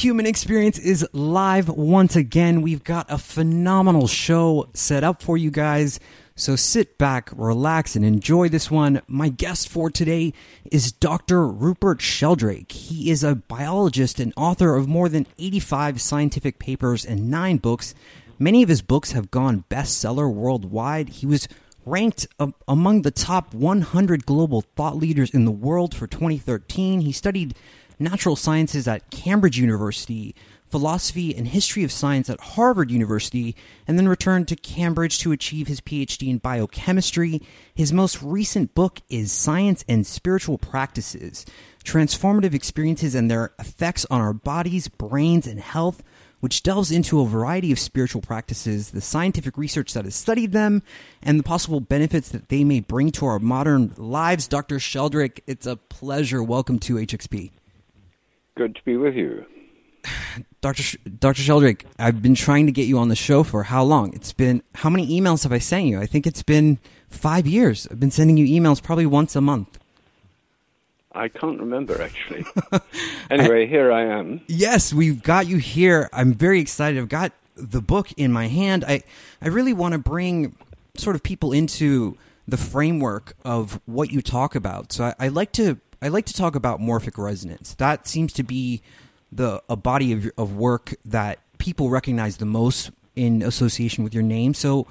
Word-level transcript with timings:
Human 0.00 0.24
experience 0.24 0.78
is 0.78 1.06
live 1.12 1.68
once 1.68 2.16
again. 2.16 2.62
We've 2.62 2.82
got 2.82 3.10
a 3.10 3.18
phenomenal 3.18 4.06
show 4.06 4.70
set 4.72 5.04
up 5.04 5.20
for 5.20 5.36
you 5.36 5.50
guys. 5.50 6.00
So 6.34 6.56
sit 6.56 6.96
back, 6.96 7.28
relax, 7.36 7.96
and 7.96 8.04
enjoy 8.04 8.48
this 8.48 8.70
one. 8.70 9.02
My 9.06 9.28
guest 9.28 9.68
for 9.68 9.90
today 9.90 10.32
is 10.64 10.90
Dr. 10.90 11.46
Rupert 11.46 12.00
Sheldrake. 12.00 12.72
He 12.72 13.10
is 13.10 13.22
a 13.22 13.34
biologist 13.34 14.18
and 14.18 14.32
author 14.38 14.74
of 14.74 14.88
more 14.88 15.10
than 15.10 15.26
85 15.38 16.00
scientific 16.00 16.58
papers 16.58 17.04
and 17.04 17.30
nine 17.30 17.58
books. 17.58 17.94
Many 18.38 18.62
of 18.62 18.70
his 18.70 18.80
books 18.80 19.12
have 19.12 19.30
gone 19.30 19.64
bestseller 19.68 20.32
worldwide. 20.32 21.10
He 21.10 21.26
was 21.26 21.46
ranked 21.84 22.26
among 22.66 23.02
the 23.02 23.10
top 23.10 23.52
100 23.52 24.24
global 24.24 24.62
thought 24.62 24.96
leaders 24.96 25.30
in 25.30 25.44
the 25.44 25.50
world 25.50 25.94
for 25.94 26.06
2013. 26.06 27.02
He 27.02 27.12
studied 27.12 27.54
natural 28.00 28.34
sciences 28.34 28.88
at 28.88 29.10
Cambridge 29.10 29.58
University, 29.58 30.34
philosophy 30.70 31.34
and 31.34 31.48
history 31.48 31.84
of 31.84 31.92
science 31.92 32.30
at 32.30 32.40
Harvard 32.40 32.90
University, 32.90 33.54
and 33.86 33.98
then 33.98 34.08
returned 34.08 34.48
to 34.48 34.56
Cambridge 34.56 35.18
to 35.18 35.32
achieve 35.32 35.66
his 35.66 35.80
PhD 35.80 36.28
in 36.28 36.38
biochemistry. 36.38 37.42
His 37.74 37.92
most 37.92 38.22
recent 38.22 38.74
book 38.74 39.00
is 39.08 39.32
Science 39.32 39.84
and 39.88 40.06
Spiritual 40.06 40.58
Practices 40.58 41.44
Transformative 41.84 42.54
Experiences 42.54 43.14
and 43.14 43.30
Their 43.30 43.52
Effects 43.58 44.06
on 44.10 44.20
Our 44.20 44.32
Bodies, 44.32 44.88
Brains, 44.88 45.46
and 45.46 45.60
Health. 45.60 46.02
Which 46.40 46.62
delves 46.62 46.90
into 46.90 47.20
a 47.20 47.26
variety 47.26 47.70
of 47.70 47.78
spiritual 47.78 48.22
practices, 48.22 48.92
the 48.92 49.02
scientific 49.02 49.58
research 49.58 49.92
that 49.92 50.06
has 50.06 50.14
studied 50.14 50.52
them, 50.52 50.82
and 51.22 51.38
the 51.38 51.42
possible 51.42 51.80
benefits 51.80 52.30
that 52.30 52.48
they 52.48 52.64
may 52.64 52.80
bring 52.80 53.10
to 53.12 53.26
our 53.26 53.38
modern 53.38 53.92
lives. 53.98 54.48
Dr. 54.48 54.78
Sheldrake, 54.78 55.42
it's 55.46 55.66
a 55.66 55.76
pleasure. 55.76 56.42
Welcome 56.42 56.78
to 56.78 56.94
HXP. 56.94 57.50
Good 58.60 58.76
to 58.76 58.84
be 58.84 58.98
with 58.98 59.14
you. 59.14 59.46
Dr. 60.60 60.82
Sh- 60.82 60.96
Dr. 61.18 61.40
Sheldrake, 61.40 61.86
I've 61.98 62.20
been 62.20 62.34
trying 62.34 62.66
to 62.66 62.72
get 62.72 62.86
you 62.86 62.98
on 62.98 63.08
the 63.08 63.16
show 63.16 63.42
for 63.42 63.62
how 63.62 63.82
long? 63.82 64.12
It's 64.12 64.34
been, 64.34 64.62
how 64.74 64.90
many 64.90 65.18
emails 65.18 65.44
have 65.44 65.52
I 65.52 65.56
sent 65.56 65.86
you? 65.86 65.98
I 65.98 66.04
think 66.04 66.26
it's 66.26 66.42
been 66.42 66.78
five 67.08 67.46
years. 67.46 67.88
I've 67.90 67.98
been 67.98 68.10
sending 68.10 68.36
you 68.36 68.44
emails 68.44 68.82
probably 68.82 69.06
once 69.06 69.34
a 69.34 69.40
month. 69.40 69.78
I 71.12 71.28
can't 71.28 71.58
remember 71.58 72.02
actually. 72.02 72.44
anyway, 73.30 73.62
I, 73.62 73.66
here 73.66 73.90
I 73.90 74.02
am. 74.02 74.42
Yes, 74.46 74.92
we've 74.92 75.22
got 75.22 75.46
you 75.46 75.56
here. 75.56 76.10
I'm 76.12 76.34
very 76.34 76.60
excited. 76.60 77.00
I've 77.00 77.08
got 77.08 77.32
the 77.56 77.80
book 77.80 78.12
in 78.18 78.30
my 78.30 78.48
hand. 78.48 78.84
I, 78.86 79.04
I 79.40 79.48
really 79.48 79.72
want 79.72 79.92
to 79.92 79.98
bring 79.98 80.54
sort 80.98 81.16
of 81.16 81.22
people 81.22 81.52
into 81.52 82.18
the 82.46 82.58
framework 82.58 83.32
of 83.42 83.80
what 83.86 84.12
you 84.12 84.20
talk 84.20 84.54
about. 84.54 84.92
So 84.92 85.04
I, 85.04 85.14
I 85.18 85.28
like 85.28 85.52
to 85.52 85.78
I 86.02 86.08
like 86.08 86.24
to 86.26 86.34
talk 86.34 86.54
about 86.54 86.80
morphic 86.80 87.22
resonance. 87.22 87.74
That 87.74 88.06
seems 88.06 88.32
to 88.34 88.42
be 88.42 88.82
the 89.30 89.62
a 89.68 89.76
body 89.76 90.12
of, 90.12 90.30
of 90.38 90.56
work 90.56 90.94
that 91.04 91.40
people 91.58 91.90
recognize 91.90 92.38
the 92.38 92.46
most 92.46 92.90
in 93.14 93.42
association 93.42 94.02
with 94.02 94.14
your 94.14 94.22
name. 94.22 94.54
So 94.54 94.86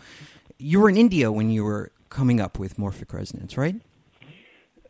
you 0.57 0.79
were 0.79 0.89
in 0.89 0.97
India 0.97 1.31
when 1.31 1.49
you 1.49 1.63
were 1.63 1.91
coming 2.09 2.39
up 2.39 2.59
with 2.59 2.77
morphic 2.77 3.11
resonance, 3.13 3.57
right? 3.57 3.75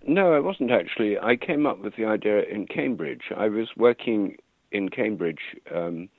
No, 0.05 0.33
I 0.33 0.39
wasn't 0.39 0.71
actually. 0.71 1.17
I 1.17 1.35
came 1.35 1.65
up 1.65 1.79
with 1.79 1.95
the 1.95 2.05
idea 2.05 2.41
in 2.43 2.67
Cambridge. 2.67 3.31
I 3.35 3.47
was 3.47 3.69
working 3.77 4.37
in 4.71 4.89
Cambridge 4.89 5.55
um, 5.73 6.09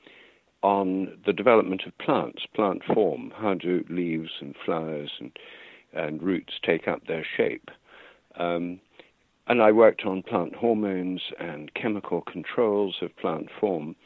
on 0.63 1.19
the 1.27 1.33
development 1.33 1.83
of 1.87 1.97
plants, 1.99 2.43
plant 2.55 2.83
form. 2.95 3.33
How 3.37 3.55
do 3.55 3.85
leaves 3.89 4.31
and 4.41 4.55
flowers 4.65 5.11
and 5.21 5.37
and 5.93 6.23
roots 6.23 6.53
take 6.65 6.87
up 6.87 7.07
their 7.07 7.27
shape? 7.37 7.69
Um, 8.37 8.81
and 9.47 9.63
I 9.63 9.73
worked 9.73 10.05
on 10.05 10.23
plant 10.23 10.55
hormones 10.55 11.23
and 11.39 11.73
chemical 11.75 12.21
controls 12.23 12.97
of 13.03 13.17
plant 13.17 13.49
form. 13.61 13.97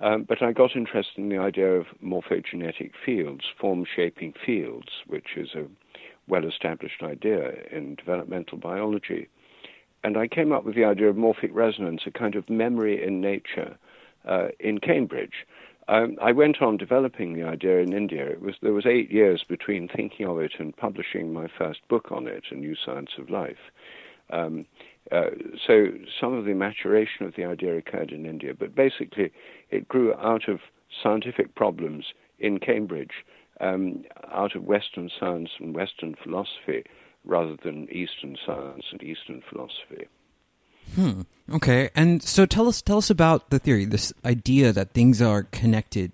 Um, 0.00 0.24
but 0.24 0.42
I 0.42 0.52
got 0.52 0.76
interested 0.76 1.18
in 1.18 1.28
the 1.28 1.38
idea 1.38 1.72
of 1.72 1.86
morphogenetic 2.04 2.92
fields, 3.04 3.44
form 3.58 3.84
shaping 3.84 4.34
fields, 4.44 4.88
which 5.06 5.36
is 5.36 5.54
a 5.54 5.66
well 6.26 6.46
established 6.46 7.02
idea 7.02 7.52
in 7.70 7.94
developmental 7.94 8.58
biology. 8.58 9.28
And 10.02 10.16
I 10.16 10.28
came 10.28 10.52
up 10.52 10.64
with 10.64 10.74
the 10.74 10.84
idea 10.84 11.08
of 11.08 11.16
morphic 11.16 11.50
resonance, 11.52 12.02
a 12.06 12.10
kind 12.10 12.34
of 12.34 12.50
memory 12.50 13.02
in 13.02 13.20
nature, 13.20 13.78
uh, 14.26 14.48
in 14.60 14.78
Cambridge. 14.78 15.46
Um, 15.88 16.16
I 16.20 16.32
went 16.32 16.62
on 16.62 16.76
developing 16.76 17.34
the 17.34 17.42
idea 17.42 17.78
in 17.78 17.92
India. 17.92 18.26
It 18.26 18.40
was 18.40 18.54
there 18.62 18.72
was 18.72 18.86
eight 18.86 19.10
years 19.10 19.44
between 19.46 19.88
thinking 19.88 20.26
of 20.26 20.38
it 20.38 20.52
and 20.58 20.76
publishing 20.76 21.32
my 21.32 21.46
first 21.58 21.86
book 21.88 22.10
on 22.10 22.26
it, 22.26 22.44
A 22.50 22.54
New 22.54 22.74
Science 22.74 23.10
of 23.18 23.28
Life. 23.28 23.70
Um, 24.30 24.66
uh, 25.12 25.30
so 25.66 25.88
some 26.20 26.32
of 26.32 26.44
the 26.44 26.54
maturation 26.54 27.26
of 27.26 27.34
the 27.36 27.44
idea 27.44 27.76
occurred 27.76 28.10
in 28.10 28.26
India, 28.26 28.54
but 28.58 28.74
basically 28.74 29.32
it 29.70 29.86
grew 29.88 30.14
out 30.14 30.48
of 30.48 30.60
scientific 31.02 31.54
problems 31.54 32.06
in 32.38 32.58
Cambridge, 32.58 33.24
um, 33.60 34.04
out 34.32 34.56
of 34.56 34.64
Western 34.64 35.10
science 35.18 35.50
and 35.58 35.74
Western 35.74 36.14
philosophy, 36.22 36.84
rather 37.24 37.56
than 37.62 37.88
Eastern 37.90 38.36
science 38.44 38.84
and 38.92 39.02
Eastern 39.02 39.42
philosophy. 39.48 40.08
Hmm. 40.94 41.22
Okay. 41.52 41.90
And 41.94 42.22
so 42.22 42.46
tell 42.46 42.68
us 42.68 42.82
tell 42.82 42.98
us 42.98 43.10
about 43.10 43.50
the 43.50 43.58
theory, 43.58 43.84
this 43.84 44.12
idea 44.24 44.72
that 44.72 44.92
things 44.92 45.20
are 45.20 45.44
connected. 45.44 46.12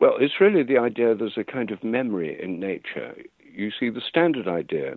Well, 0.00 0.16
it's 0.20 0.40
really 0.40 0.62
the 0.62 0.78
idea 0.78 1.14
there's 1.14 1.36
a 1.36 1.44
kind 1.44 1.70
of 1.70 1.82
memory 1.82 2.40
in 2.40 2.60
nature. 2.60 3.16
You 3.52 3.70
see, 3.78 3.90
the 3.90 4.00
standard 4.00 4.46
idea 4.46 4.96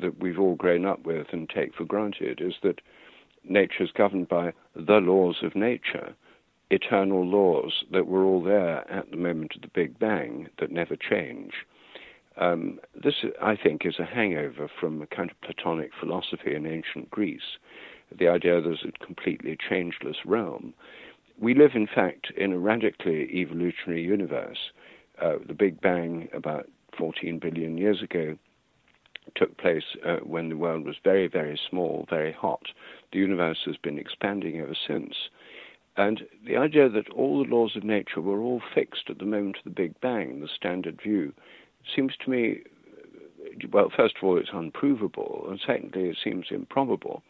that 0.00 0.18
we've 0.20 0.38
all 0.38 0.54
grown 0.54 0.84
up 0.84 1.04
with 1.04 1.28
and 1.32 1.48
take 1.48 1.74
for 1.74 1.84
granted 1.84 2.40
is 2.40 2.54
that 2.62 2.80
nature 3.44 3.84
is 3.84 3.90
governed 3.92 4.28
by 4.28 4.52
the 4.74 5.00
laws 5.00 5.42
of 5.42 5.54
nature, 5.54 6.14
eternal 6.70 7.26
laws 7.26 7.84
that 7.90 8.06
were 8.06 8.24
all 8.24 8.42
there 8.42 8.90
at 8.90 9.10
the 9.10 9.16
moment 9.16 9.54
of 9.54 9.62
the 9.62 9.68
Big 9.68 9.98
Bang 9.98 10.48
that 10.58 10.70
never 10.70 10.96
change. 10.96 11.52
Um, 12.36 12.80
this, 12.94 13.24
I 13.42 13.56
think, 13.56 13.84
is 13.84 13.98
a 13.98 14.06
hangover 14.06 14.68
from 14.80 15.02
a 15.02 15.06
kind 15.06 15.30
of 15.30 15.40
Platonic 15.42 15.90
philosophy 15.98 16.54
in 16.54 16.66
ancient 16.66 17.10
Greece, 17.10 17.58
the 18.16 18.28
idea 18.28 18.60
there's 18.60 18.84
a 18.86 19.04
completely 19.04 19.56
changeless 19.56 20.18
realm. 20.24 20.72
We 21.38 21.54
live, 21.54 21.72
in 21.74 21.86
fact, 21.86 22.32
in 22.36 22.52
a 22.52 22.58
radically 22.58 23.28
evolutionary 23.34 24.02
universe. 24.02 24.70
Uh, 25.20 25.36
the 25.46 25.54
Big 25.54 25.80
Bang, 25.80 26.28
about 26.32 26.68
14 26.96 27.38
billion 27.38 27.76
years 27.76 28.02
ago, 28.02 28.36
took 29.34 29.56
place 29.56 29.84
uh, 30.04 30.16
when 30.16 30.48
the 30.48 30.56
world 30.56 30.84
was 30.84 30.96
very, 31.02 31.26
very 31.28 31.58
small, 31.68 32.06
very 32.10 32.32
hot. 32.32 32.62
The 33.12 33.18
universe 33.18 33.58
has 33.66 33.76
been 33.76 33.98
expanding 33.98 34.60
ever 34.60 34.76
since. 34.86 35.14
And 35.96 36.22
the 36.46 36.56
idea 36.56 36.88
that 36.88 37.10
all 37.10 37.42
the 37.42 37.50
laws 37.50 37.76
of 37.76 37.84
nature 37.84 38.20
were 38.20 38.40
all 38.40 38.62
fixed 38.74 39.10
at 39.10 39.18
the 39.18 39.24
moment 39.24 39.58
of 39.58 39.64
the 39.64 39.70
Big 39.70 40.00
Bang, 40.00 40.40
the 40.40 40.48
standard 40.48 41.00
view, 41.02 41.32
seems 41.94 42.14
to 42.24 42.30
me, 42.30 42.62
well, 43.70 43.92
first 43.94 44.16
of 44.16 44.24
all, 44.24 44.38
it's 44.38 44.50
unprovable, 44.52 45.46
and 45.50 45.60
secondly, 45.64 46.08
it 46.08 46.16
seems 46.22 46.46
improbable. 46.50 47.22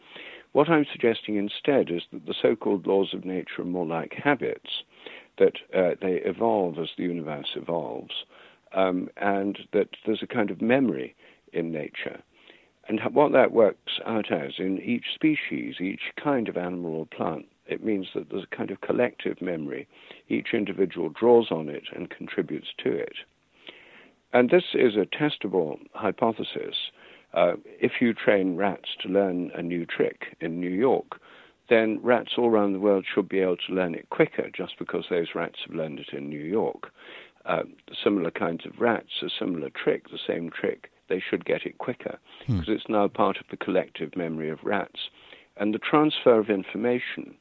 What 0.53 0.69
I'm 0.69 0.85
suggesting 0.89 1.35
instead 1.35 1.89
is 1.89 2.03
that 2.11 2.25
the 2.25 2.35
so 2.39 2.55
called 2.55 2.87
laws 2.87 3.13
of 3.13 3.25
nature 3.25 3.61
are 3.61 3.65
more 3.65 3.85
like 3.85 4.13
habits, 4.13 4.83
that 5.39 5.57
uh, 5.75 5.95
they 5.99 6.21
evolve 6.23 6.77
as 6.79 6.89
the 6.95 7.03
universe 7.03 7.55
evolves, 7.55 8.13
um, 8.73 9.09
and 9.17 9.59
that 9.73 9.89
there's 10.05 10.23
a 10.23 10.27
kind 10.27 10.51
of 10.51 10.61
memory 10.61 11.15
in 11.53 11.71
nature. 11.71 12.21
And 12.87 12.99
what 13.13 13.31
that 13.31 13.51
works 13.51 13.99
out 14.05 14.31
as 14.31 14.53
in 14.57 14.79
each 14.81 15.05
species, 15.13 15.75
each 15.79 16.11
kind 16.21 16.49
of 16.49 16.57
animal 16.57 16.95
or 16.95 17.05
plant, 17.05 17.45
it 17.65 17.83
means 17.83 18.07
that 18.13 18.29
there's 18.29 18.43
a 18.51 18.55
kind 18.55 18.71
of 18.71 18.81
collective 18.81 19.41
memory. 19.41 19.87
Each 20.27 20.53
individual 20.53 21.09
draws 21.09 21.49
on 21.49 21.69
it 21.69 21.83
and 21.95 22.09
contributes 22.09 22.67
to 22.83 22.91
it. 22.91 23.15
And 24.33 24.49
this 24.49 24.73
is 24.73 24.95
a 24.95 25.05
testable 25.05 25.77
hypothesis. 25.93 26.75
Uh, 27.33 27.53
if 27.65 27.93
you 28.01 28.13
train 28.13 28.57
rats 28.57 28.89
to 29.01 29.09
learn 29.09 29.51
a 29.55 29.61
new 29.61 29.85
trick 29.85 30.35
in 30.41 30.59
New 30.59 30.69
York, 30.69 31.19
then 31.69 31.99
rats 32.03 32.33
all 32.37 32.49
around 32.49 32.73
the 32.73 32.79
world 32.79 33.05
should 33.05 33.29
be 33.29 33.39
able 33.39 33.57
to 33.57 33.73
learn 33.73 33.95
it 33.95 34.09
quicker 34.09 34.49
just 34.55 34.77
because 34.77 35.05
those 35.09 35.33
rats 35.33 35.59
have 35.65 35.75
learned 35.75 35.99
it 35.99 36.09
in 36.11 36.29
New 36.29 36.43
York. 36.43 36.91
Uh, 37.45 37.63
similar 38.03 38.31
kinds 38.31 38.65
of 38.65 38.79
rats, 38.79 39.21
a 39.21 39.29
similar 39.39 39.69
trick, 39.69 40.09
the 40.09 40.19
same 40.27 40.49
trick, 40.49 40.89
they 41.13 41.21
should 41.29 41.45
get 41.45 41.65
it 41.65 41.77
quicker 41.77 42.17
because 42.47 42.65
it's 42.67 42.89
now 42.89 43.07
part 43.07 43.37
of 43.37 43.45
the 43.51 43.57
collective 43.57 44.15
memory 44.15 44.49
of 44.49 44.63
rats. 44.63 45.09
And 45.57 45.71
the 45.71 45.79
transfer 45.79 46.39
of 46.39 46.49
information 46.49 47.35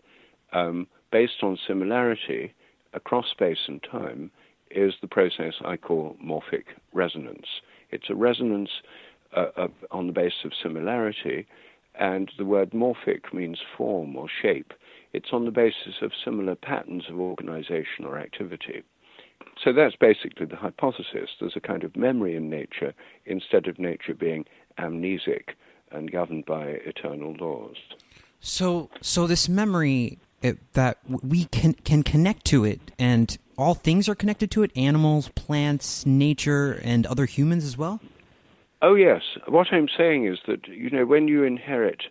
um, 0.53 0.87
based 1.11 1.43
on 1.43 1.59
similarity 1.67 2.53
across 2.93 3.31
space 3.31 3.65
and 3.67 3.83
time 3.83 4.31
is 4.71 4.93
the 5.01 5.09
process 5.09 5.55
I 5.65 5.79
call 5.79 6.17
morphic 6.23 6.65
resonance. 6.93 7.47
It's 7.91 8.11
a 8.11 8.15
resonance 8.15 8.71
uh, 9.35 9.47
of, 9.57 9.71
on 9.91 10.07
the 10.07 10.13
basis 10.13 10.45
of 10.45 10.53
similarity, 10.63 11.47
and 11.95 12.31
the 12.37 12.45
word 12.45 12.73
morphic 12.73 13.33
means 13.33 13.61
form 13.77 14.17
or 14.17 14.29
shape. 14.43 14.75
It's 15.15 15.33
on 15.33 15.47
the 15.47 15.51
basis 15.51 16.03
of 16.03 16.13
similar 16.23 16.55
patterns 16.55 17.05
of 17.09 17.19
organization 17.19 18.05
or 18.05 18.19
activity. 18.19 18.83
So 19.63 19.73
that's 19.73 19.97
basically 19.97 20.47
the 20.47 20.57
hypothesis. 20.57 21.31
There's 21.41 21.57
a 21.57 21.61
kind 21.61 21.85
of 21.85 21.97
memory 21.97 22.37
in 22.37 22.51
nature 22.51 22.95
instead 23.27 23.67
of 23.69 23.79
nature 23.79 24.15
being 24.15 24.45
amnesic 24.79 25.51
and 25.91 26.11
governed 26.11 26.47
by 26.47 26.65
eternal 26.85 27.35
laws. 27.35 27.77
So, 28.41 28.91
so 29.01 29.27
this 29.27 29.49
memory 29.49 30.19
it, 30.43 30.73
that 30.73 30.99
we 31.07 31.45
can 31.47 31.75
can 31.75 32.03
connect 32.03 32.45
to 32.47 32.65
it, 32.65 32.81
and 32.99 33.39
all 33.57 33.75
things 33.75 34.09
are 34.09 34.15
connected 34.15 34.51
to 34.53 34.63
it: 34.63 34.73
animals, 34.75 35.29
plants, 35.37 36.05
nature, 36.05 36.81
and 36.83 37.07
other 37.07 37.27
humans 37.27 37.65
as 37.65 37.79
well. 37.79 38.01
Oh 38.83 38.95
yes. 38.95 39.23
What 39.47 39.69
I'm 39.71 39.89
saying 39.97 40.27
is 40.27 40.39
that 40.49 40.67
you 40.67 40.91
know 40.91 41.07
when 41.07 41.29
you 41.29 41.45
inherit, 41.45 42.03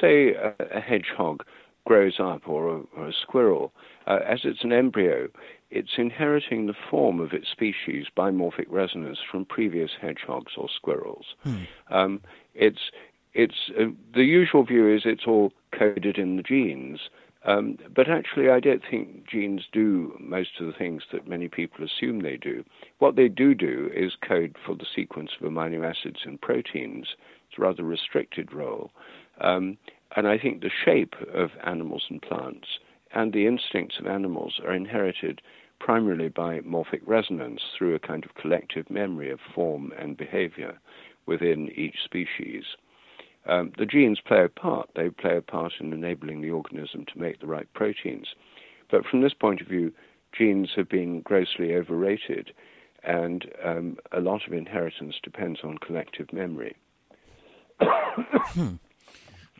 say, 0.00 0.34
a, 0.34 0.54
a 0.72 0.80
hedgehog 0.80 1.44
grows 1.86 2.18
up 2.18 2.48
or 2.48 2.68
a, 2.68 2.80
or 2.96 3.08
a 3.08 3.12
squirrel, 3.12 3.72
uh, 4.06 4.20
as 4.26 4.40
it's 4.44 4.62
an 4.64 4.72
embryo, 4.72 5.28
it's 5.74 5.98
inheriting 5.98 6.66
the 6.66 6.74
form 6.88 7.18
of 7.18 7.32
its 7.32 7.48
species 7.50 8.06
by 8.14 8.30
morphic 8.30 8.66
resonance 8.68 9.18
from 9.28 9.44
previous 9.44 9.90
hedgehogs 10.00 10.52
or 10.56 10.68
squirrels. 10.74 11.34
Hmm. 11.42 11.62
Um, 11.90 12.20
it's 12.54 12.90
it's 13.34 13.70
uh, 13.78 13.86
the 14.14 14.22
usual 14.22 14.64
view 14.64 14.94
is 14.94 15.02
it's 15.04 15.26
all 15.26 15.52
coded 15.76 16.16
in 16.16 16.36
the 16.36 16.44
genes. 16.44 17.00
Um, 17.46 17.76
but 17.94 18.08
actually, 18.08 18.48
I 18.48 18.60
don't 18.60 18.82
think 18.88 19.28
genes 19.28 19.64
do 19.70 20.16
most 20.18 20.60
of 20.60 20.66
the 20.66 20.72
things 20.72 21.02
that 21.12 21.28
many 21.28 21.48
people 21.48 21.84
assume 21.84 22.20
they 22.22 22.38
do. 22.38 22.64
What 23.00 23.16
they 23.16 23.28
do 23.28 23.54
do 23.54 23.90
is 23.94 24.12
code 24.26 24.56
for 24.64 24.74
the 24.76 24.86
sequence 24.94 25.32
of 25.38 25.46
amino 25.46 25.84
acids 25.84 26.20
and 26.24 26.40
proteins. 26.40 27.08
It's 27.48 27.58
a 27.58 27.62
rather 27.62 27.82
restricted 27.82 28.52
role. 28.52 28.92
Um, 29.40 29.76
and 30.16 30.26
I 30.26 30.38
think 30.38 30.62
the 30.62 30.70
shape 30.70 31.16
of 31.34 31.50
animals 31.64 32.04
and 32.08 32.22
plants 32.22 32.68
and 33.14 33.32
the 33.32 33.46
instincts 33.46 33.98
of 33.98 34.06
animals 34.06 34.60
are 34.64 34.72
inherited 34.72 35.42
primarily 35.84 36.30
by 36.30 36.60
morphic 36.60 37.02
resonance 37.04 37.60
through 37.76 37.94
a 37.94 37.98
kind 37.98 38.24
of 38.24 38.34
collective 38.36 38.88
memory 38.88 39.30
of 39.30 39.38
form 39.54 39.92
and 39.98 40.16
behavior 40.16 40.78
within 41.26 41.68
each 41.76 41.96
species. 42.02 42.64
Um, 43.46 43.70
the 43.76 43.84
genes 43.84 44.18
play 44.26 44.44
a 44.44 44.48
part. 44.48 44.88
They 44.96 45.10
play 45.10 45.36
a 45.36 45.42
part 45.42 45.74
in 45.80 45.92
enabling 45.92 46.40
the 46.40 46.50
organism 46.50 47.04
to 47.12 47.20
make 47.20 47.38
the 47.38 47.46
right 47.46 47.70
proteins. 47.74 48.28
But 48.90 49.04
from 49.04 49.20
this 49.20 49.34
point 49.34 49.60
of 49.60 49.66
view, 49.66 49.92
genes 50.32 50.70
have 50.74 50.88
been 50.88 51.20
grossly 51.20 51.74
overrated, 51.74 52.54
and 53.02 53.44
um, 53.62 53.98
a 54.10 54.20
lot 54.20 54.46
of 54.46 54.54
inheritance 54.54 55.16
depends 55.22 55.60
on 55.62 55.76
collective 55.76 56.32
memory. 56.32 56.76
hmm. 57.78 58.76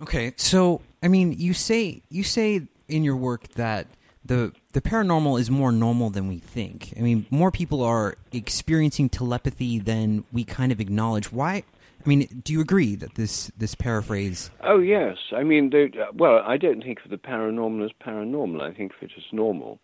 Okay, 0.00 0.32
so 0.36 0.80
I 1.02 1.08
mean, 1.08 1.34
you 1.36 1.52
say 1.52 2.00
you 2.08 2.22
say 2.22 2.62
in 2.88 3.04
your 3.04 3.16
work 3.16 3.48
that 3.56 3.88
the 4.24 4.52
the 4.72 4.80
paranormal 4.80 5.38
is 5.38 5.50
more 5.50 5.70
normal 5.70 6.10
than 6.10 6.28
we 6.28 6.38
think. 6.38 6.94
I 6.96 7.00
mean, 7.00 7.26
more 7.30 7.50
people 7.50 7.82
are 7.82 8.16
experiencing 8.32 9.08
telepathy 9.08 9.78
than 9.78 10.24
we 10.32 10.44
kind 10.44 10.72
of 10.72 10.80
acknowledge. 10.80 11.32
Why 11.32 11.64
I 12.04 12.08
mean, 12.08 12.42
do 12.44 12.52
you 12.52 12.60
agree 12.60 12.96
that 12.96 13.14
this 13.14 13.50
this 13.56 13.74
paraphrase? 13.74 14.50
Oh 14.62 14.78
yes, 14.78 15.16
I 15.34 15.42
mean, 15.42 15.72
well, 16.14 16.42
I 16.44 16.56
don't 16.58 16.82
think 16.82 16.98
of 17.04 17.10
the 17.10 17.16
paranormal 17.16 17.84
as 17.84 17.92
paranormal. 18.04 18.60
I 18.60 18.74
think 18.74 18.92
of 18.92 19.02
it 19.02 19.12
as 19.16 19.24
normal. 19.32 19.78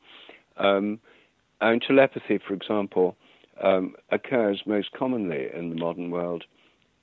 Um, 0.58 1.00
and 1.62 1.80
telepathy, 1.80 2.38
for 2.46 2.52
example, 2.54 3.16
um, 3.62 3.94
occurs 4.10 4.62
most 4.66 4.92
commonly 4.92 5.48
in 5.54 5.70
the 5.70 5.76
modern 5.76 6.10
world 6.10 6.44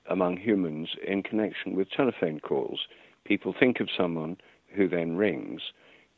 among 0.10 0.38
humans 0.38 0.90
in 1.06 1.24
connection 1.24 1.76
with 1.76 1.90
telephone 1.92 2.40
calls. 2.40 2.82
People 3.26 3.54
think 3.60 3.80
of 3.80 3.90
someone 3.96 4.38
who 4.76 4.88
then 4.88 5.16
rings, 5.16 5.62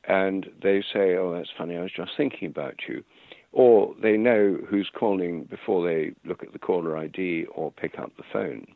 and 0.10 0.50
they 0.62 0.82
say, 0.82 1.16
"Oh, 1.16 1.32
that's 1.34 1.52
funny. 1.58 1.78
I 1.78 1.82
was 1.82 1.92
just 1.96 2.18
thinking 2.18 2.48
about 2.50 2.88
you." 2.88 3.04
Or 3.52 3.96
they 4.02 4.18
know 4.18 4.58
who's 4.68 4.90
calling 4.94 5.44
before 5.46 5.88
they 5.88 6.12
look 6.26 6.44
at 6.44 6.52
the 6.52 6.60
caller 6.60 6.98
ID 6.98 7.46
or 7.46 7.72
pick 7.72 7.98
up 7.98 8.12
the 8.18 8.24
phone. 8.32 8.68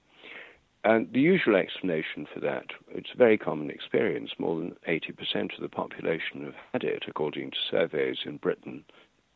And 0.85 1.11
the 1.13 1.21
usual 1.21 1.55
explanation 1.55 2.27
for 2.33 2.39
that, 2.41 2.65
it's 2.89 3.11
a 3.13 3.17
very 3.17 3.37
common 3.37 3.69
experience. 3.69 4.31
More 4.37 4.59
than 4.59 4.75
80% 4.87 5.55
of 5.55 5.61
the 5.61 5.69
population 5.69 6.43
have 6.43 6.55
had 6.73 6.83
it, 6.83 7.05
according 7.07 7.51
to 7.51 7.57
surveys 7.69 8.17
in 8.25 8.37
Britain, 8.37 8.83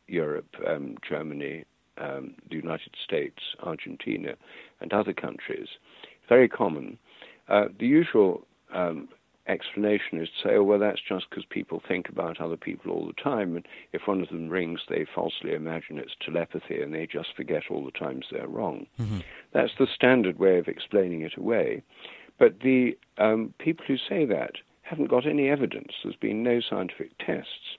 Europe, 0.08 0.56
um, 0.66 0.96
Germany, 1.08 1.64
um, 1.96 2.34
the 2.50 2.56
United 2.56 2.94
States, 3.02 3.42
Argentina, 3.62 4.34
and 4.80 4.92
other 4.92 5.12
countries. 5.12 5.68
Very 6.28 6.48
common. 6.48 6.98
Uh, 7.48 7.68
the 7.78 7.86
usual 7.86 8.46
um, 8.74 9.08
explanation 9.48 10.20
is 10.20 10.28
to 10.28 10.48
say, 10.48 10.54
oh, 10.56 10.62
well, 10.62 10.78
that's 10.78 11.00
just 11.06 11.30
because 11.30 11.44
people 11.44 11.82
think 11.86 12.08
about 12.08 12.40
other 12.40 12.56
people 12.56 12.92
all 12.92 13.06
the 13.06 13.22
time, 13.22 13.56
and 13.56 13.66
if 13.92 14.02
one 14.06 14.20
of 14.20 14.28
them 14.28 14.48
rings, 14.48 14.80
they 14.88 15.06
falsely 15.14 15.52
imagine 15.52 15.98
it's 15.98 16.14
telepathy, 16.24 16.80
and 16.80 16.94
they 16.94 17.06
just 17.06 17.34
forget 17.36 17.64
all 17.70 17.84
the 17.84 17.98
times 17.98 18.26
they're 18.30 18.46
wrong. 18.46 18.86
Mm-hmm. 19.00 19.20
That's 19.52 19.72
the 19.78 19.86
standard 19.94 20.38
way 20.38 20.58
of 20.58 20.68
explaining 20.68 21.22
it 21.22 21.36
away. 21.36 21.82
But 22.38 22.60
the 22.60 22.96
um, 23.18 23.54
people 23.58 23.84
who 23.86 23.96
say 23.96 24.24
that 24.26 24.52
haven't 24.82 25.10
got 25.10 25.26
any 25.26 25.48
evidence. 25.48 25.92
There's 26.02 26.16
been 26.16 26.42
no 26.42 26.60
scientific 26.60 27.10
tests. 27.18 27.76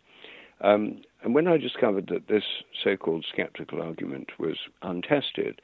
Um, 0.61 1.01
and 1.23 1.33
when 1.33 1.47
I 1.47 1.57
discovered 1.57 2.07
that 2.07 2.27
this 2.27 2.43
so 2.83 2.97
called 2.97 3.25
skeptical 3.31 3.81
argument 3.81 4.31
was 4.37 4.57
untested, 4.81 5.61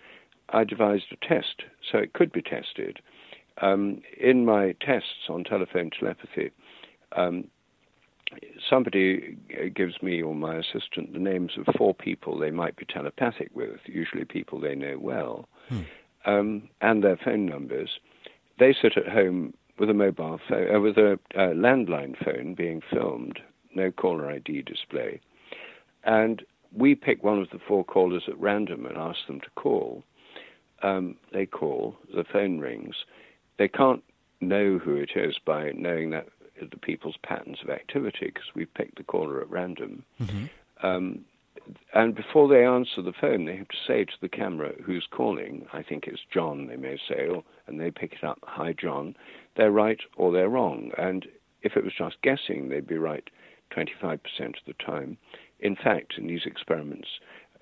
I 0.50 0.64
devised 0.64 1.06
a 1.12 1.28
test 1.28 1.64
so 1.92 1.98
it 1.98 2.14
could 2.14 2.32
be 2.32 2.42
tested. 2.42 3.00
Um, 3.62 4.02
in 4.20 4.46
my 4.46 4.74
tests 4.82 5.30
on 5.30 5.44
telephone 5.44 5.90
telepathy, 5.98 6.52
um, 7.16 7.46
somebody 8.70 9.38
gives 9.74 10.02
me 10.02 10.22
or 10.22 10.36
my 10.36 10.56
assistant 10.56 11.14
the 11.14 11.20
names 11.20 11.54
of 11.58 11.74
four 11.78 11.94
people 11.94 12.38
they 12.38 12.52
might 12.52 12.76
be 12.76 12.86
telepathic 12.86 13.50
with, 13.54 13.80
usually 13.86 14.26
people 14.26 14.60
they 14.60 14.76
know 14.76 14.98
well, 15.00 15.48
hmm. 15.70 15.82
um, 16.26 16.70
and 16.82 17.04
their 17.04 17.18
phone 17.18 17.46
numbers. 17.46 18.00
They 18.60 18.74
sit 18.74 18.98
at 18.98 19.08
home 19.08 19.54
with 19.78 19.90
a 19.90 19.94
mobile 19.94 20.40
phone, 20.50 20.76
uh, 20.76 20.80
with 20.80 20.98
a 20.98 21.14
uh, 21.36 21.54
landline 21.54 22.16
phone 22.24 22.56
being 22.56 22.82
filmed, 22.92 23.40
no 23.74 23.92
caller 23.92 24.30
ID 24.30 24.64
display, 24.64 25.20
and 26.04 26.44
we 26.76 26.96
pick 26.96 27.24
one 27.24 27.40
of 27.40 27.50
the 27.52 27.60
four 27.66 27.86
callers 27.86 28.24
at 28.28 28.40
random 28.40 28.86
and 28.86 28.98
ask 28.98 29.20
them 29.28 29.40
to 29.42 29.50
call. 29.56 30.04
Um, 30.84 31.16
they 31.32 31.46
call, 31.46 31.96
the 32.14 32.26
phone 32.26 32.60
rings 32.60 32.96
they 33.58 33.68
can't 33.68 34.04
know 34.42 34.78
who 34.78 34.96
it 34.96 35.12
is 35.16 35.38
by 35.46 35.72
knowing 35.72 36.10
that 36.12 36.28
the 36.60 36.78
people's 36.78 37.18
patterns 37.24 37.58
of 37.64 37.70
activity 37.70 38.28
because 38.28 38.56
we 38.56 38.66
picked 38.66 38.98
the 38.98 39.04
caller 39.04 39.42
at 39.42 39.50
random. 39.50 40.04
Mm-hmm. 40.22 40.86
Um, 40.86 41.26
and 41.94 42.14
before 42.14 42.48
they 42.48 42.66
answer 42.66 43.02
the 43.02 43.14
phone, 43.14 43.46
they 43.46 43.56
have 43.56 43.68
to 43.70 43.78
say 43.88 44.06
to 44.06 44.14
the 44.22 44.30
camera 44.30 44.74
who's 44.84 45.08
calling. 45.10 45.66
I 45.74 45.82
think 45.82 46.06
it's 46.06 46.22
John, 46.32 46.68
they 46.68 46.76
may 46.76 46.98
say, 47.08 47.28
or, 47.28 47.44
and 47.68 47.80
they 47.80 47.92
pick 47.92 48.14
it 48.14 48.24
up. 48.24 48.40
Hi, 48.44 48.74
John. 48.74 49.16
They're 49.58 49.72
right 49.72 50.00
or 50.16 50.32
they're 50.32 50.50
wrong. 50.50 50.92
And 50.98 51.26
if 51.62 51.76
it 51.76 51.84
was 51.84 51.94
just 51.98 52.22
guessing, 52.22 52.70
they'd 52.70 52.88
be 52.88 52.98
right 52.98 53.28
25% 53.76 54.20
of 54.40 54.54
the 54.68 54.74
time. 54.86 55.18
In 55.60 55.76
fact, 55.76 56.16
in 56.18 56.28
these 56.28 56.46
experiments, 56.46 57.08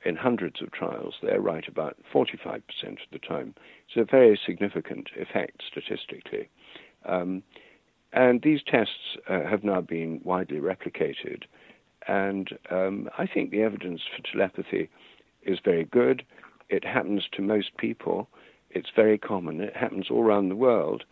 in 0.06 0.16
hundreds 0.16 0.62
of 0.62 0.72
trials, 0.72 1.16
they're 1.22 1.42
right 1.42 1.68
about 1.68 1.98
45% 2.14 2.62
of 2.84 2.98
the 3.12 3.20
time. 3.20 3.56
It's 3.88 3.98
a 3.98 4.04
very 4.10 4.40
significant 4.46 5.10
effect 5.18 5.64
statistically. 5.68 6.50
Um, 7.06 7.44
and 8.12 8.42
these 8.42 8.62
tests 8.66 9.18
uh, 9.28 9.44
have 9.50 9.64
now 9.64 9.82
been 9.82 10.22
widely 10.24 10.60
replicated. 10.60 11.44
And 12.08 12.50
um, 12.70 13.10
I 13.18 13.26
think 13.26 13.52
the 13.52 13.62
evidence 13.64 14.02
for 14.16 14.22
telepathy 14.32 14.90
is 15.44 15.60
very 15.64 15.86
good. 15.86 16.24
It 16.70 16.84
happens 16.84 17.24
to 17.34 17.42
most 17.42 17.76
people. 17.78 18.28
It's 18.70 18.90
very 18.96 19.18
common. 19.18 19.62
It 19.62 19.76
happens 19.76 20.08
all 20.10 20.24
around 20.24 20.50
the 20.50 20.56
world. 20.56 21.04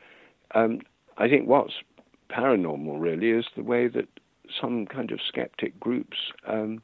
Um, 0.54 0.82
I 1.18 1.28
think 1.30 1.48
what's 1.48 1.74
paranormal 2.30 3.00
really 3.00 3.32
is 3.32 3.46
the 3.56 3.64
way 3.64 3.88
that 3.88 4.08
some 4.60 4.86
kind 4.86 5.12
of 5.12 5.20
skeptic 5.26 5.80
groups 5.80 6.18
um, 6.48 6.82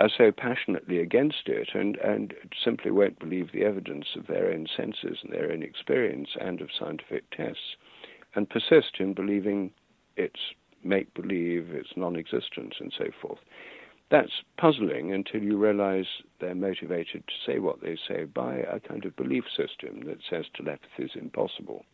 are 0.00 0.10
so 0.16 0.32
passionately 0.32 0.98
against 0.98 1.46
it 1.46 1.68
and, 1.74 1.96
and 1.98 2.34
simply 2.64 2.90
won't 2.90 3.18
believe 3.18 3.52
the 3.52 3.64
evidence 3.64 4.06
of 4.16 4.26
their 4.26 4.50
own 4.50 4.66
senses 4.74 5.18
and 5.22 5.32
their 5.32 5.52
own 5.52 5.62
experience 5.62 6.30
and 6.40 6.60
of 6.60 6.70
scientific 6.76 7.30
tests 7.30 7.76
and 8.34 8.48
persist 8.48 8.96
in 8.98 9.12
believing 9.12 9.70
it's 10.16 10.40
make 10.82 11.12
believe, 11.14 11.68
it's 11.72 11.90
non 11.96 12.16
existent, 12.16 12.74
and 12.80 12.92
so 12.96 13.06
forth. 13.20 13.38
that's 14.10 14.42
puzzling 14.58 15.12
until 15.12 15.42
you 15.42 15.56
realize 15.56 16.06
they're 16.40 16.54
motivated 16.54 17.22
to 17.28 17.34
say 17.46 17.58
what 17.58 17.80
they 17.80 17.96
say 18.08 18.24
by 18.24 18.56
a 18.56 18.80
kind 18.80 19.04
of 19.04 19.14
belief 19.16 19.44
system 19.56 20.00
that 20.04 20.18
says 20.28 20.46
telepathy 20.56 21.04
is 21.04 21.10
impossible. 21.14 21.84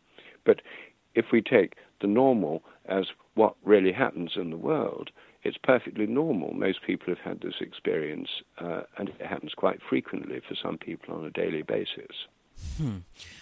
But 0.45 0.61
if 1.13 1.25
we 1.31 1.41
take 1.41 1.75
the 2.01 2.07
normal 2.07 2.63
as 2.87 3.05
what 3.35 3.55
really 3.63 3.91
happens 3.91 4.31
in 4.35 4.49
the 4.49 4.57
world, 4.57 5.11
it's 5.43 5.57
perfectly 5.57 6.07
normal. 6.07 6.53
Most 6.53 6.79
people 6.85 7.07
have 7.07 7.19
had 7.19 7.41
this 7.41 7.55
experience, 7.61 8.29
uh, 8.59 8.81
and 8.97 9.09
it 9.09 9.21
happens 9.25 9.53
quite 9.55 9.79
frequently 9.87 10.41
for 10.47 10.55
some 10.55 10.77
people 10.77 11.15
on 11.15 11.25
a 11.25 11.31
daily 11.31 11.61
basis. 11.61 12.15
Hmm. 12.77 12.97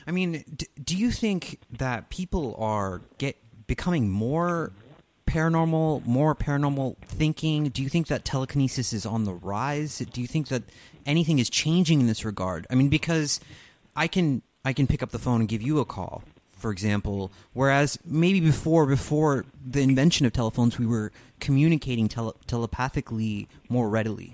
I 0.05 0.11
mean, 0.11 0.43
d- 0.55 0.67
do 0.83 0.97
you 0.97 1.11
think 1.11 1.59
that 1.71 2.09
people 2.09 2.55
are 2.59 3.01
get 3.17 3.37
becoming 3.67 4.09
more 4.09 4.73
paranormal, 5.25 6.05
more 6.05 6.35
paranormal 6.35 6.97
thinking? 6.99 7.69
Do 7.69 7.81
you 7.81 7.89
think 7.89 8.07
that 8.07 8.25
telekinesis 8.25 8.93
is 8.93 9.05
on 9.05 9.23
the 9.23 9.33
rise? 9.33 9.99
Do 9.99 10.21
you 10.21 10.27
think 10.27 10.49
that 10.49 10.63
anything 11.05 11.39
is 11.39 11.49
changing 11.49 12.01
in 12.01 12.07
this 12.07 12.25
regard? 12.25 12.67
I 12.69 12.75
mean, 12.75 12.89
because 12.89 13.39
I 13.95 14.07
can 14.07 14.41
I 14.63 14.73
can 14.73 14.87
pick 14.87 15.01
up 15.01 15.11
the 15.11 15.19
phone 15.19 15.41
and 15.41 15.49
give 15.49 15.61
you 15.61 15.79
a 15.79 15.85
call, 15.85 16.23
for 16.55 16.71
example, 16.71 17.31
whereas 17.53 17.99
maybe 18.05 18.39
before 18.39 18.85
before 18.85 19.45
the 19.65 19.81
invention 19.81 20.25
of 20.25 20.33
telephones, 20.33 20.79
we 20.79 20.85
were 20.85 21.11
communicating 21.39 22.07
tele- 22.07 22.35
telepathically 22.47 23.47
more 23.69 23.89
readily. 23.89 24.33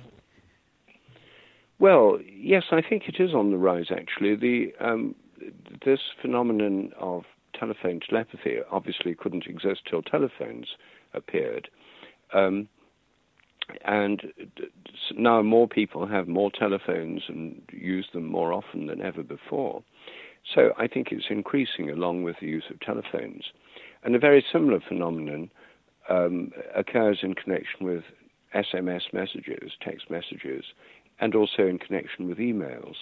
Well, 1.80 2.20
yes, 2.24 2.66
I 2.72 2.82
think 2.88 3.04
it 3.08 3.16
is 3.20 3.34
on 3.34 3.52
the 3.52 3.58
rise. 3.58 3.88
Actually, 3.92 4.36
the 4.36 4.74
um, 4.80 5.16
this 5.84 6.00
phenomenon 6.22 6.92
of 7.00 7.24
telephone 7.60 8.00
telepathy 8.08 8.58
obviously 8.72 9.16
couldn't 9.16 9.46
exist 9.48 9.82
till 9.90 10.02
telephones 10.02 10.68
appeared. 11.14 11.70
Um, 12.34 12.70
and 13.86 14.22
now 15.16 15.42
more 15.42 15.68
people 15.68 16.08
have 16.08 16.28
more 16.28 16.52
telephones 16.52 17.24
and 17.28 17.62
use 17.72 18.08
them 18.14 18.26
more 18.26 18.54
often 18.54 18.88
than 18.88 19.02
ever 19.02 19.24
before. 19.24 19.84
So 20.54 20.74
I 20.78 20.88
think 20.88 21.12
it's 21.12 21.26
increasing 21.30 21.90
along 21.90 22.24
with 22.24 22.38
the 22.40 22.48
use 22.48 22.66
of 22.70 22.80
telephones. 22.80 23.46
And 24.04 24.16
a 24.16 24.20
very 24.20 24.44
similar 24.52 24.80
phenomenon 24.80 25.52
um, 26.10 26.52
occurs 26.76 27.20
in 27.22 27.36
connection 27.36 27.86
with 27.86 28.04
SMS 28.56 29.14
messages, 29.14 29.74
text 29.82 30.10
messages, 30.10 30.66
and 31.20 31.36
also 31.36 31.68
in 31.68 31.78
connection 31.78 32.28
with 32.28 32.40
emails. 32.40 32.96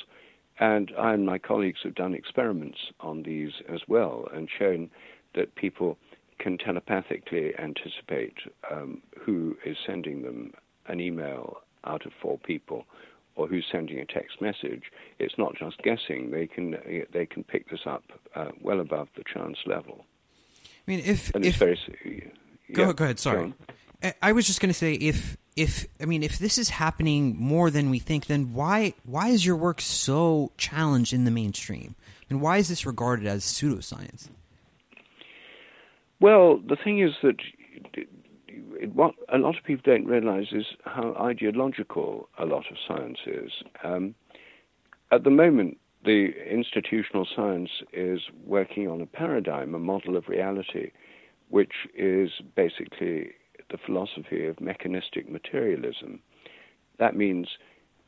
And 0.60 0.91
I 0.98 1.13
and 1.13 1.25
my 1.25 1.38
colleagues 1.38 1.79
have 1.84 1.96
done 1.96 2.13
experiments 2.13 2.79
on 3.00 3.24
these 3.24 3.53
as 3.74 3.81
well 3.88 4.27
and 4.34 4.50
shown 4.50 4.89
that 5.36 5.55
people 5.55 5.98
can 6.38 6.58
telepathically 6.58 7.53
anticipate 7.58 8.36
um, 8.69 9.01
who 9.19 9.58
is 9.65 9.77
sending 9.86 10.22
them 10.22 10.53
an 10.88 11.00
email 11.00 11.58
out 11.86 12.05
of 12.05 12.12
four 12.22 12.38
people 12.39 12.86
or 13.39 13.48
who's 13.48 13.65
sending 13.72 14.00
a 14.00 14.05
text 14.05 14.41
message. 14.41 14.91
It's 15.17 15.38
not 15.38 15.55
just 15.55 15.81
guessing; 15.81 16.31
they 16.31 16.46
can 16.46 16.75
they 17.13 17.25
can 17.25 17.43
pick 17.46 17.69
this 17.69 17.79
up 17.86 18.03
uh, 18.36 18.50
well 18.62 18.81
above 18.81 19.08
the 19.15 19.24
chance 19.34 19.58
level. 19.65 20.05
I 20.65 20.91
mean, 20.91 21.00
if 21.05 21.34
and 21.34 21.46
if 21.46 21.55
very, 21.55 21.79
go, 22.74 22.88
yeah, 22.88 22.93
go 22.93 23.03
ahead, 23.05 23.17
sorry. 23.17 23.53
I 24.22 24.34
was 24.34 24.46
just 24.46 24.60
going 24.60 24.69
to 24.69 24.77
say 24.77 24.93
if 24.93 25.38
if 25.55 25.88
I 26.01 26.05
mean 26.05 26.22
if 26.22 26.38
this 26.38 26.58
is 26.58 26.69
happening 26.69 27.38
more 27.38 27.72
than 27.72 27.89
we 27.89 28.00
think, 28.00 28.25
then 28.25 28.53
why 28.53 28.93
why 29.05 29.29
is 29.29 29.46
your 29.46 29.55
work 29.55 29.79
so 29.79 30.51
challenged 30.58 31.13
in 31.13 31.24
the 31.24 31.31
mainstream, 31.31 31.96
and 32.29 32.41
why 32.41 32.58
is 32.58 32.67
this 32.67 32.86
regarded 32.86 33.25
as 33.25 33.46
pseudoscience? 33.46 34.27
Well, 36.19 36.58
the 36.58 36.75
thing 36.75 37.00
is 37.00 37.13
that 37.24 37.38
what 38.94 39.16
a 39.30 39.38
lot 39.38 39.58
of 39.58 39.64
people 39.64 39.84
don't 39.86 40.06
realize 40.06 40.48
is 40.52 40.66
how 40.86 41.14
ideological 41.20 42.30
a 42.38 42.46
lot 42.46 42.66
of 42.72 42.78
science 42.88 43.20
is. 43.26 43.52
Um, 43.84 44.16
at 45.12 45.24
the 45.24 45.30
moment, 45.30 45.78
the 46.06 46.32
institutional 46.50 47.28
science 47.36 47.70
is 47.92 48.22
working 48.46 48.88
on 48.88 49.02
a 49.02 49.06
paradigm, 49.06 49.76
a 49.76 49.80
model 49.80 50.16
of 50.16 50.30
reality, 50.30 50.92
which 51.50 51.88
is 51.96 52.30
basically 52.56 53.32
the 53.70 53.78
philosophy 53.86 54.46
of 54.46 54.62
mechanistic 54.62 55.30
materialism. 55.30 56.22
That 57.00 57.16
means 57.16 57.48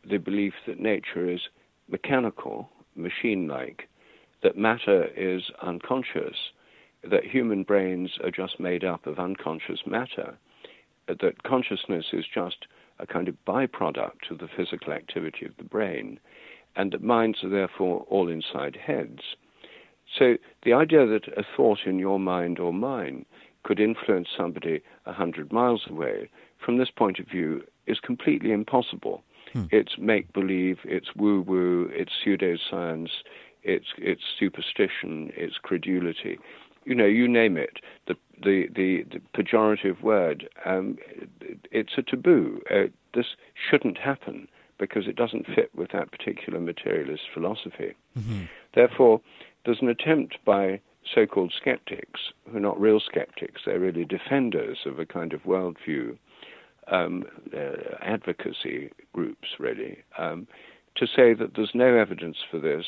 the 0.09 0.17
belief 0.17 0.53
that 0.67 0.79
nature 0.79 1.29
is 1.29 1.41
mechanical, 1.89 2.69
machine 2.95 3.47
like, 3.47 3.89
that 4.43 4.57
matter 4.57 5.05
is 5.15 5.43
unconscious, 5.61 6.35
that 7.09 7.25
human 7.25 7.63
brains 7.63 8.11
are 8.23 8.31
just 8.31 8.59
made 8.59 8.83
up 8.83 9.05
of 9.05 9.19
unconscious 9.19 9.81
matter, 9.85 10.37
that 11.07 11.43
consciousness 11.43 12.07
is 12.13 12.25
just 12.33 12.67
a 12.99 13.07
kind 13.07 13.27
of 13.27 13.35
byproduct 13.47 14.29
of 14.29 14.37
the 14.39 14.47
physical 14.47 14.93
activity 14.93 15.45
of 15.45 15.57
the 15.57 15.63
brain, 15.63 16.19
and 16.75 16.91
that 16.91 17.03
minds 17.03 17.43
are 17.43 17.49
therefore 17.49 18.05
all 18.09 18.29
inside 18.29 18.75
heads. 18.75 19.21
So 20.17 20.37
the 20.63 20.73
idea 20.73 21.05
that 21.07 21.27
a 21.37 21.43
thought 21.55 21.79
in 21.85 21.99
your 21.99 22.19
mind 22.19 22.59
or 22.59 22.73
mine 22.73 23.25
could 23.63 23.79
influence 23.79 24.27
somebody 24.35 24.81
a 25.05 25.13
hundred 25.13 25.51
miles 25.51 25.83
away, 25.89 26.29
from 26.63 26.77
this 26.77 26.91
point 26.91 27.19
of 27.19 27.27
view, 27.27 27.63
is 27.87 27.99
completely 27.99 28.51
impossible. 28.51 29.23
Hmm. 29.53 29.65
It's 29.71 29.97
make 29.97 30.31
believe, 30.33 30.79
it's 30.83 31.15
woo 31.15 31.41
woo, 31.41 31.89
it's 31.91 32.11
pseudoscience, 32.25 33.09
it's 33.63 33.87
it's 33.97 34.23
superstition, 34.39 35.31
it's 35.35 35.57
credulity. 35.57 36.39
You 36.85 36.95
know, 36.95 37.05
you 37.05 37.27
name 37.27 37.57
it. 37.57 37.77
The 38.07 38.15
the 38.43 38.67
the, 38.75 39.03
the 39.11 39.21
pejorative 39.35 40.01
word. 40.01 40.49
Um, 40.65 40.97
it's 41.71 41.93
a 41.97 42.01
taboo. 42.01 42.61
Uh, 42.69 42.87
this 43.13 43.27
shouldn't 43.69 43.97
happen 43.97 44.47
because 44.77 45.07
it 45.07 45.15
doesn't 45.15 45.45
fit 45.45 45.69
with 45.75 45.91
that 45.91 46.11
particular 46.11 46.59
materialist 46.59 47.23
philosophy. 47.33 47.95
Mm-hmm. 48.17 48.43
Therefore, 48.73 49.21
there's 49.63 49.81
an 49.81 49.89
attempt 49.89 50.37
by 50.43 50.81
so 51.15 51.25
called 51.25 51.53
skeptics, 51.59 52.19
who 52.49 52.57
are 52.57 52.61
not 52.61 52.79
real 52.79 52.99
skeptics, 52.99 53.61
they're 53.65 53.79
really 53.79 54.05
defenders 54.05 54.79
of 54.85 54.99
a 54.99 55.05
kind 55.05 55.33
of 55.33 55.41
worldview, 55.43 56.17
um, 56.91 57.23
uh, 57.55 57.95
advocacy 58.01 58.91
groups, 59.13 59.49
really, 59.59 59.99
um, 60.17 60.47
to 60.95 61.07
say 61.07 61.33
that 61.33 61.55
there's 61.55 61.71
no 61.73 61.95
evidence 61.95 62.37
for 62.49 62.59
this. 62.59 62.85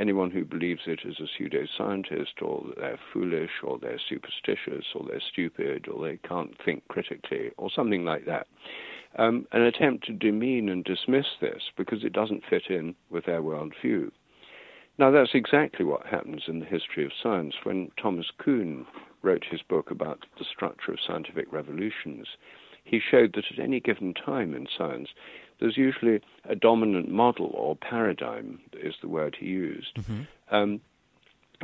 Anyone 0.00 0.30
who 0.30 0.46
believes 0.46 0.80
it 0.86 1.00
is 1.04 1.20
a 1.20 1.28
pseudoscientist, 1.28 2.40
or 2.40 2.64
they're 2.78 2.98
foolish, 3.12 3.50
or 3.62 3.78
they're 3.78 4.00
superstitious, 4.08 4.86
or 4.94 5.04
they're 5.06 5.20
stupid, 5.20 5.88
or 5.88 6.02
they 6.02 6.16
can't 6.26 6.56
think 6.64 6.88
critically, 6.88 7.50
or 7.58 7.70
something 7.70 8.06
like 8.06 8.24
that. 8.24 8.46
Um, 9.16 9.46
an 9.52 9.60
attempt 9.60 10.06
to 10.06 10.14
demean 10.14 10.70
and 10.70 10.82
dismiss 10.82 11.26
this 11.42 11.64
because 11.76 12.02
it 12.02 12.14
doesn't 12.14 12.46
fit 12.48 12.70
in 12.70 12.94
with 13.10 13.26
their 13.26 13.42
worldview. 13.42 14.10
Now, 14.98 15.10
that's 15.10 15.34
exactly 15.34 15.84
what 15.84 16.06
happens 16.06 16.44
in 16.48 16.60
the 16.60 16.66
history 16.66 17.04
of 17.04 17.12
science. 17.22 17.54
When 17.64 17.90
Thomas 18.00 18.30
Kuhn 18.38 18.86
wrote 19.20 19.44
his 19.50 19.60
book 19.60 19.90
about 19.90 20.24
the 20.38 20.46
structure 20.46 20.92
of 20.92 20.98
scientific 21.06 21.52
revolutions, 21.52 22.26
he 22.84 23.00
showed 23.00 23.34
that 23.34 23.52
at 23.52 23.62
any 23.62 23.80
given 23.80 24.14
time 24.14 24.54
in 24.54 24.66
science, 24.78 25.10
there's 25.60 25.76
usually 25.76 26.20
a 26.48 26.54
dominant 26.54 27.10
model 27.10 27.50
or 27.54 27.76
paradigm, 27.76 28.60
is 28.72 28.94
the 29.00 29.08
word 29.08 29.36
he 29.38 29.46
used. 29.46 29.94
Mm-hmm. 29.96 30.22
Um, 30.54 30.80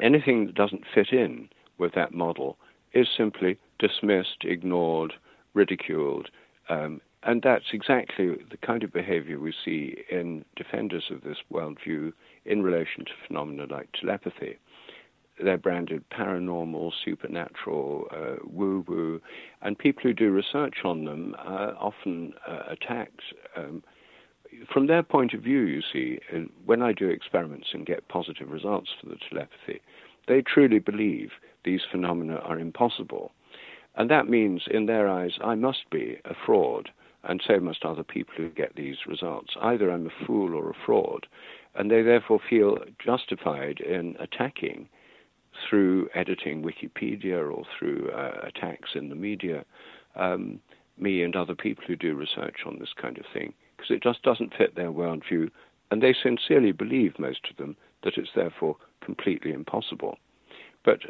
anything 0.03 0.47
that 0.47 0.55
doesn't 0.55 0.85
fit 0.95 1.12
in 1.12 1.49
with 1.79 1.95
that 1.95 2.12
model 2.12 2.59
is 2.93 3.09
simply 3.17 3.59
dismissed, 3.79 4.45
ignored, 4.45 5.15
ridiculed, 5.55 6.31
um, 6.69 7.00
and 7.23 7.43
that's 7.43 7.67
exactly 7.73 8.37
the 8.50 8.57
kind 8.57 8.85
of 8.85 8.93
behavior 8.93 9.41
we 9.41 9.53
see 9.65 9.97
in 10.11 10.45
defenders 10.55 11.11
of 11.11 11.23
this 11.23 11.38
worldview 11.53 12.12
in 12.45 12.62
relation 12.62 13.05
to 13.05 13.11
phenomena 13.26 13.67
like 13.69 13.88
telepathy. 14.00 14.57
They're 15.43 15.59
branded 15.59 16.02
paranormal, 16.11 16.93
supernatural, 17.05 18.07
uh, 18.11 18.37
woo 18.45 18.85
woo, 18.88 19.21
and 19.62 19.78
people 19.78 20.02
who 20.05 20.14
do 20.14 20.31
research 20.31 20.76
on 20.85 21.05
them 21.05 21.35
are 21.38 21.75
often 21.76 22.33
uh, 22.47 22.62
attacked. 22.69 23.23
Um, 23.55 23.83
from 24.73 24.87
their 24.87 25.02
point 25.02 25.35
of 25.35 25.43
view, 25.43 25.61
you 25.62 25.83
see, 25.93 26.21
when 26.64 26.81
I 26.81 26.93
do 26.93 27.09
experiments 27.09 27.69
and 27.75 27.85
get 27.85 28.09
positive 28.09 28.50
results 28.50 28.90
for 28.99 29.09
the 29.09 29.19
telepathy, 29.28 29.83
they 30.26 30.40
truly 30.40 30.78
believe 30.78 31.33
these 31.64 31.83
phenomena 31.90 32.37
are 32.37 32.59
impossible. 32.59 33.33
And 33.97 34.11
that 34.11 34.28
means, 34.28 34.62
in 34.71 34.87
their 34.87 35.09
eyes, 35.09 35.38
I 35.43 35.55
must 35.55 35.90
be 35.90 36.19
a 36.25 36.35
fraud, 36.35 36.90
and 37.25 37.43
so 37.47 37.61
must 37.61 37.85
other 37.85 38.05
people 38.05 38.35
who 38.37 38.49
get 38.50 38.76
these 38.76 39.07
results. 39.07 39.55
Either 39.61 39.90
I'm 39.90 40.07
a 40.07 40.26
fool 40.26 40.55
or 40.55 40.71
a 40.71 40.85
fraud, 40.87 41.26
and 41.75 41.90
they 41.90 42.02
therefore 42.02 42.40
feel 42.49 42.78
justified 43.05 43.81
in 43.81 44.16
attacking 44.19 44.88
through 45.69 46.09
editing 46.15 46.63
Wikipedia 46.63 47.39
or 47.53 47.65
through 47.79 48.11
uh, 48.11 48.41
attacks 48.45 48.91
in 48.95 49.09
the 49.09 49.15
media 49.15 49.65
um, 50.15 50.61
me 50.99 51.23
and 51.23 51.37
other 51.37 51.55
people 51.55 51.85
who 51.87 51.97
do 51.97 52.15
research 52.15 52.61
on 52.67 52.79
this 52.79 52.93
kind 53.01 53.19
of 53.19 53.25
thing 53.33 53.53
because 53.77 53.91
it 53.91 54.03
just 54.03 54.23
doesn't 54.23 54.55
fit 54.57 54.75
their 54.75 54.91
worldview, 54.91 55.51
and 55.91 56.03
they 56.03 56.15
sincerely 56.23 56.73
believe, 56.73 57.19
most 57.19 57.47
of 57.51 57.57
them, 57.57 57.77
that 58.03 58.17
it's 58.17 58.31
therefore 58.35 58.77
completely 59.05 59.53
impossible. 59.53 60.19
But 60.85 61.01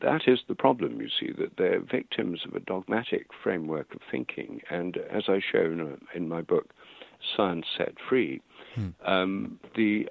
that 0.00 0.22
is 0.26 0.40
the 0.46 0.54
problem, 0.54 1.00
you 1.00 1.08
see, 1.08 1.32
that 1.38 1.56
they're 1.56 1.80
victims 1.80 2.42
of 2.46 2.54
a 2.54 2.60
dogmatic 2.60 3.28
framework 3.42 3.94
of 3.94 4.00
thinking. 4.10 4.60
And 4.70 4.98
as 5.10 5.24
I 5.26 5.40
show 5.40 5.64
in, 5.64 5.98
in 6.14 6.28
my 6.28 6.42
book, 6.42 6.70
Science 7.36 7.66
Set 7.76 7.94
Free, 8.08 8.42
hmm. 8.74 8.88
um, 9.04 9.58
the, 9.74 10.08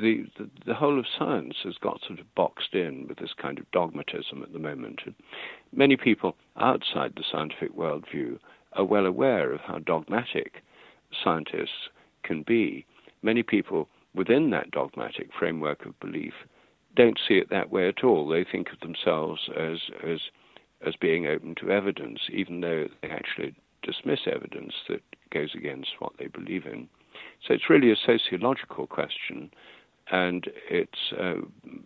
the, 0.00 0.24
the, 0.38 0.48
the 0.66 0.74
whole 0.74 0.98
of 0.98 1.06
science 1.18 1.56
has 1.64 1.74
got 1.80 2.00
sort 2.06 2.20
of 2.20 2.34
boxed 2.34 2.74
in 2.74 3.06
with 3.08 3.18
this 3.18 3.34
kind 3.40 3.58
of 3.58 3.70
dogmatism 3.70 4.42
at 4.42 4.52
the 4.52 4.58
moment. 4.58 5.00
And 5.04 5.14
many 5.72 5.96
people 5.96 6.36
outside 6.56 7.12
the 7.16 7.24
scientific 7.30 7.76
worldview 7.76 8.38
are 8.72 8.84
well 8.84 9.06
aware 9.06 9.52
of 9.52 9.60
how 9.60 9.78
dogmatic 9.78 10.62
scientists 11.22 11.88
can 12.22 12.42
be. 12.42 12.84
Many 13.22 13.42
people 13.42 13.88
within 14.14 14.50
that 14.50 14.70
dogmatic 14.70 15.30
framework 15.38 15.86
of 15.86 15.98
belief 16.00 16.34
don't 16.94 17.18
see 17.26 17.34
it 17.34 17.50
that 17.50 17.70
way 17.70 17.88
at 17.88 18.02
all. 18.02 18.26
They 18.26 18.44
think 18.44 18.68
of 18.72 18.80
themselves 18.80 19.48
as 19.56 19.78
as 20.02 20.20
as 20.86 20.94
being 20.96 21.26
open 21.26 21.54
to 21.56 21.70
evidence, 21.70 22.20
even 22.30 22.60
though 22.60 22.86
they 23.00 23.08
actually 23.08 23.54
dismiss 23.82 24.20
evidence 24.26 24.74
that 24.88 25.00
goes 25.30 25.54
against 25.54 25.90
what 26.00 26.12
they 26.18 26.26
believe 26.26 26.66
in. 26.66 26.88
So 27.46 27.54
it's 27.54 27.70
really 27.70 27.90
a 27.90 27.96
sociological 27.96 28.86
question, 28.86 29.50
and 30.10 30.46
it's 30.70 31.12
uh, 31.18 31.40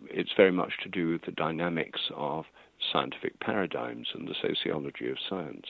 it's 0.09 0.31
very 0.35 0.51
much 0.51 0.73
to 0.83 0.89
do 0.89 1.09
with 1.09 1.23
the 1.23 1.31
dynamics 1.31 1.99
of 2.15 2.45
scientific 2.91 3.39
paradigms 3.39 4.07
and 4.13 4.27
the 4.27 4.35
sociology 4.41 5.09
of 5.09 5.17
science. 5.29 5.65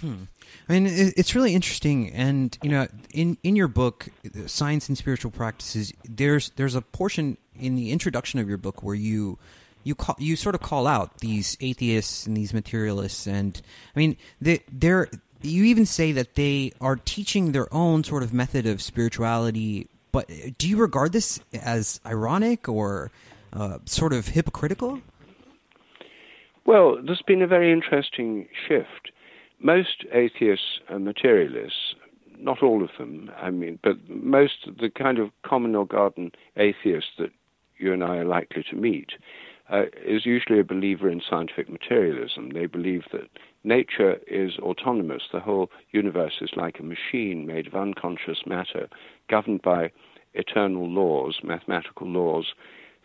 Hmm. 0.00 0.24
I 0.68 0.72
mean, 0.74 0.86
it's 0.86 1.34
really 1.34 1.54
interesting, 1.54 2.10
and 2.10 2.56
you 2.62 2.70
know, 2.70 2.86
in 3.12 3.38
in 3.42 3.56
your 3.56 3.68
book, 3.68 4.08
"Science 4.46 4.88
and 4.88 4.98
Spiritual 4.98 5.30
Practices," 5.30 5.92
there's 6.04 6.50
there's 6.50 6.74
a 6.74 6.82
portion 6.82 7.36
in 7.58 7.74
the 7.74 7.90
introduction 7.90 8.38
of 8.38 8.48
your 8.48 8.58
book 8.58 8.82
where 8.82 8.94
you 8.94 9.38
you 9.84 9.94
call 9.94 10.16
you 10.18 10.36
sort 10.36 10.54
of 10.54 10.60
call 10.60 10.86
out 10.86 11.18
these 11.18 11.56
atheists 11.60 12.26
and 12.26 12.36
these 12.36 12.52
materialists, 12.52 13.26
and 13.26 13.60
I 13.94 13.98
mean, 13.98 14.16
they, 14.40 14.60
they're 14.70 15.08
you 15.42 15.64
even 15.64 15.86
say 15.86 16.12
that 16.12 16.34
they 16.34 16.72
are 16.80 16.96
teaching 16.96 17.52
their 17.52 17.72
own 17.72 18.04
sort 18.04 18.22
of 18.22 18.32
method 18.32 18.66
of 18.66 18.82
spirituality. 18.82 19.88
But 20.12 20.30
do 20.58 20.68
you 20.68 20.76
regard 20.76 21.12
this 21.12 21.40
as 21.52 22.00
ironic 22.06 22.68
or 22.68 23.10
uh, 23.52 23.78
sort 23.84 24.12
of 24.12 24.28
hypocritical? 24.28 25.00
Well, 26.64 26.98
there's 27.02 27.22
been 27.22 27.42
a 27.42 27.46
very 27.46 27.72
interesting 27.72 28.48
shift 28.66 29.10
most 29.60 30.04
atheists 30.12 30.80
and 30.88 31.04
materialists, 31.04 31.94
not 32.38 32.62
all 32.62 32.82
of 32.82 32.90
them, 32.98 33.30
I 33.36 33.50
mean, 33.50 33.78
but 33.82 33.96
most, 34.08 34.66
of 34.66 34.78
the 34.78 34.90
kind 34.90 35.18
of 35.18 35.30
common 35.42 35.74
or 35.74 35.86
garden 35.86 36.32
atheists 36.56 37.10
that 37.18 37.30
you 37.78 37.92
and 37.92 38.04
I 38.04 38.18
are 38.18 38.24
likely 38.24 38.64
to 38.70 38.76
meet, 38.76 39.10
uh, 39.70 39.84
is 40.04 40.24
usually 40.24 40.60
a 40.60 40.64
believer 40.64 41.10
in 41.10 41.20
scientific 41.28 41.68
materialism. 41.68 42.50
They 42.50 42.66
believe 42.66 43.02
that 43.12 43.28
nature 43.68 44.18
is 44.26 44.58
autonomous. 44.58 45.22
The 45.32 45.40
whole 45.40 45.70
universe 45.92 46.38
is 46.40 46.50
like 46.56 46.80
a 46.80 46.82
machine 46.82 47.46
made 47.46 47.66
of 47.66 47.74
unconscious 47.74 48.38
matter, 48.46 48.88
governed 49.28 49.62
by 49.62 49.92
eternal 50.34 50.88
laws, 50.88 51.38
mathematical 51.44 52.08
laws, 52.08 52.46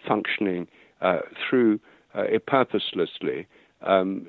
functioning 0.07 0.67
uh, 1.01 1.19
through 1.47 1.79
uh, 2.15 2.23
purposelessly 2.47 3.45
um, 3.81 4.25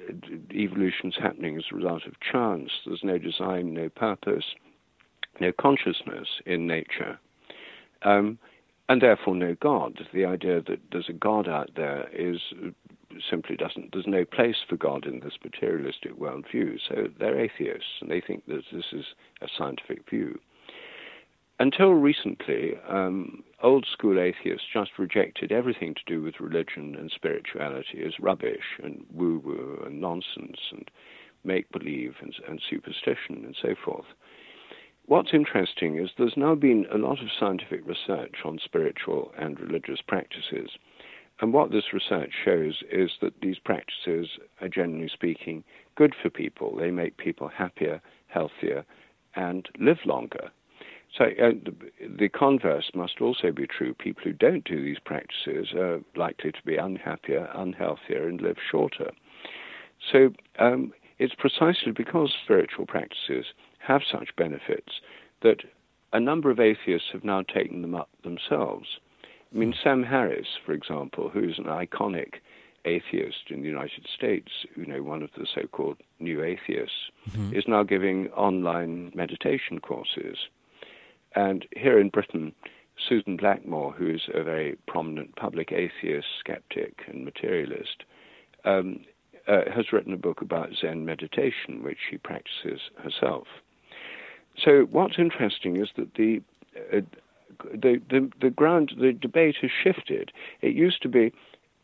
evolution's 0.52 1.16
happening 1.20 1.56
as 1.56 1.64
a 1.70 1.76
result 1.76 2.04
of 2.06 2.14
chance. 2.20 2.70
There's 2.84 3.04
no 3.04 3.18
design, 3.18 3.72
no 3.72 3.88
purpose, 3.88 4.44
no 5.40 5.52
consciousness 5.52 6.28
in 6.44 6.66
nature, 6.66 7.18
um, 8.02 8.38
and 8.88 9.00
therefore 9.00 9.36
no 9.36 9.54
God. 9.60 10.00
The 10.12 10.24
idea 10.24 10.60
that 10.62 10.80
there's 10.90 11.08
a 11.08 11.14
God 11.14 11.48
out 11.48 11.70
there 11.76 12.08
is 12.12 12.40
simply 13.28 13.56
doesn't. 13.56 13.92
There's 13.92 14.06
no 14.06 14.24
place 14.24 14.56
for 14.68 14.76
God 14.76 15.06
in 15.06 15.20
this 15.20 15.38
materialistic 15.42 16.18
worldview. 16.18 16.78
So 16.88 17.08
they're 17.18 17.40
atheists, 17.40 18.00
and 18.00 18.10
they 18.10 18.20
think 18.20 18.46
that 18.46 18.62
this 18.72 18.86
is 18.92 19.04
a 19.40 19.48
scientific 19.56 20.08
view. 20.08 20.38
Until 21.60 21.92
recently, 21.92 22.74
um, 22.88 23.44
old 23.62 23.86
school 23.86 24.18
atheists 24.18 24.66
just 24.72 24.98
rejected 24.98 25.52
everything 25.52 25.94
to 25.94 26.00
do 26.04 26.20
with 26.20 26.40
religion 26.40 26.96
and 26.96 27.12
spirituality 27.14 28.02
as 28.04 28.18
rubbish 28.18 28.78
and 28.82 29.06
woo 29.12 29.38
woo 29.38 29.82
and 29.86 30.00
nonsense 30.00 30.58
and 30.72 30.90
make 31.44 31.70
believe 31.70 32.16
and, 32.20 32.34
and, 32.48 32.60
superstition 32.68 33.44
and 33.44 33.56
so 33.60 33.74
forth. 33.84 34.06
What's 35.06 35.34
interesting 35.34 35.98
is 35.98 36.10
there's 36.16 36.36
now 36.36 36.54
been 36.54 36.86
a 36.92 36.98
lot 36.98 37.20
of 37.20 37.28
scientific 37.38 37.86
research 37.86 38.36
on 38.44 38.58
spiritual 38.64 39.32
and 39.38 39.60
religious 39.60 40.00
practices. 40.00 40.70
And 41.44 41.52
what 41.52 41.70
this 41.70 41.92
research 41.92 42.32
shows 42.42 42.82
is 42.90 43.10
that 43.20 43.42
these 43.42 43.58
practices 43.58 44.38
are, 44.62 44.68
generally 44.70 45.10
speaking, 45.12 45.62
good 45.94 46.14
for 46.22 46.30
people. 46.30 46.74
They 46.74 46.90
make 46.90 47.18
people 47.18 47.48
happier, 47.48 48.00
healthier, 48.28 48.86
and 49.36 49.68
live 49.78 49.98
longer. 50.06 50.48
So 51.14 51.24
uh, 51.26 51.50
the, 51.62 51.74
the, 52.16 52.28
converse 52.30 52.90
must 52.94 53.20
also 53.20 53.52
be 53.52 53.66
true. 53.66 53.92
People 53.92 54.22
who 54.24 54.32
don't 54.32 54.64
do 54.64 54.82
these 54.82 54.98
practices 55.04 55.74
are 55.74 56.00
likely 56.16 56.50
to 56.50 56.62
be 56.64 56.78
unhappier, 56.78 57.50
unhealthier, 57.54 58.26
and 58.26 58.40
live 58.40 58.56
shorter. 58.70 59.10
So 60.10 60.32
um, 60.58 60.94
it's 61.18 61.34
precisely 61.34 61.92
because 61.92 62.32
spiritual 62.42 62.86
practices 62.86 63.44
have 63.80 64.00
such 64.10 64.34
benefits 64.34 64.94
that 65.42 65.58
a 66.14 66.20
number 66.20 66.50
of 66.50 66.58
atheists 66.58 67.08
have 67.12 67.22
now 67.22 67.42
taken 67.42 67.82
them 67.82 67.94
up 67.94 68.08
themselves. 68.22 68.98
I 69.54 69.58
mean, 69.58 69.74
Sam 69.82 70.02
Harris, 70.02 70.48
for 70.64 70.72
example, 70.72 71.28
who's 71.28 71.58
an 71.58 71.64
iconic 71.64 72.34
atheist 72.84 73.50
in 73.50 73.62
the 73.62 73.68
United 73.68 74.06
States, 74.12 74.50
you 74.76 74.84
know, 74.84 75.02
one 75.02 75.22
of 75.22 75.30
the 75.38 75.46
so-called 75.54 75.96
new 76.18 76.42
atheists, 76.42 77.10
mm-hmm. 77.30 77.54
is 77.54 77.64
now 77.66 77.82
giving 77.82 78.28
online 78.30 79.12
meditation 79.14 79.78
courses. 79.80 80.36
And 81.34 81.66
here 81.72 81.98
in 81.98 82.10
Britain, 82.10 82.52
Susan 83.08 83.36
Blackmore, 83.36 83.92
who's 83.92 84.28
a 84.34 84.42
very 84.42 84.76
prominent 84.86 85.36
public 85.36 85.72
atheist, 85.72 86.26
skeptic, 86.38 87.02
and 87.06 87.24
materialist, 87.24 88.04
um, 88.64 89.00
uh, 89.46 89.70
has 89.74 89.92
written 89.92 90.12
a 90.12 90.18
book 90.18 90.40
about 90.40 90.70
Zen 90.80 91.04
meditation, 91.04 91.82
which 91.82 91.98
she 92.10 92.18
practices 92.18 92.80
herself. 93.02 93.46
So 94.62 94.86
what's 94.90 95.18
interesting 95.18 95.76
is 95.76 95.88
that 95.96 96.14
the 96.14 96.42
uh, 96.92 97.00
the, 97.72 98.00
the, 98.10 98.30
the 98.40 98.50
ground, 98.50 98.92
the 98.98 99.12
debate 99.12 99.56
has 99.62 99.70
shifted. 99.82 100.32
It 100.60 100.74
used 100.74 101.02
to 101.02 101.08
be 101.08 101.32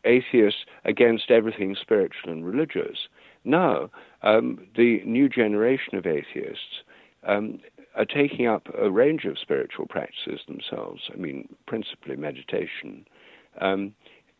atheists 0.03 0.65
against 0.85 1.31
everything 1.31 1.75
spiritual 1.79 2.31
and 2.31 2.45
religious. 2.45 3.07
Now, 3.43 3.89
um, 4.21 4.67
the 4.75 5.01
new 5.05 5.29
generation 5.29 5.95
of 5.95 6.05
atheists 6.05 6.83
um, 7.27 7.59
are 7.95 8.05
taking 8.05 8.47
up 8.47 8.67
a 8.77 8.89
range 8.89 9.25
of 9.25 9.37
spiritual 9.39 9.85
practices 9.87 10.41
themselves, 10.47 11.09
I 11.13 11.17
mean, 11.17 11.47
principally 11.67 12.15
meditation. 12.15 13.05
Um, 13.59 13.93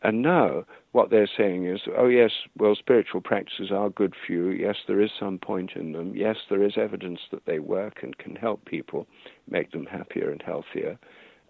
and 0.04 0.23
now 0.23 0.65
what 0.93 1.12
they're 1.12 1.30
saying 1.38 1.67
is, 1.67 1.82
oh, 1.95 2.08
yes, 2.08 2.32
well, 2.58 2.75
spiritual 2.75 3.21
practices 3.21 3.71
are 3.71 3.89
good 3.89 4.15
for 4.15 4.34
you. 4.34 4.49
Yes, 4.49 4.77
there 4.88 5.01
is 5.01 5.12
some 5.19 5.38
point 5.38 5.73
in 5.75 5.91
them. 5.91 6.15
Yes, 6.15 6.38
there 6.49 6.63
is 6.63 6.73
evidence 6.75 7.19
that 7.32 7.45
they 7.45 7.60
work 7.60 7.99
and 8.01 8.17
can 8.17 8.36
help 8.36 8.65
people, 8.65 9.06
make 9.47 9.71
them 9.71 9.86
happier 9.86 10.32
and 10.32 10.41
healthier 10.41 10.97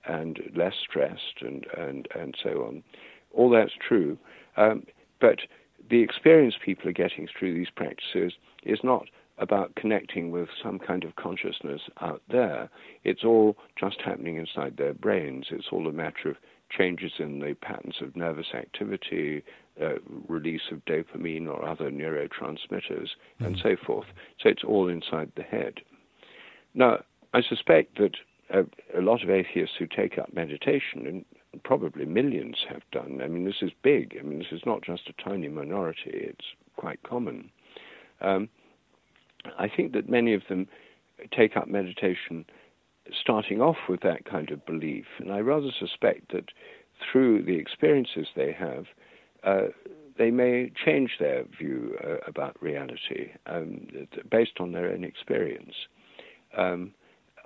and 0.05 0.39
less 0.55 0.73
stressed 0.87 1.41
and, 1.41 1.65
and, 1.77 2.07
and 2.15 2.35
so 2.41 2.65
on. 2.67 2.83
All 3.33 3.49
that's 3.49 3.73
true. 3.87 4.17
Um, 4.57 4.83
but 5.19 5.39
the 5.89 6.01
experience 6.01 6.55
people 6.63 6.89
are 6.89 6.93
getting 6.93 7.27
through 7.27 7.53
these 7.53 7.69
practices 7.75 8.33
is 8.63 8.79
not 8.83 9.07
about 9.37 9.73
connecting 9.75 10.29
with 10.29 10.49
some 10.61 10.77
kind 10.77 11.03
of 11.03 11.15
consciousness 11.15 11.81
out 11.99 12.21
there. 12.29 12.69
It's 13.03 13.23
all 13.23 13.57
just 13.79 13.99
happening 14.01 14.37
inside 14.37 14.77
their 14.77 14.93
brains. 14.93 15.47
It's 15.49 15.67
all 15.71 15.87
a 15.87 15.91
matter 15.91 16.29
of 16.29 16.35
changes 16.69 17.13
in 17.19 17.39
the 17.39 17.55
patterns 17.55 17.95
of 18.01 18.15
nervous 18.15 18.53
activity, 18.53 19.43
uh, 19.81 19.95
release 20.27 20.61
of 20.71 20.85
dopamine 20.85 21.47
or 21.47 21.67
other 21.67 21.89
neurotransmitters, 21.89 23.09
mm-hmm. 23.09 23.45
and 23.45 23.57
so 23.61 23.75
forth. 23.85 24.07
So 24.39 24.49
it's 24.49 24.63
all 24.63 24.87
inside 24.87 25.31
the 25.35 25.43
head. 25.43 25.75
Now, 26.73 27.03
I 27.33 27.41
suspect 27.41 27.97
that 27.97 28.15
a, 28.51 28.63
a 28.97 29.01
lot 29.01 29.23
of 29.23 29.29
atheists 29.29 29.75
who 29.77 29.87
take 29.87 30.17
up 30.17 30.33
meditation, 30.33 31.07
and 31.07 31.25
probably 31.63 32.05
millions 32.05 32.57
have 32.69 32.83
done, 32.91 33.21
I 33.23 33.27
mean, 33.27 33.45
this 33.45 33.61
is 33.61 33.71
big. 33.83 34.17
I 34.19 34.23
mean, 34.23 34.39
this 34.39 34.51
is 34.51 34.61
not 34.65 34.83
just 34.83 35.09
a 35.09 35.23
tiny 35.23 35.49
minority, 35.49 36.11
it's 36.13 36.45
quite 36.75 37.01
common. 37.03 37.49
Um, 38.21 38.49
I 39.57 39.67
think 39.67 39.93
that 39.93 40.09
many 40.09 40.33
of 40.33 40.43
them 40.49 40.67
take 41.35 41.57
up 41.57 41.67
meditation 41.67 42.45
starting 43.19 43.61
off 43.61 43.77
with 43.89 44.01
that 44.01 44.25
kind 44.25 44.51
of 44.51 44.65
belief, 44.65 45.05
and 45.19 45.31
I 45.31 45.39
rather 45.39 45.71
suspect 45.77 46.31
that 46.31 46.45
through 47.11 47.43
the 47.43 47.55
experiences 47.55 48.27
they 48.35 48.51
have, 48.53 48.85
uh, 49.43 49.69
they 50.17 50.29
may 50.29 50.71
change 50.85 51.11
their 51.19 51.43
view 51.57 51.97
uh, 52.03 52.17
about 52.27 52.61
reality 52.61 53.31
um, 53.47 53.87
based 54.29 54.59
on 54.59 54.71
their 54.71 54.91
own 54.91 55.03
experience. 55.03 55.73
Um, 56.55 56.93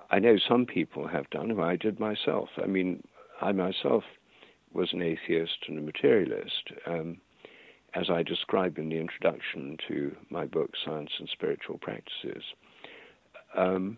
I 0.09 0.19
know 0.19 0.37
some 0.37 0.65
people 0.65 1.07
have 1.07 1.29
done, 1.29 1.51
and 1.51 1.61
I 1.61 1.75
did 1.75 1.99
myself. 1.99 2.49
I 2.61 2.67
mean, 2.67 3.03
I 3.41 3.51
myself 3.51 4.03
was 4.73 4.89
an 4.93 5.01
atheist 5.01 5.57
and 5.67 5.77
a 5.77 5.81
materialist, 5.81 6.71
um, 6.85 7.17
as 7.93 8.09
I 8.09 8.23
describe 8.23 8.77
in 8.77 8.89
the 8.89 8.99
introduction 8.99 9.77
to 9.87 10.15
my 10.29 10.45
book, 10.45 10.71
Science 10.83 11.11
and 11.19 11.29
Spiritual 11.29 11.77
Practices. 11.77 12.43
Um, 13.55 13.97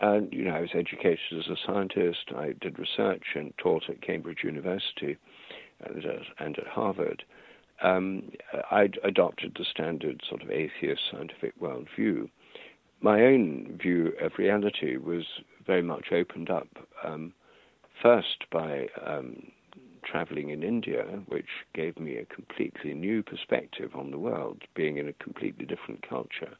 and, 0.00 0.32
you 0.32 0.44
know, 0.44 0.54
I 0.54 0.60
was 0.60 0.70
educated 0.74 1.38
as 1.38 1.46
a 1.46 1.56
scientist. 1.66 2.32
I 2.34 2.54
did 2.60 2.78
research 2.78 3.22
and 3.34 3.52
taught 3.58 3.84
at 3.88 4.00
Cambridge 4.00 4.42
University 4.42 5.16
and 5.84 6.04
at, 6.04 6.22
and 6.38 6.58
at 6.58 6.66
Harvard. 6.66 7.22
Um, 7.82 8.32
I 8.70 8.88
adopted 9.04 9.56
the 9.56 9.64
standard 9.64 10.22
sort 10.28 10.42
of 10.42 10.50
atheist 10.50 11.02
scientific 11.10 11.58
worldview. 11.60 12.28
My 13.02 13.22
own 13.22 13.78
view 13.82 14.12
of 14.20 14.38
reality 14.38 14.96
was 14.96 15.24
very 15.66 15.82
much 15.82 16.12
opened 16.12 16.50
up 16.50 16.68
um, 17.02 17.32
first 18.00 18.44
by 18.52 18.86
um, 19.04 19.50
traveling 20.04 20.50
in 20.50 20.62
India, 20.62 21.04
which 21.26 21.48
gave 21.74 21.98
me 21.98 22.16
a 22.16 22.24
completely 22.24 22.94
new 22.94 23.24
perspective 23.24 23.96
on 23.96 24.12
the 24.12 24.18
world, 24.18 24.62
being 24.74 24.98
in 24.98 25.08
a 25.08 25.12
completely 25.14 25.66
different 25.66 26.08
culture. 26.08 26.56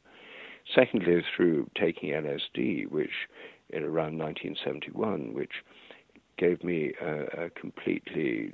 Secondly, 0.75 1.23
through 1.35 1.69
taking 1.79 2.09
LSD, 2.09 2.89
which 2.89 3.29
in 3.69 3.83
around 3.83 4.17
1971, 4.17 5.33
which 5.33 5.63
gave 6.37 6.61
me 6.61 6.93
a, 7.01 7.45
a 7.45 7.49
completely 7.51 8.51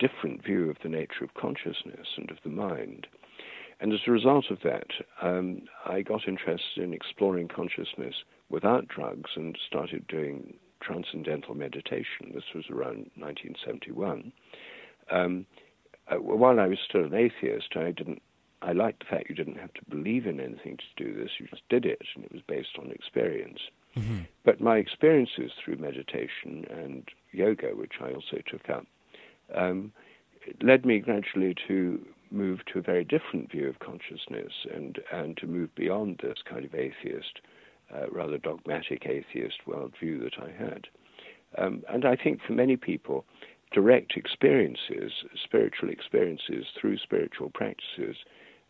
different 0.00 0.44
view 0.44 0.68
of 0.68 0.76
the 0.82 0.88
nature 0.88 1.22
of 1.22 1.34
consciousness 1.34 2.08
and 2.16 2.30
of 2.30 2.38
the 2.42 2.50
mind. 2.50 3.06
And 3.80 3.92
as 3.92 4.00
a 4.06 4.10
result 4.10 4.46
of 4.50 4.58
that, 4.64 4.88
um, 5.20 5.62
I 5.84 6.02
got 6.02 6.26
interested 6.26 6.82
in 6.82 6.94
exploring 6.94 7.48
consciousness 7.48 8.14
without 8.48 8.88
drugs 8.88 9.30
and 9.36 9.56
started 9.66 10.06
doing 10.06 10.54
transcendental 10.80 11.54
meditation. 11.54 12.32
This 12.32 12.44
was 12.54 12.64
around 12.70 13.10
1971. 13.16 14.32
Um, 15.10 15.46
uh, 16.08 16.16
while 16.16 16.60
I 16.60 16.66
was 16.66 16.78
still 16.88 17.04
an 17.04 17.14
atheist, 17.14 17.76
I 17.76 17.90
didn't. 17.90 18.22
I 18.62 18.72
liked 18.72 19.00
the 19.00 19.06
fact 19.06 19.28
you 19.28 19.34
didn't 19.34 19.58
have 19.58 19.74
to 19.74 19.84
believe 19.90 20.26
in 20.26 20.40
anything 20.40 20.78
to 20.78 21.04
do 21.04 21.14
this. 21.14 21.32
You 21.38 21.46
just 21.46 21.68
did 21.68 21.84
it, 21.84 22.00
and 22.14 22.24
it 22.24 22.32
was 22.32 22.40
based 22.48 22.78
on 22.78 22.90
experience. 22.90 23.58
Mm-hmm. 23.96 24.20
But 24.44 24.60
my 24.60 24.78
experiences 24.78 25.52
through 25.62 25.76
meditation 25.76 26.64
and 26.70 27.06
yoga, 27.32 27.68
which 27.74 27.94
I 28.00 28.12
also 28.12 28.38
took 28.46 28.70
up, 28.70 28.86
um, 29.54 29.92
led 30.62 30.86
me 30.86 31.00
gradually 31.00 31.54
to 31.68 32.04
move 32.36 32.60
to 32.72 32.78
a 32.78 32.82
very 32.82 33.04
different 33.04 33.50
view 33.50 33.68
of 33.68 33.78
consciousness 33.78 34.52
and, 34.74 34.98
and 35.12 35.36
to 35.38 35.46
move 35.46 35.74
beyond 35.74 36.20
this 36.22 36.38
kind 36.48 36.64
of 36.64 36.74
atheist 36.74 37.40
uh, 37.94 38.06
rather 38.10 38.38
dogmatic 38.38 39.06
atheist 39.06 39.58
worldview 39.66 40.22
that 40.22 40.34
I 40.40 40.50
had. 40.50 40.86
Um, 41.58 41.82
and 41.88 42.04
I 42.04 42.16
think 42.16 42.40
for 42.46 42.52
many 42.52 42.76
people, 42.76 43.24
direct 43.72 44.16
experiences, 44.16 45.12
spiritual 45.44 45.88
experiences 45.90 46.66
through 46.80 46.98
spiritual 46.98 47.50
practices, 47.50 48.16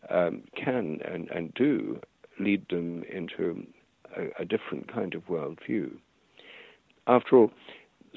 um, 0.09 0.43
can 0.55 0.99
and, 1.05 1.29
and 1.29 1.53
do 1.55 1.99
lead 2.39 2.65
them 2.69 3.03
into 3.11 3.65
a, 4.15 4.41
a 4.41 4.45
different 4.45 4.91
kind 4.91 5.15
of 5.15 5.25
worldview. 5.27 5.91
After 7.07 7.37
all, 7.37 7.51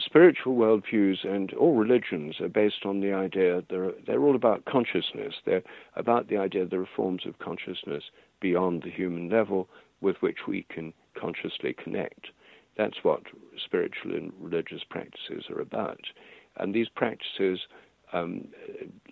spiritual 0.00 0.56
worldviews 0.56 1.26
and 1.26 1.52
all 1.54 1.74
religions 1.74 2.40
are 2.40 2.48
based 2.48 2.84
on 2.84 3.00
the 3.00 3.12
idea 3.12 3.62
they're, 3.68 3.92
they're 4.06 4.22
all 4.22 4.36
about 4.36 4.64
consciousness. 4.64 5.34
They're 5.44 5.62
about 5.96 6.28
the 6.28 6.36
idea 6.36 6.66
there 6.66 6.82
are 6.82 6.88
forms 6.96 7.26
of 7.26 7.38
consciousness 7.38 8.04
beyond 8.40 8.82
the 8.82 8.90
human 8.90 9.28
level 9.28 9.68
with 10.00 10.16
which 10.20 10.38
we 10.48 10.66
can 10.68 10.92
consciously 11.18 11.74
connect. 11.74 12.28
That's 12.76 13.02
what 13.02 13.22
spiritual 13.62 14.14
and 14.14 14.32
religious 14.40 14.82
practices 14.88 15.44
are 15.50 15.60
about. 15.60 16.00
And 16.56 16.74
these 16.74 16.88
practices, 16.88 17.60
um, 18.12 18.48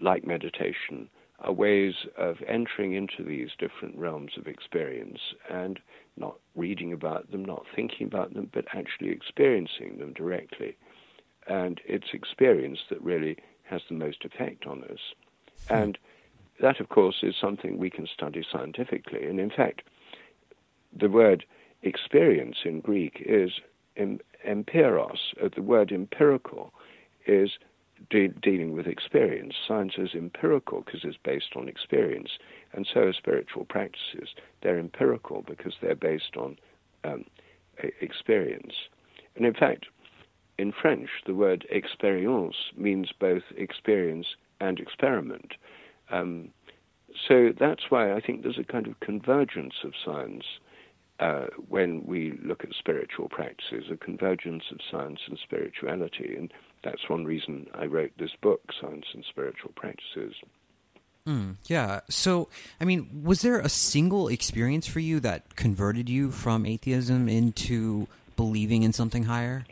like 0.01 0.27
meditation, 0.27 1.09
are 1.40 1.53
ways 1.53 1.94
of 2.16 2.37
entering 2.46 2.94
into 2.94 3.22
these 3.22 3.51
different 3.59 3.96
realms 3.96 4.33
of 4.37 4.46
experience 4.46 5.20
and 5.51 5.79
not 6.18 6.38
reading 6.54 6.92
about 6.92 7.31
them, 7.31 7.44
not 7.44 7.64
thinking 7.74 8.07
about 8.07 8.35
them, 8.35 8.50
but 8.52 8.66
actually 8.74 9.11
experiencing 9.11 9.98
them 9.98 10.12
directly. 10.12 10.76
And 11.46 11.81
it's 11.85 12.09
experience 12.12 12.81
that 12.90 13.02
really 13.02 13.37
has 13.64 13.83
the 13.88 13.94
most 13.94 14.24
effect 14.24 14.66
on 14.66 14.85
us. 14.85 15.00
And 15.70 15.98
that, 16.61 16.81
of 16.81 16.88
course, 16.88 17.16
is 17.22 17.35
something 17.40 17.78
we 17.78 17.90
can 17.90 18.07
study 18.07 18.44
scientifically. 18.50 19.26
And 19.26 19.38
in 19.38 19.50
fact, 19.50 19.83
the 20.96 21.09
word 21.09 21.44
experience 21.83 22.59
in 22.64 22.81
Greek 22.81 23.22
is 23.24 23.52
em, 23.96 24.20
empiros. 24.46 25.18
Uh, 25.42 25.48
the 25.54 25.62
word 25.62 25.92
empirical 25.92 26.72
is 27.26 27.50
de- 28.11 28.28
dealing 28.28 28.72
with 28.72 28.87
experience. 28.87 29.54
Science 29.66 29.94
is 29.98 30.14
empirical 30.14 30.83
because 30.83 31.00
it's 31.04 31.18
based 31.22 31.54
on 31.57 31.68
experience, 31.68 32.38
and 32.72 32.87
so 32.92 33.00
are 33.00 33.12
spiritual 33.12 33.64
practices. 33.64 34.31
They're 34.62 34.78
empirical 34.78 35.42
because 35.46 35.74
they're 35.81 35.94
based 35.94 36.37
on 36.37 36.57
um, 37.04 37.24
experience. 38.00 38.74
And 39.37 39.46
in 39.46 39.54
fact, 39.54 39.87
in 40.59 40.72
French, 40.72 41.09
the 41.26 41.35
word 41.35 41.66
expérience 41.72 42.54
means 42.76 43.12
both 43.18 43.44
experience 43.57 44.26
and 44.61 44.81
experiment. 44.81 45.52
Um, 46.11 46.50
so 47.26 47.50
that's 47.59 47.90
why 47.90 48.12
I 48.12 48.20
think 48.20 48.42
there's 48.42 48.59
a 48.59 48.64
kind 48.64 48.87
of 48.87 48.98
convergence 49.00 49.74
of 49.85 49.92
science 50.04 50.44
uh, 51.20 51.46
when 51.68 52.04
we 52.07 52.38
look 52.44 52.64
at 52.64 52.70
spiritual 52.78 53.28
practices, 53.28 53.85
a 53.90 53.96
convergence 53.96 54.64
of 54.70 54.78
science 54.90 55.20
and 55.28 55.38
spirituality. 55.42 56.35
And 56.37 56.52
that's 56.85 57.09
one 57.09 57.24
reason 57.24 57.66
I 57.74 57.87
wrote 57.87 58.12
this 58.18 58.37
book, 58.40 58.61
Science 58.81 59.07
and 59.14 59.24
Spiritual 59.28 59.72
Practices. 59.74 60.35
Mm, 61.29 61.57
yeah. 61.67 62.01
So, 62.09 62.49
I 62.81 62.87
mean, 62.87 63.23
was 63.23 63.43
there 63.43 63.61
a 63.61 63.69
single 63.69 64.29
experience 64.29 64.87
for 64.87 65.01
you 65.01 65.21
that 65.21 65.57
converted 65.57 66.09
you 66.09 66.31
from 66.31 66.64
atheism 66.64 67.29
into 67.29 68.09
believing 68.35 68.83
in 68.83 68.95
something 68.95 69.25
higher? 69.25 69.67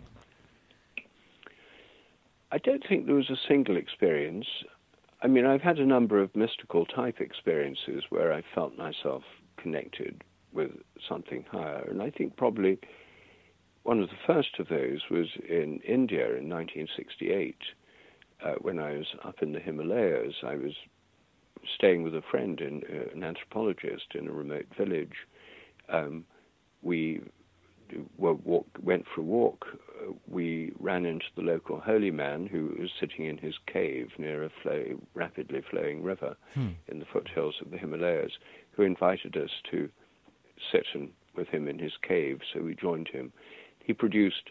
I 2.53 2.59
don't 2.59 2.85
think 2.87 3.07
there 3.07 3.15
was 3.15 3.31
a 3.31 3.39
single 3.49 3.79
experience. 3.79 4.47
I 5.23 5.29
mean, 5.29 5.47
I've 5.47 5.63
had 5.63 5.79
a 5.79 5.87
number 5.87 6.21
of 6.21 6.37
mystical 6.37 6.85
type 6.85 7.21
experiences 7.21 8.05
where 8.11 8.35
I 8.35 8.43
felt 8.55 8.77
myself 8.77 9.23
connected 9.57 10.23
with 10.53 10.73
something 11.09 11.47
higher. 11.51 11.87
And 11.89 12.03
I 12.03 12.11
think 12.11 12.37
probably 12.37 12.79
one 13.83 14.03
of 14.03 14.11
the 14.11 14.17
first 14.27 14.59
of 14.59 14.69
those 14.69 15.01
was 15.11 15.29
in 15.49 15.81
India 15.89 16.27
in 16.37 16.51
1968, 16.51 17.57
uh, 18.45 18.53
when 18.61 18.79
I 18.79 18.93
was 18.93 19.07
up 19.25 19.37
in 19.41 19.53
the 19.53 19.61
Himalayas. 19.61 20.35
I 20.43 20.57
was 20.57 20.75
staying 21.75 22.03
with 22.03 22.15
a 22.15 22.23
friend, 22.23 22.61
in, 22.61 22.83
uh, 22.91 23.15
an 23.15 23.23
anthropologist, 23.23 24.15
in 24.15 24.29
a 24.29 24.33
remote 24.33 24.67
village. 24.77 25.27
Um, 25.89 26.25
we 26.83 27.21
walk, 28.19 28.67
went 28.83 29.05
for 29.15 29.21
a 29.21 29.25
walk. 29.25 29.67
Uh, 30.01 30.13
we 30.29 30.73
ran 30.79 31.07
into 31.07 31.27
the 31.37 31.43
local 31.43 31.81
holy 31.81 32.11
man 32.11 32.47
who 32.47 32.75
was 32.79 32.91
sitting 32.99 33.27
in 33.27 33.39
his 33.39 33.55
cave 33.73 34.11
near 34.19 34.45
a 34.45 34.51
flow, 34.63 35.01
rapidly 35.15 35.63
flowing 35.71 36.03
river 36.03 36.37
hmm. 36.55 36.69
in 36.89 36.99
the 36.99 37.07
foothills 37.13 37.57
of 37.61 37.71
the 37.71 37.79
Himalayas, 37.79 38.33
who 38.73 38.83
invited 38.83 39.37
us 39.37 39.51
to 39.71 39.89
sit 40.73 40.87
in, 40.95 41.11
with 41.35 41.49
him 41.49 41.69
in 41.69 41.79
his 41.79 41.93
cave, 42.07 42.41
so 42.53 42.61
we 42.61 42.75
joined 42.75 43.09
him. 43.09 43.33
He 43.79 43.93
produced 43.93 44.51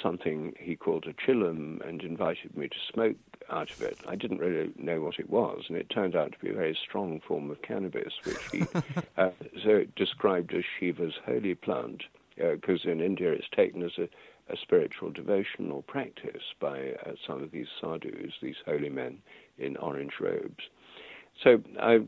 something 0.00 0.54
he 0.58 0.76
called 0.76 1.06
a 1.06 1.12
chillum 1.12 1.86
and 1.86 2.02
invited 2.02 2.56
me 2.56 2.68
to 2.68 2.76
smoke 2.92 3.16
out 3.50 3.70
of 3.70 3.82
it. 3.82 3.98
I 4.06 4.16
didn't 4.16 4.38
really 4.38 4.72
know 4.76 5.00
what 5.00 5.18
it 5.18 5.28
was, 5.28 5.64
and 5.68 5.76
it 5.76 5.90
turned 5.90 6.16
out 6.16 6.32
to 6.32 6.38
be 6.38 6.50
a 6.50 6.54
very 6.54 6.78
strong 6.80 7.20
form 7.26 7.50
of 7.50 7.62
cannabis, 7.62 8.12
which 8.24 8.42
he 8.50 8.66
uh, 9.16 9.30
so 9.64 9.84
described 9.96 10.54
as 10.54 10.64
Shiva's 10.78 11.14
holy 11.26 11.54
plant, 11.54 12.04
because 12.36 12.86
uh, 12.86 12.90
in 12.90 13.00
India 13.00 13.32
it's 13.32 13.48
taken 13.54 13.82
as 13.82 13.92
a, 13.98 14.08
a 14.52 14.56
spiritual 14.56 15.10
devotional 15.10 15.82
practice 15.82 16.42
by 16.60 16.92
uh, 17.06 17.12
some 17.26 17.42
of 17.42 17.50
these 17.50 17.68
sadhus, 17.80 18.32
these 18.40 18.56
holy 18.64 18.88
men 18.88 19.18
in 19.58 19.76
orange 19.76 20.14
robes. 20.20 20.64
So 21.42 21.62
I, 21.80 22.00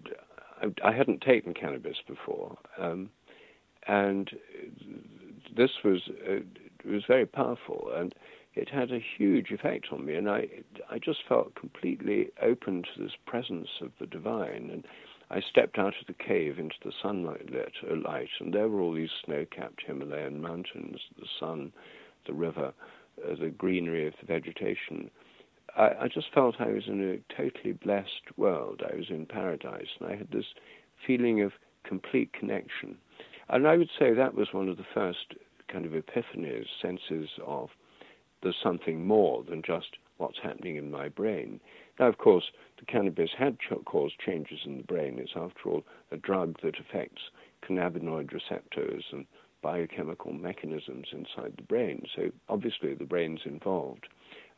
I, 0.62 0.72
I 0.82 0.92
hadn't 0.92 1.20
taken 1.20 1.54
cannabis 1.54 1.96
before. 2.06 2.56
Um, 2.78 3.10
and 3.86 4.30
this 5.56 5.70
was 5.84 6.08
uh, 6.28 6.40
was 6.86 7.04
very 7.06 7.26
powerful, 7.26 7.90
and 7.94 8.14
it 8.54 8.68
had 8.68 8.92
a 8.92 9.04
huge 9.16 9.50
effect 9.50 9.86
on 9.92 10.04
me. 10.04 10.14
And 10.14 10.28
I 10.28 10.48
I 10.90 10.98
just 10.98 11.20
felt 11.28 11.54
completely 11.54 12.30
open 12.40 12.82
to 12.82 13.02
this 13.02 13.16
presence 13.26 13.68
of 13.80 13.90
the 13.98 14.06
divine. 14.06 14.70
And 14.72 14.86
I 15.30 15.40
stepped 15.40 15.78
out 15.78 15.94
of 16.00 16.06
the 16.06 16.12
cave 16.12 16.58
into 16.58 16.76
the 16.84 16.92
sunlight 17.02 17.50
lit, 17.50 17.72
uh, 17.90 17.96
light, 17.96 18.28
and 18.40 18.52
there 18.52 18.68
were 18.68 18.80
all 18.80 18.92
these 18.92 19.10
snow-capped 19.24 19.82
Himalayan 19.86 20.40
mountains, 20.40 21.00
the 21.18 21.26
sun, 21.40 21.72
the 22.26 22.34
river, 22.34 22.72
uh, 23.26 23.34
the 23.40 23.48
greenery 23.48 24.06
of 24.06 24.14
the 24.20 24.26
vegetation. 24.26 25.10
I, 25.76 25.90
I 26.02 26.08
just 26.08 26.32
felt 26.32 26.60
I 26.60 26.68
was 26.68 26.86
in 26.86 27.02
a 27.02 27.34
totally 27.34 27.72
blessed 27.72 28.36
world. 28.36 28.82
I 28.88 28.94
was 28.94 29.06
in 29.08 29.26
paradise, 29.26 29.88
and 29.98 30.10
I 30.10 30.16
had 30.16 30.30
this 30.30 30.54
feeling 31.06 31.40
of 31.40 31.52
complete 31.84 32.32
connection. 32.32 32.96
And 33.48 33.66
I 33.66 33.76
would 33.76 33.90
say 33.98 34.12
that 34.12 34.34
was 34.34 34.52
one 34.52 34.68
of 34.68 34.76
the 34.76 34.86
first 34.94 35.34
kind 35.68 35.86
of 35.86 35.92
epiphanies, 35.92 36.66
senses 36.80 37.28
of 37.46 37.70
there's 38.42 38.56
something 38.62 39.06
more 39.06 39.42
than 39.42 39.62
just 39.62 39.96
what's 40.18 40.38
happening 40.42 40.76
in 40.76 40.90
my 40.90 41.08
brain. 41.08 41.60
Now, 41.98 42.08
of 42.08 42.18
course, 42.18 42.44
the 42.78 42.84
cannabis 42.84 43.30
had 43.36 43.58
ch- 43.58 43.84
caused 43.84 44.18
changes 44.18 44.60
in 44.64 44.76
the 44.76 44.84
brain. 44.84 45.18
It's, 45.18 45.32
after 45.36 45.68
all, 45.68 45.84
a 46.12 46.16
drug 46.16 46.56
that 46.62 46.78
affects 46.78 47.22
cannabinoid 47.68 48.32
receptors 48.32 49.04
and 49.12 49.26
biochemical 49.62 50.32
mechanisms 50.32 51.06
inside 51.12 51.54
the 51.56 51.62
brain. 51.62 52.04
So, 52.14 52.30
obviously, 52.48 52.94
the 52.94 53.04
brain's 53.04 53.40
involved. 53.44 54.06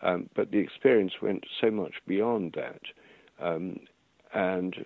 Um, 0.02 0.28
but 0.34 0.50
the 0.50 0.58
experience 0.58 1.12
went 1.22 1.44
so 1.60 1.70
much 1.70 1.94
beyond 2.06 2.56
that. 2.56 2.82
Um, 3.40 3.80
and, 4.34 4.84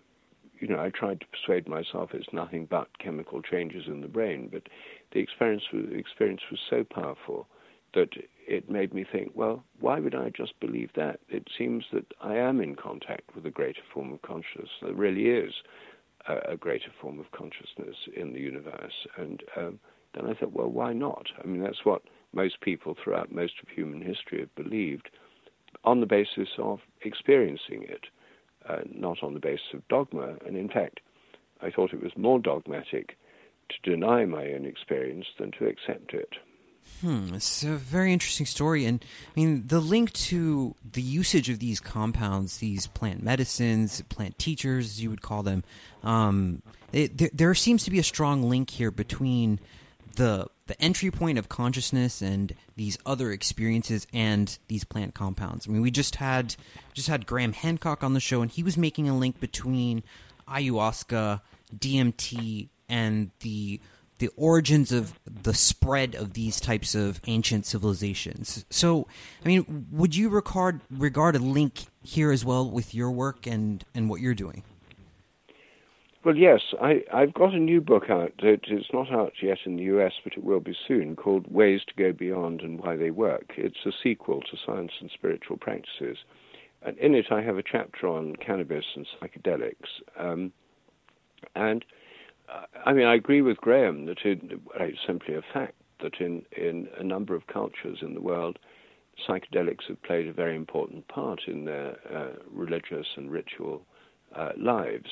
you 0.60 0.68
know, 0.68 0.80
I 0.80 0.90
tried 0.90 1.20
to 1.20 1.26
persuade 1.26 1.68
myself 1.68 2.10
it's 2.12 2.32
nothing 2.32 2.66
but 2.66 2.98
chemical 2.98 3.42
changes 3.42 3.84
in 3.86 4.00
the 4.00 4.08
brain. 4.08 4.48
But 4.52 4.64
the 5.12 5.20
experience 5.20 5.64
was, 5.72 5.86
experience 5.92 6.42
was 6.50 6.60
so 6.68 6.84
powerful 6.84 7.46
that 7.94 8.10
it 8.46 8.70
made 8.70 8.94
me 8.94 9.04
think, 9.10 9.32
well, 9.34 9.64
why 9.80 9.98
would 9.98 10.14
I 10.14 10.30
just 10.30 10.58
believe 10.60 10.90
that? 10.94 11.20
It 11.28 11.48
seems 11.56 11.84
that 11.92 12.06
I 12.20 12.36
am 12.36 12.60
in 12.60 12.76
contact 12.76 13.34
with 13.34 13.46
a 13.46 13.50
greater 13.50 13.82
form 13.92 14.12
of 14.12 14.22
consciousness. 14.22 14.68
There 14.82 14.94
really 14.94 15.26
is 15.26 15.52
a, 16.28 16.52
a 16.52 16.56
greater 16.56 16.90
form 17.00 17.18
of 17.18 17.30
consciousness 17.32 17.96
in 18.14 18.32
the 18.32 18.40
universe. 18.40 19.06
And 19.16 19.42
um, 19.56 19.80
then 20.14 20.26
I 20.26 20.34
thought, 20.34 20.52
well, 20.52 20.68
why 20.68 20.92
not? 20.92 21.26
I 21.42 21.46
mean, 21.46 21.62
that's 21.62 21.84
what 21.84 22.02
most 22.32 22.60
people 22.60 22.96
throughout 23.02 23.32
most 23.32 23.54
of 23.62 23.68
human 23.68 24.02
history 24.02 24.40
have 24.40 24.54
believed 24.54 25.10
on 25.84 26.00
the 26.00 26.06
basis 26.06 26.48
of 26.58 26.80
experiencing 27.02 27.82
it, 27.82 28.06
uh, 28.68 28.80
not 28.92 29.22
on 29.22 29.34
the 29.34 29.40
basis 29.40 29.66
of 29.74 29.86
dogma. 29.88 30.36
And 30.46 30.56
in 30.56 30.68
fact, 30.68 31.00
I 31.62 31.70
thought 31.70 31.92
it 31.92 32.02
was 32.02 32.12
more 32.16 32.38
dogmatic 32.38 33.16
to 33.68 33.90
deny 33.90 34.24
my 34.24 34.52
own 34.52 34.64
experience 34.64 35.26
than 35.38 35.52
to 35.52 35.66
accept 35.66 36.14
it. 36.14 36.34
Hmm, 37.00 37.34
it's 37.34 37.62
a 37.62 37.76
very 37.76 38.12
interesting 38.12 38.46
story, 38.46 38.84
and 38.84 39.02
I 39.02 39.40
mean 39.40 39.66
the 39.68 39.80
link 39.80 40.12
to 40.14 40.74
the 40.92 41.00
usage 41.00 41.48
of 41.48 41.58
these 41.58 41.78
compounds, 41.78 42.58
these 42.58 42.86
plant 42.86 43.22
medicines, 43.22 44.02
plant 44.08 44.38
teachers, 44.38 45.00
you 45.00 45.08
would 45.08 45.22
call 45.22 45.42
them. 45.42 45.62
Um, 46.02 46.62
it, 46.92 47.16
there, 47.16 47.30
there, 47.32 47.54
seems 47.54 47.84
to 47.84 47.90
be 47.90 47.98
a 47.98 48.02
strong 48.02 48.50
link 48.50 48.70
here 48.70 48.90
between 48.90 49.60
the 50.16 50.46
the 50.70 50.80
entry 50.80 51.10
point 51.10 51.36
of 51.36 51.48
consciousness 51.48 52.22
and 52.22 52.54
these 52.76 52.96
other 53.04 53.32
experiences 53.32 54.06
and 54.12 54.56
these 54.68 54.84
plant 54.84 55.14
compounds. 55.14 55.66
I 55.66 55.72
mean, 55.72 55.82
we 55.82 55.90
just 55.90 56.16
had 56.16 56.54
just 56.94 57.08
had 57.08 57.26
Graham 57.26 57.52
Hancock 57.52 58.04
on 58.04 58.14
the 58.14 58.20
show, 58.20 58.40
and 58.40 58.48
he 58.48 58.62
was 58.62 58.76
making 58.76 59.08
a 59.08 59.18
link 59.18 59.40
between 59.40 60.04
ayahuasca, 60.46 61.40
DMT, 61.76 62.68
and 62.88 63.32
the 63.40 63.80
the 64.18 64.30
origins 64.36 64.92
of 64.92 65.18
the 65.26 65.54
spread 65.54 66.14
of 66.14 66.34
these 66.34 66.60
types 66.60 66.94
of 66.94 67.20
ancient 67.26 67.66
civilizations. 67.66 68.64
So, 68.70 69.08
I 69.44 69.48
mean, 69.48 69.88
would 69.90 70.14
you 70.14 70.28
regard 70.28 70.82
regard 70.88 71.34
a 71.34 71.40
link 71.40 71.86
here 72.04 72.30
as 72.30 72.44
well 72.44 72.70
with 72.70 72.94
your 72.94 73.10
work 73.10 73.44
and 73.44 73.84
and 73.92 74.08
what 74.08 74.20
you're 74.20 74.34
doing? 74.34 74.62
Well, 76.22 76.36
yes, 76.36 76.60
I, 76.82 77.02
I've 77.10 77.32
got 77.32 77.54
a 77.54 77.58
new 77.58 77.80
book 77.80 78.10
out. 78.10 78.32
It's 78.42 78.92
not 78.92 79.10
out 79.10 79.32
yet 79.42 79.56
in 79.64 79.76
the 79.76 79.84
US, 79.84 80.12
but 80.22 80.34
it 80.34 80.44
will 80.44 80.60
be 80.60 80.76
soon, 80.86 81.16
called 81.16 81.50
Ways 81.50 81.80
to 81.88 81.94
Go 81.94 82.12
Beyond 82.12 82.60
and 82.60 82.78
Why 82.78 82.96
They 82.96 83.10
Work. 83.10 83.52
It's 83.56 83.86
a 83.86 83.92
sequel 84.02 84.42
to 84.42 84.56
Science 84.66 84.92
and 85.00 85.10
Spiritual 85.10 85.56
Practices. 85.56 86.18
And 86.82 86.98
in 86.98 87.14
it, 87.14 87.26
I 87.30 87.40
have 87.40 87.56
a 87.56 87.62
chapter 87.62 88.06
on 88.06 88.36
cannabis 88.36 88.84
and 88.96 89.06
psychedelics. 89.18 90.02
Um, 90.18 90.52
and 91.54 91.86
uh, 92.52 92.66
I 92.84 92.92
mean, 92.92 93.06
I 93.06 93.14
agree 93.14 93.40
with 93.40 93.56
Graham 93.56 94.04
that 94.04 94.18
it, 94.22 94.40
it's 94.78 94.98
simply 95.06 95.36
a 95.36 95.42
fact 95.54 95.74
that 96.02 96.20
in, 96.20 96.42
in 96.54 96.88
a 96.98 97.02
number 97.02 97.34
of 97.34 97.46
cultures 97.46 97.98
in 98.02 98.12
the 98.12 98.20
world, 98.20 98.58
psychedelics 99.26 99.88
have 99.88 100.02
played 100.02 100.28
a 100.28 100.34
very 100.34 100.54
important 100.54 101.08
part 101.08 101.40
in 101.46 101.64
their 101.64 101.96
uh, 102.14 102.42
religious 102.50 103.06
and 103.16 103.30
ritual 103.30 103.86
uh, 104.36 104.50
lives. 104.56 105.10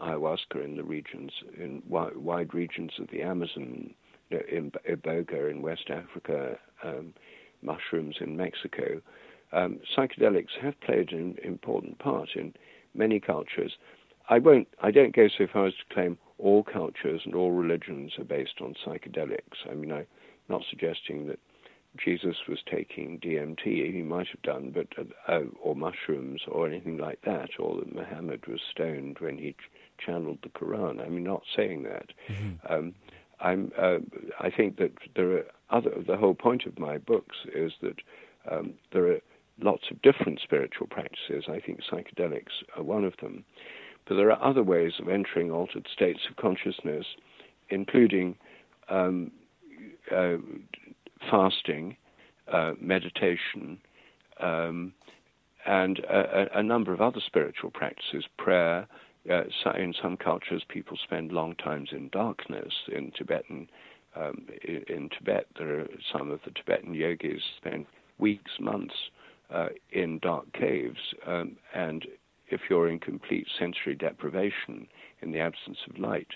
Ayahuasca 0.00 0.64
in 0.64 0.76
the 0.76 0.84
regions, 0.84 1.32
in 1.56 1.82
wide, 1.88 2.54
regions 2.54 2.92
of 2.98 3.08
the 3.10 3.22
Amazon, 3.22 3.94
in 4.30 4.72
Iboga 4.88 5.50
in 5.50 5.62
West 5.62 5.90
Africa, 5.90 6.58
um, 6.84 7.12
mushrooms 7.62 8.16
in 8.20 8.36
Mexico. 8.36 9.00
Um, 9.52 9.80
psychedelics 9.96 10.56
have 10.60 10.80
played 10.80 11.12
an 11.12 11.36
important 11.44 11.98
part 11.98 12.30
in 12.34 12.54
many 12.94 13.20
cultures. 13.20 13.76
I 14.28 14.38
won't. 14.38 14.68
I 14.80 14.90
don't 14.90 15.14
go 15.14 15.28
so 15.28 15.46
far 15.52 15.66
as 15.66 15.74
to 15.74 15.94
claim 15.94 16.16
all 16.38 16.62
cultures 16.62 17.22
and 17.24 17.34
all 17.34 17.52
religions 17.52 18.12
are 18.18 18.24
based 18.24 18.60
on 18.60 18.74
psychedelics. 18.86 19.68
I 19.70 19.74
mean, 19.74 19.92
I'm 19.92 20.06
not 20.48 20.62
suggesting 20.70 21.26
that 21.26 21.38
Jesus 21.96 22.36
was 22.48 22.58
taking 22.70 23.18
DMT, 23.20 23.92
he 23.92 24.02
might 24.02 24.28
have 24.28 24.42
done, 24.42 24.72
but 24.74 24.88
uh, 25.28 25.40
or 25.60 25.76
mushrooms 25.76 26.40
or 26.48 26.66
anything 26.66 26.96
like 26.96 27.20
that, 27.24 27.50
or 27.58 27.76
that 27.76 27.94
Muhammad 27.94 28.46
was 28.46 28.60
stoned 28.70 29.18
when 29.18 29.36
he 29.36 29.52
ch- 29.52 30.04
channeled 30.04 30.38
the 30.42 30.48
Quran. 30.48 31.04
I'm 31.04 31.22
not 31.22 31.42
saying 31.54 31.82
that. 31.84 32.06
Mm-hmm. 32.28 32.72
Um, 32.72 32.94
I'm. 33.40 33.72
Uh, 33.78 33.98
I 34.40 34.50
think 34.50 34.78
that 34.78 34.92
there 35.14 35.32
are 35.32 35.44
other. 35.70 35.90
The 36.06 36.16
whole 36.16 36.34
point 36.34 36.64
of 36.64 36.78
my 36.78 36.96
books 36.96 37.36
is 37.54 37.72
that 37.82 37.96
um, 38.50 38.74
there 38.92 39.06
are 39.12 39.20
lots 39.60 39.84
of 39.90 40.00
different 40.02 40.40
spiritual 40.40 40.86
practices. 40.86 41.44
I 41.48 41.60
think 41.60 41.80
psychedelics 41.82 42.62
are 42.76 42.82
one 42.82 43.04
of 43.04 43.14
them. 43.20 43.44
But 44.06 44.16
there 44.16 44.32
are 44.32 44.42
other 44.42 44.62
ways 44.62 44.94
of 44.98 45.08
entering 45.08 45.50
altered 45.50 45.86
states 45.92 46.20
of 46.28 46.36
consciousness, 46.36 47.06
including 47.68 48.36
um, 48.88 49.30
uh, 50.10 50.36
fasting, 51.30 51.96
uh, 52.50 52.72
meditation, 52.80 53.78
um, 54.40 54.92
and 55.66 56.00
a, 56.00 56.58
a, 56.58 56.62
number 56.62 56.92
of 56.92 57.00
other 57.00 57.20
spiritual 57.24 57.70
practices, 57.70 58.24
prayer. 58.36 58.86
Uh, 59.30 59.44
in 59.78 59.94
some 60.02 60.16
cultures, 60.16 60.64
people 60.68 60.98
spend 61.02 61.30
long 61.30 61.54
times 61.54 61.90
in 61.92 62.08
darkness. 62.08 62.72
In 62.92 63.12
Tibetan, 63.16 63.68
um, 64.16 64.46
in, 64.64 64.82
in, 64.88 65.08
Tibet, 65.10 65.46
there 65.56 65.80
are 65.80 65.88
some 66.12 66.32
of 66.32 66.40
the 66.44 66.50
Tibetan 66.50 66.94
yogis 66.94 67.42
spend 67.56 67.86
weeks, 68.18 68.50
months 68.58 68.94
uh, 69.52 69.68
in 69.92 70.18
dark 70.18 70.52
caves, 70.52 70.98
um, 71.26 71.56
and 71.74 72.06
if 72.48 72.62
you're 72.68 72.88
in 72.88 72.98
complete 72.98 73.46
sensory 73.58 73.94
deprivation 73.94 74.86
in 75.20 75.32
the 75.32 75.40
absence 75.40 75.78
of 75.88 75.98
light, 75.98 76.28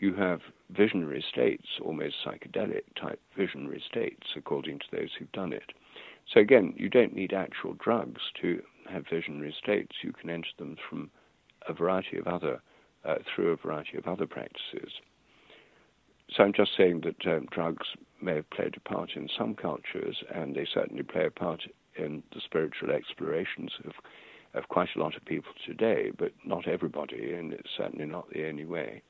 you 0.00 0.14
have 0.14 0.40
visionary 0.70 1.24
states, 1.30 1.66
almost 1.82 2.16
psychedelic 2.24 2.82
type 3.00 3.20
visionary 3.36 3.82
states, 3.86 4.26
according 4.36 4.78
to 4.78 4.86
those 4.92 5.10
who've 5.18 5.32
done 5.32 5.52
it. 5.52 5.72
So 6.32 6.40
again, 6.40 6.74
you 6.76 6.88
don't 6.88 7.14
need 7.14 7.32
actual 7.32 7.74
drugs 7.74 8.22
to 8.40 8.62
have 8.88 9.04
visionary 9.08 9.54
states. 9.62 9.96
You 10.02 10.12
can 10.12 10.30
enter 10.30 10.48
them 10.58 10.76
from 10.88 11.10
a 11.68 11.72
variety 11.72 12.18
of 12.18 12.26
other, 12.26 12.60
uh, 13.04 13.16
through 13.34 13.52
a 13.52 13.56
variety 13.56 13.98
of 13.98 14.06
other 14.06 14.26
practices. 14.26 14.92
So 16.30 16.44
I'm 16.44 16.52
just 16.52 16.76
saying 16.76 17.02
that 17.02 17.36
um, 17.36 17.46
drugs 17.50 17.86
may 18.22 18.36
have 18.36 18.50
played 18.50 18.76
a 18.76 18.88
part 18.88 19.10
in 19.16 19.28
some 19.36 19.54
cultures, 19.54 20.22
and 20.32 20.54
they 20.54 20.66
certainly 20.72 21.02
play 21.02 21.26
a 21.26 21.30
part 21.30 21.62
in 21.96 22.22
the 22.32 22.40
spiritual 22.40 22.90
explorations 22.90 23.72
of 23.84 23.92
of 24.52 24.68
quite 24.68 24.88
a 24.96 24.98
lot 24.98 25.14
of 25.14 25.24
people 25.24 25.52
today, 25.64 26.10
but 26.18 26.32
not 26.44 26.66
everybody, 26.66 27.34
and 27.34 27.52
it's 27.52 27.70
certainly 27.76 28.04
not 28.04 28.28
the 28.30 28.48
only 28.48 28.64
way. 28.64 29.00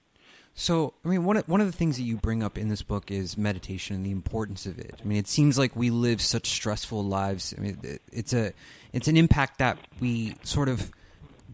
So, 0.54 0.94
I 1.04 1.08
mean, 1.08 1.24
one 1.24 1.38
of, 1.38 1.48
one 1.48 1.60
of 1.60 1.66
the 1.66 1.76
things 1.76 1.96
that 1.96 2.02
you 2.02 2.16
bring 2.16 2.42
up 2.42 2.58
in 2.58 2.68
this 2.68 2.82
book 2.82 3.10
is 3.10 3.38
meditation 3.38 3.96
and 3.96 4.04
the 4.04 4.10
importance 4.10 4.66
of 4.66 4.78
it. 4.78 5.00
I 5.00 5.06
mean, 5.06 5.18
it 5.18 5.28
seems 5.28 5.56
like 5.56 5.74
we 5.74 5.90
live 5.90 6.20
such 6.20 6.48
stressful 6.48 7.04
lives. 7.04 7.54
I 7.56 7.60
mean, 7.60 7.98
it's 8.12 8.32
a 8.32 8.52
it's 8.92 9.08
an 9.08 9.16
impact 9.16 9.58
that 9.58 9.78
we 10.00 10.36
sort 10.42 10.68
of 10.68 10.90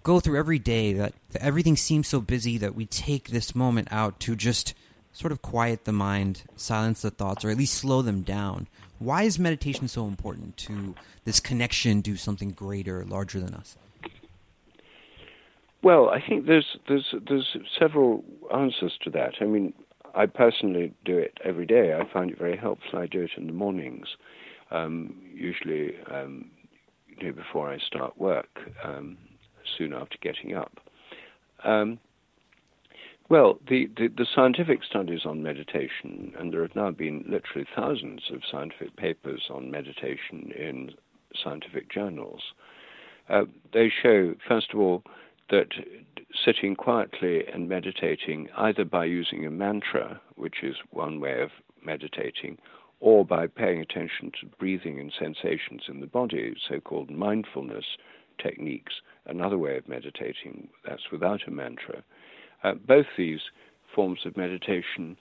go 0.02 0.18
through 0.18 0.38
every 0.38 0.58
day. 0.58 0.92
That, 0.94 1.14
that 1.30 1.42
everything 1.42 1.76
seems 1.76 2.08
so 2.08 2.20
busy 2.20 2.58
that 2.58 2.74
we 2.74 2.86
take 2.86 3.28
this 3.28 3.54
moment 3.54 3.88
out 3.90 4.18
to 4.20 4.34
just 4.34 4.74
sort 5.12 5.32
of 5.32 5.40
quiet 5.40 5.84
the 5.84 5.92
mind, 5.92 6.42
silence 6.56 7.02
the 7.02 7.10
thoughts, 7.10 7.44
or 7.44 7.50
at 7.50 7.56
least 7.56 7.74
slow 7.74 8.02
them 8.02 8.22
down. 8.22 8.66
Why 8.98 9.22
is 9.22 9.38
meditation 9.38 9.88
so 9.88 10.06
important 10.06 10.56
to 10.58 10.94
this 11.24 11.40
connection 11.40 12.02
to 12.02 12.16
something 12.16 12.50
greater, 12.50 13.04
larger 13.04 13.40
than 13.40 13.54
us? 13.54 13.76
Well, 15.82 16.08
I 16.08 16.20
think 16.26 16.46
there's 16.46 16.76
there's 16.88 17.14
there's 17.28 17.56
several 17.78 18.24
answers 18.54 18.98
to 19.04 19.10
that. 19.10 19.34
I 19.40 19.44
mean, 19.44 19.72
I 20.14 20.26
personally 20.26 20.92
do 21.04 21.16
it 21.18 21.38
every 21.44 21.66
day. 21.66 21.94
I 21.94 22.10
find 22.12 22.30
it 22.30 22.38
very 22.38 22.56
helpful. 22.56 22.98
I 22.98 23.06
do 23.06 23.22
it 23.22 23.30
in 23.36 23.46
the 23.46 23.52
mornings, 23.52 24.08
um, 24.70 25.14
usually 25.32 25.94
um, 26.10 26.50
you 27.18 27.28
know, 27.28 27.32
before 27.32 27.70
I 27.70 27.78
start 27.78 28.18
work, 28.18 28.58
um, 28.82 29.16
soon 29.76 29.92
after 29.92 30.16
getting 30.20 30.54
up. 30.54 30.72
Um, 31.64 31.98
well, 33.28 33.58
the, 33.68 33.88
the, 33.96 34.06
the, 34.06 34.26
scientific 34.34 34.84
studies 34.84 35.22
on 35.24 35.42
meditation, 35.42 36.32
and 36.38 36.52
there 36.52 36.62
have 36.62 36.76
now 36.76 36.92
been 36.92 37.24
literally 37.28 37.66
thousands 37.74 38.22
of 38.32 38.42
scientific 38.48 38.96
papers 38.96 39.42
on 39.50 39.68
meditation 39.68 40.52
in 40.56 40.92
scientific 41.42 41.90
journals, 41.90 42.40
uh, 43.28 43.42
they 43.72 43.90
show, 44.02 44.34
first 44.46 44.68
of 44.72 44.78
all, 44.78 45.02
that 45.50 45.68
sitting 46.44 46.74
quietly 46.74 47.44
and 47.52 47.68
meditating, 47.68 48.48
either 48.56 48.84
by 48.84 49.04
using 49.04 49.46
a 49.46 49.50
mantra, 49.50 50.20
which 50.34 50.62
is 50.62 50.76
one 50.90 51.20
way 51.20 51.40
of 51.40 51.50
meditating, 51.84 52.58
or 53.00 53.24
by 53.24 53.46
paying 53.46 53.80
attention 53.80 54.32
to 54.40 54.46
breathing 54.58 54.98
and 54.98 55.12
sensations 55.18 55.82
in 55.88 56.00
the 56.00 56.06
body, 56.06 56.54
so 56.68 56.80
called 56.80 57.10
mindfulness 57.10 57.84
techniques, 58.42 58.94
another 59.26 59.58
way 59.58 59.76
of 59.76 59.88
meditating 59.88 60.68
that's 60.86 61.10
without 61.12 61.40
a 61.46 61.50
mantra. 61.50 62.02
Uh, 62.64 62.74
both 62.74 63.06
these 63.16 63.40
forms 63.94 64.20
of 64.24 64.36
meditation 64.36 65.16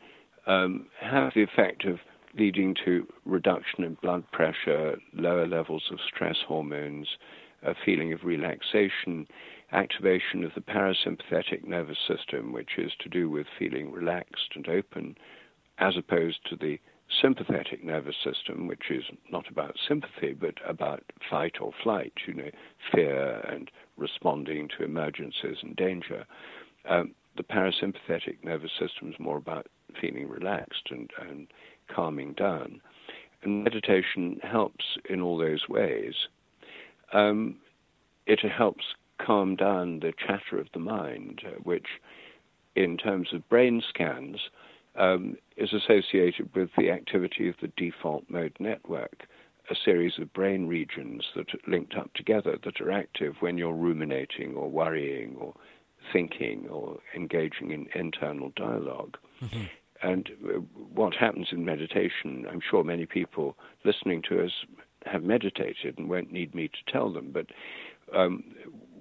um, 0.48 0.88
have 1.00 1.34
the 1.36 1.44
effect 1.44 1.86
of 1.86 2.00
leading 2.38 2.76
to 2.84 3.08
reduction 3.26 3.84
in 3.84 3.98
blood 4.02 4.24
pressure, 4.32 4.98
lower 5.14 5.48
levels 5.48 5.84
of 5.92 6.00
stress 6.14 6.38
hormones, 6.46 7.08
a 7.64 7.74
feeling 7.86 8.14
of 8.14 8.24
relaxation, 8.24 9.28
activation 9.76 10.44
of 10.44 10.54
the 10.56 10.62
parasympathetic 10.62 11.66
nervous 11.66 11.98
system, 12.08 12.54
which 12.54 12.78
is 12.78 12.94
to 13.00 13.10
do 13.10 13.30
with 13.30 13.46
feeling 13.60 13.92
relaxed 13.92 14.52
and 14.56 14.68
open, 14.68 15.18
as 15.78 15.98
opposed 15.98 16.40
to 16.50 16.56
the 16.56 16.80
sympathetic 17.22 17.84
nervous 17.84 18.16
system, 18.24 18.68
which 18.68 18.90
is 18.90 19.04
not 19.32 19.48
about 19.50 19.76
sympathy 19.88 20.34
but 20.34 20.56
about 20.68 21.04
fight 21.30 21.56
or 21.62 21.72
flight, 21.84 22.14
you 22.26 22.34
know, 22.34 22.50
fear 22.92 23.42
and 23.52 23.70
responding 23.98 24.68
to 24.70 24.84
emergencies 24.84 25.58
and 25.62 25.76
danger. 25.76 26.26
Um, 26.90 27.14
the 27.38 27.44
parasympathetic 27.44 28.44
nervous 28.44 28.72
system 28.80 29.10
is 29.10 29.20
more 29.20 29.38
about 29.38 29.68
feeling 30.00 30.30
relaxed 30.30 30.88
and, 30.90 31.10
and 31.20 31.48
calming 31.94 32.34
down. 32.34 32.82
And 33.44 33.64
meditation 33.64 34.40
helps 34.42 34.98
in 35.10 35.22
all 35.22 35.38
those 35.38 35.68
ways. 35.70 36.14
Um, 37.14 37.58
it 38.26 38.40
helps 38.40 38.84
calm 39.26 39.56
down 39.56 40.00
the 40.00 40.14
chatter 40.18 40.60
of 40.60 40.68
the 40.74 40.80
mind, 40.80 41.42
uh, 41.46 41.52
which, 41.64 41.88
in 42.76 42.98
terms 42.98 43.30
of 43.34 43.48
brain 43.50 43.82
scans, 43.88 44.50
um, 44.96 45.38
is 45.58 45.74
associated 45.74 46.50
with 46.56 46.70
the 46.78 46.92
activity 46.92 47.50
of 47.50 47.56
the 47.62 47.72
default 47.76 48.24
mode 48.30 48.56
network, 48.60 49.28
a 49.70 49.76
series 49.76 50.20
of 50.20 50.32
brain 50.34 50.68
regions 50.68 51.24
that 51.36 51.54
are 51.54 51.72
linked 51.72 51.96
up 51.96 52.14
together 52.14 52.58
that 52.64 52.80
are 52.80 52.92
active 52.92 53.36
when 53.40 53.58
you're 53.58 53.74
ruminating 53.74 54.56
or 54.56 54.70
worrying 54.70 55.36
or 55.40 55.54
thinking 56.14 56.68
or 56.70 57.00
engaging 57.16 57.72
in 57.72 57.88
internal 57.96 58.54
dialog 58.56 59.16
mm-hmm. 59.42 59.64
And 60.02 60.30
uh, 60.46 60.60
what 60.94 61.16
happens 61.16 61.48
in 61.52 61.66
meditation, 61.66 62.46
I'm 62.50 62.62
sure 62.62 62.84
many 62.84 63.06
people 63.06 63.58
listening 63.84 64.22
to 64.30 64.44
us 64.44 64.52
have 65.06 65.24
meditated 65.24 65.98
and 65.98 66.10
won't 66.10 66.32
need 66.32 66.54
me 66.54 66.68
to 66.68 66.92
tell 66.92 67.12
them, 67.12 67.32
but 67.32 67.48
um, 68.16 68.44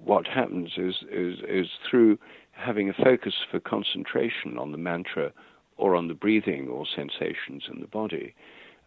what 0.05 0.27
happens 0.27 0.71
is, 0.77 0.95
is, 1.11 1.39
is 1.47 1.67
through 1.89 2.17
having 2.51 2.89
a 2.89 2.93
focus 2.93 3.33
for 3.49 3.59
concentration 3.59 4.57
on 4.57 4.71
the 4.71 4.77
mantra 4.77 5.31
or 5.77 5.95
on 5.95 6.07
the 6.07 6.13
breathing 6.13 6.67
or 6.67 6.85
sensations 6.85 7.63
in 7.71 7.81
the 7.81 7.87
body, 7.87 8.33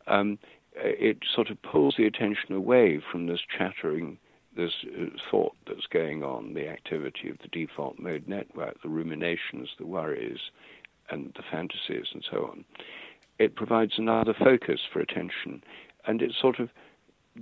um, 0.07 0.39
it 0.75 1.19
sort 1.35 1.51
of 1.51 1.61
pulls 1.63 1.97
the 1.99 2.07
attention 2.07 2.55
away 2.55 3.01
from 3.11 3.27
this 3.27 3.41
chattering, 3.57 4.17
this 4.57 4.73
uh, 4.87 5.07
thought 5.31 5.55
that's 5.67 5.87
going 5.93 6.23
on, 6.23 6.55
the 6.55 6.69
activity 6.69 7.29
of 7.29 7.39
the 7.39 7.49
default 7.49 7.99
mode 7.99 8.27
network, 8.27 8.81
the 8.83 8.89
ruminations, 8.89 9.69
the 9.79 9.87
worries, 9.87 10.39
and 11.11 11.33
the 11.37 11.43
fantasies 11.51 12.07
and 12.13 12.25
so 12.31 12.49
on. 12.51 12.65
It 13.39 13.57
provides 13.57 13.95
another 13.99 14.35
focus 14.35 14.81
for 14.93 15.01
attention, 15.01 15.63
and 16.07 16.23
it 16.23 16.33
sort 16.41 16.59
of 16.59 16.71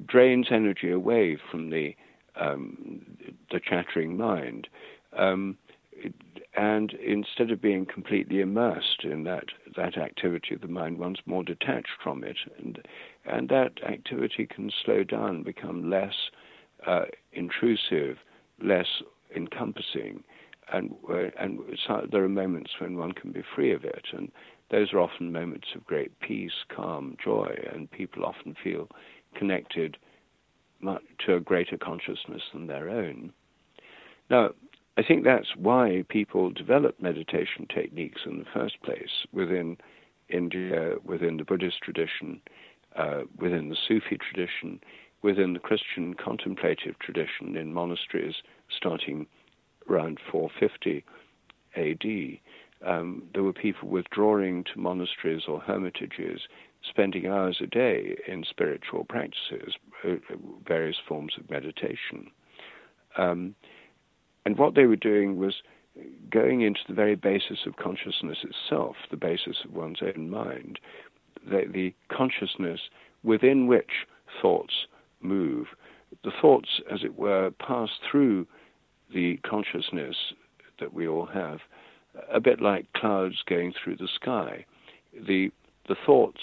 drains 0.07 0.49
energy 0.51 0.91
away 0.91 1.39
from 1.51 1.71
the 1.71 1.95
um, 2.39 3.05
the 3.51 3.61
chattering 3.61 4.17
mind. 4.17 4.69
Um, 5.17 5.57
and 6.57 6.93
instead 6.95 7.51
of 7.51 7.61
being 7.61 7.85
completely 7.85 8.41
immersed 8.41 9.05
in 9.05 9.25
that, 9.25 9.45
that 9.77 9.99
activity 9.99 10.55
of 10.55 10.63
the 10.63 10.69
mind, 10.69 10.99
one's 10.99 11.19
more 11.27 11.45
detached 11.45 11.89
from 12.03 12.25
it. 12.25 12.37
And, 12.59 12.79
and 13.27 13.49
that 13.51 13.73
activity 13.87 14.47
can 14.47 14.71
slow 14.85 15.05
down, 15.05 15.43
become 15.43 15.91
less 15.91 16.15
uh, 16.87 17.05
intrusive, 17.33 18.19
less 18.63 19.03
encompassing. 19.35 20.25
And, 20.73 20.95
uh, 21.11 21.31
and 21.39 21.61
so 21.87 22.07
there 22.11 22.25
are 22.25 22.29
moments 22.29 22.73
when 22.79 22.97
one 22.97 23.13
can 23.13 23.33
be 23.33 23.43
free 23.55 23.73
of 23.73 23.85
it. 23.85 24.07
And 24.13 24.33
those 24.71 24.93
are 24.95 25.01
often 25.01 25.33
moments 25.33 25.69
of 25.75 25.85
great 25.85 26.19
peace, 26.21 26.65
calm, 26.75 27.17
joy. 27.23 27.55
And 27.73 27.91
people 27.91 28.25
often 28.25 28.57
feel 28.65 28.89
connected 29.35 29.99
to 30.83 31.35
a 31.35 31.41
greater 31.41 31.77
consciousness 31.77 32.43
than 32.53 32.67
their 32.67 32.89
own. 32.89 33.33
Now, 34.31 34.51
I 34.99 35.03
think 35.03 35.25
that's 35.25 35.55
why 35.57 36.05
people 36.09 36.51
develop 36.51 37.01
meditation 37.01 37.67
techniques 37.73 38.23
in 38.25 38.39
the 38.39 38.47
first 38.53 38.81
place 38.83 39.27
within 39.33 39.77
India, 40.29 40.95
within 41.05 41.37
the 41.37 41.45
Buddhist 41.45 41.81
tradition, 41.83 42.41
uh, 42.97 43.23
within 43.39 43.69
the 43.69 43.77
Sufi 43.77 44.17
tradition, 44.17 44.81
within 45.23 45.53
the 45.53 45.59
Christian 45.59 46.15
contemplative 46.15 46.99
tradition 46.99 47.57
in 47.57 47.73
monasteries 47.73 48.37
starting 48.75 49.27
around 49.89 50.19
450 50.31 51.05
AD. 51.77 52.41
Um, 52.89 53.23
there 53.33 53.43
were 53.43 53.53
people 53.53 53.89
withdrawing 53.89 54.65
to 54.65 54.79
monasteries 54.79 55.43
or 55.49 55.61
hermitages, 55.61 56.43
spending 56.89 57.27
hours 57.27 57.59
a 57.61 57.67
day 57.67 58.17
in 58.27 58.45
spiritual 58.49 59.05
practices, 59.05 59.75
various 60.67 60.97
forms 61.09 61.35
of 61.39 61.49
meditation. 61.51 62.31
Um, 63.17 63.55
and 64.45 64.59
what 64.59 64.75
they 64.75 64.87
were 64.87 64.97
doing 64.97 65.39
was 65.39 65.55
going 66.31 66.61
into 66.61 66.81
the 66.89 66.95
very 66.95 67.15
basis 67.15 67.61
of 67.67 67.77
consciousness 67.77 68.39
itself, 68.45 68.97
the 69.11 69.17
basis 69.17 69.57
of 69.65 69.73
one's 69.73 70.01
own 70.03 70.31
mind, 70.31 70.79
the, 71.49 71.65
the 71.73 71.95
consciousness 72.15 72.81
within 73.23 73.67
which 73.67 74.07
thoughts 74.41 74.87
move. 75.21 75.67
The 76.25 76.33
thoughts, 76.41 76.81
as 76.93 77.01
it 77.03 77.19
were, 77.19 77.51
pass 77.59 77.89
through 78.11 78.47
the 79.13 79.39
consciousness 79.39 80.17
that 80.79 80.93
we 80.93 81.09
all 81.09 81.27
have, 81.27 81.61
a 82.33 82.41
bit 82.41 82.61
like 82.61 82.93
clouds 82.95 83.37
going 83.49 83.73
through 83.73 83.97
the 83.97 84.09
sky. 84.15 84.65
The, 85.27 85.51
the 85.89 85.97
thoughts 86.05 86.41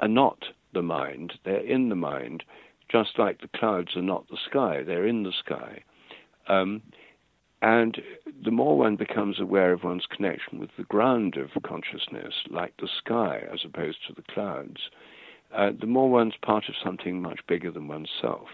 are 0.00 0.08
not 0.08 0.44
the 0.74 0.82
mind, 0.82 1.34
they're 1.44 1.64
in 1.64 1.88
the 1.88 1.96
mind, 1.96 2.44
just 2.88 3.18
like 3.18 3.40
the 3.40 3.58
clouds 3.58 3.96
are 3.96 4.02
not 4.02 4.28
the 4.28 4.38
sky, 4.48 4.82
they're 4.82 5.06
in 5.06 5.22
the 5.22 5.32
sky. 5.32 5.82
Um, 6.48 6.82
and 7.62 8.00
the 8.44 8.50
more 8.50 8.78
one 8.78 8.96
becomes 8.96 9.40
aware 9.40 9.72
of 9.72 9.82
one's 9.82 10.06
connection 10.06 10.60
with 10.60 10.70
the 10.76 10.84
ground 10.84 11.36
of 11.36 11.50
consciousness, 11.62 12.34
like 12.50 12.74
the 12.78 12.88
sky 12.98 13.42
as 13.52 13.60
opposed 13.64 13.98
to 14.06 14.12
the 14.12 14.22
clouds, 14.32 14.90
uh, 15.54 15.70
the 15.78 15.86
more 15.86 16.10
one's 16.10 16.34
part 16.42 16.68
of 16.68 16.74
something 16.82 17.22
much 17.22 17.40
bigger 17.48 17.70
than 17.70 17.88
oneself. 17.88 18.48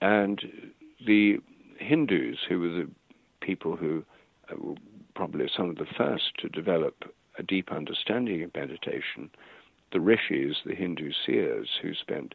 And 0.00 0.40
the 1.06 1.38
Hindus, 1.78 2.38
who 2.48 2.60
were 2.60 2.68
the 2.68 2.90
people 3.40 3.76
who 3.76 4.04
uh, 4.50 4.56
were 4.58 4.74
probably 5.14 5.48
some 5.54 5.70
of 5.70 5.76
the 5.76 5.86
first 5.96 6.32
to 6.40 6.48
develop 6.48 7.04
a 7.38 7.42
deep 7.42 7.70
understanding 7.70 8.42
of 8.42 8.54
meditation, 8.54 9.30
the 9.92 10.00
rishis, 10.00 10.56
the 10.64 10.74
Hindu 10.74 11.12
seers, 11.24 11.68
who 11.80 11.94
spent 11.94 12.34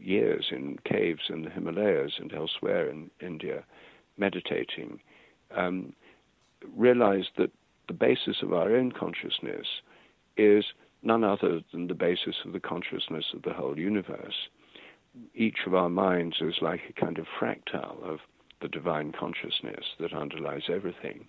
years 0.00 0.46
in 0.50 0.78
caves 0.84 1.22
in 1.28 1.42
the 1.42 1.50
Himalayas 1.50 2.12
and 2.18 2.32
elsewhere 2.32 2.88
in 2.88 3.10
India, 3.20 3.64
meditating, 4.16 5.00
um, 5.56 5.92
realized 6.76 7.30
that 7.38 7.50
the 7.88 7.94
basis 7.94 8.36
of 8.42 8.52
our 8.52 8.74
own 8.74 8.92
consciousness 8.92 9.66
is 10.36 10.64
none 11.02 11.24
other 11.24 11.60
than 11.72 11.88
the 11.88 11.94
basis 11.94 12.36
of 12.44 12.52
the 12.52 12.60
consciousness 12.60 13.26
of 13.34 13.42
the 13.42 13.52
whole 13.52 13.78
universe. 13.78 14.48
Each 15.34 15.58
of 15.66 15.74
our 15.74 15.88
minds 15.88 16.36
is 16.40 16.56
like 16.60 16.80
a 16.88 17.00
kind 17.00 17.18
of 17.18 17.26
fractal 17.40 18.02
of 18.02 18.20
the 18.60 18.68
divine 18.68 19.12
consciousness 19.12 19.84
that 19.98 20.12
underlies 20.12 20.64
everything. 20.68 21.26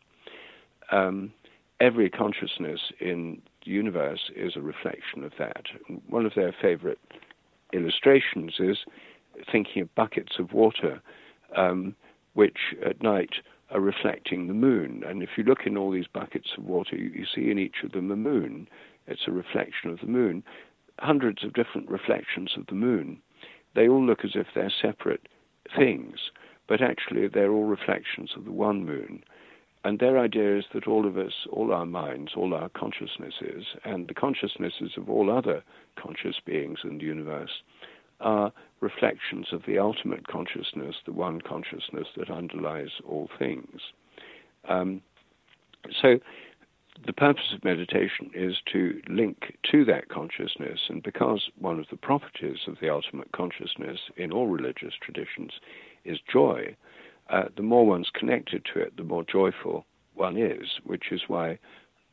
Um, 0.91 1.33
every 1.79 2.09
consciousness 2.09 2.79
in 2.99 3.41
the 3.65 3.71
universe 3.71 4.29
is 4.35 4.55
a 4.55 4.61
reflection 4.61 5.23
of 5.23 5.31
that. 5.39 5.65
One 6.07 6.25
of 6.25 6.33
their 6.35 6.53
favorite 6.61 6.99
illustrations 7.73 8.55
is 8.59 8.79
thinking 9.51 9.81
of 9.81 9.95
buckets 9.95 10.33
of 10.39 10.53
water. 10.53 11.01
Um, 11.55 11.95
which 12.33 12.75
at 12.85 13.01
night 13.01 13.35
are 13.69 13.79
reflecting 13.79 14.47
the 14.47 14.53
moon. 14.53 15.03
And 15.05 15.23
if 15.23 15.29
you 15.37 15.43
look 15.43 15.65
in 15.65 15.77
all 15.77 15.91
these 15.91 16.07
buckets 16.07 16.49
of 16.57 16.63
water, 16.63 16.95
you, 16.95 17.09
you 17.09 17.25
see 17.25 17.49
in 17.49 17.59
each 17.59 17.83
of 17.83 17.91
them 17.91 18.11
a 18.11 18.15
moon. 18.15 18.67
It's 19.07 19.27
a 19.27 19.31
reflection 19.31 19.89
of 19.89 19.99
the 19.99 20.07
moon. 20.07 20.43
Hundreds 20.99 21.43
of 21.43 21.53
different 21.53 21.89
reflections 21.89 22.51
of 22.57 22.67
the 22.67 22.75
moon. 22.75 23.21
They 23.75 23.87
all 23.87 24.03
look 24.03 24.23
as 24.23 24.31
if 24.35 24.47
they're 24.53 24.73
separate 24.81 25.27
things, 25.75 26.31
but 26.67 26.81
actually 26.81 27.27
they're 27.27 27.51
all 27.51 27.63
reflections 27.63 28.31
of 28.35 28.45
the 28.45 28.51
one 28.51 28.85
moon. 28.85 29.23
And 29.83 29.97
their 29.99 30.19
idea 30.19 30.59
is 30.59 30.65
that 30.73 30.87
all 30.87 31.07
of 31.07 31.17
us, 31.17 31.33
all 31.49 31.73
our 31.73 31.85
minds, 31.85 32.33
all 32.35 32.53
our 32.53 32.69
consciousnesses, 32.69 33.65
and 33.83 34.07
the 34.07 34.13
consciousnesses 34.13 34.91
of 34.95 35.09
all 35.09 35.31
other 35.31 35.63
conscious 35.95 36.35
beings 36.45 36.79
in 36.83 36.99
the 36.99 37.03
universe 37.03 37.63
are 38.19 38.51
reflections 38.79 39.47
of 39.51 39.63
the 39.65 39.79
ultimate 39.79 40.27
consciousness, 40.27 40.95
the 41.05 41.11
one 41.11 41.41
consciousness 41.41 42.07
that 42.15 42.29
underlies 42.29 42.89
all 43.07 43.27
things. 43.39 43.81
Um, 44.69 45.01
so 45.99 46.19
the 47.05 47.13
purpose 47.13 47.51
of 47.53 47.63
meditation 47.63 48.29
is 48.35 48.57
to 48.71 49.01
link 49.07 49.57
to 49.71 49.83
that 49.85 50.09
consciousness, 50.09 50.79
and 50.89 51.01
because 51.01 51.49
one 51.57 51.79
of 51.79 51.87
the 51.89 51.97
properties 51.97 52.59
of 52.67 52.77
the 52.79 52.89
ultimate 52.89 53.31
consciousness 53.31 53.99
in 54.17 54.31
all 54.31 54.47
religious 54.47 54.93
traditions 55.01 55.53
is 56.05 56.19
joy, 56.31 56.75
uh, 57.31 57.43
the 57.55 57.63
more 57.63 57.85
one's 57.85 58.09
connected 58.13 58.65
to 58.73 58.79
it, 58.79 58.95
the 58.97 59.03
more 59.03 59.23
joyful 59.23 59.85
one 60.13 60.37
is, 60.37 60.67
which 60.83 61.05
is 61.11 61.21
why 61.27 61.57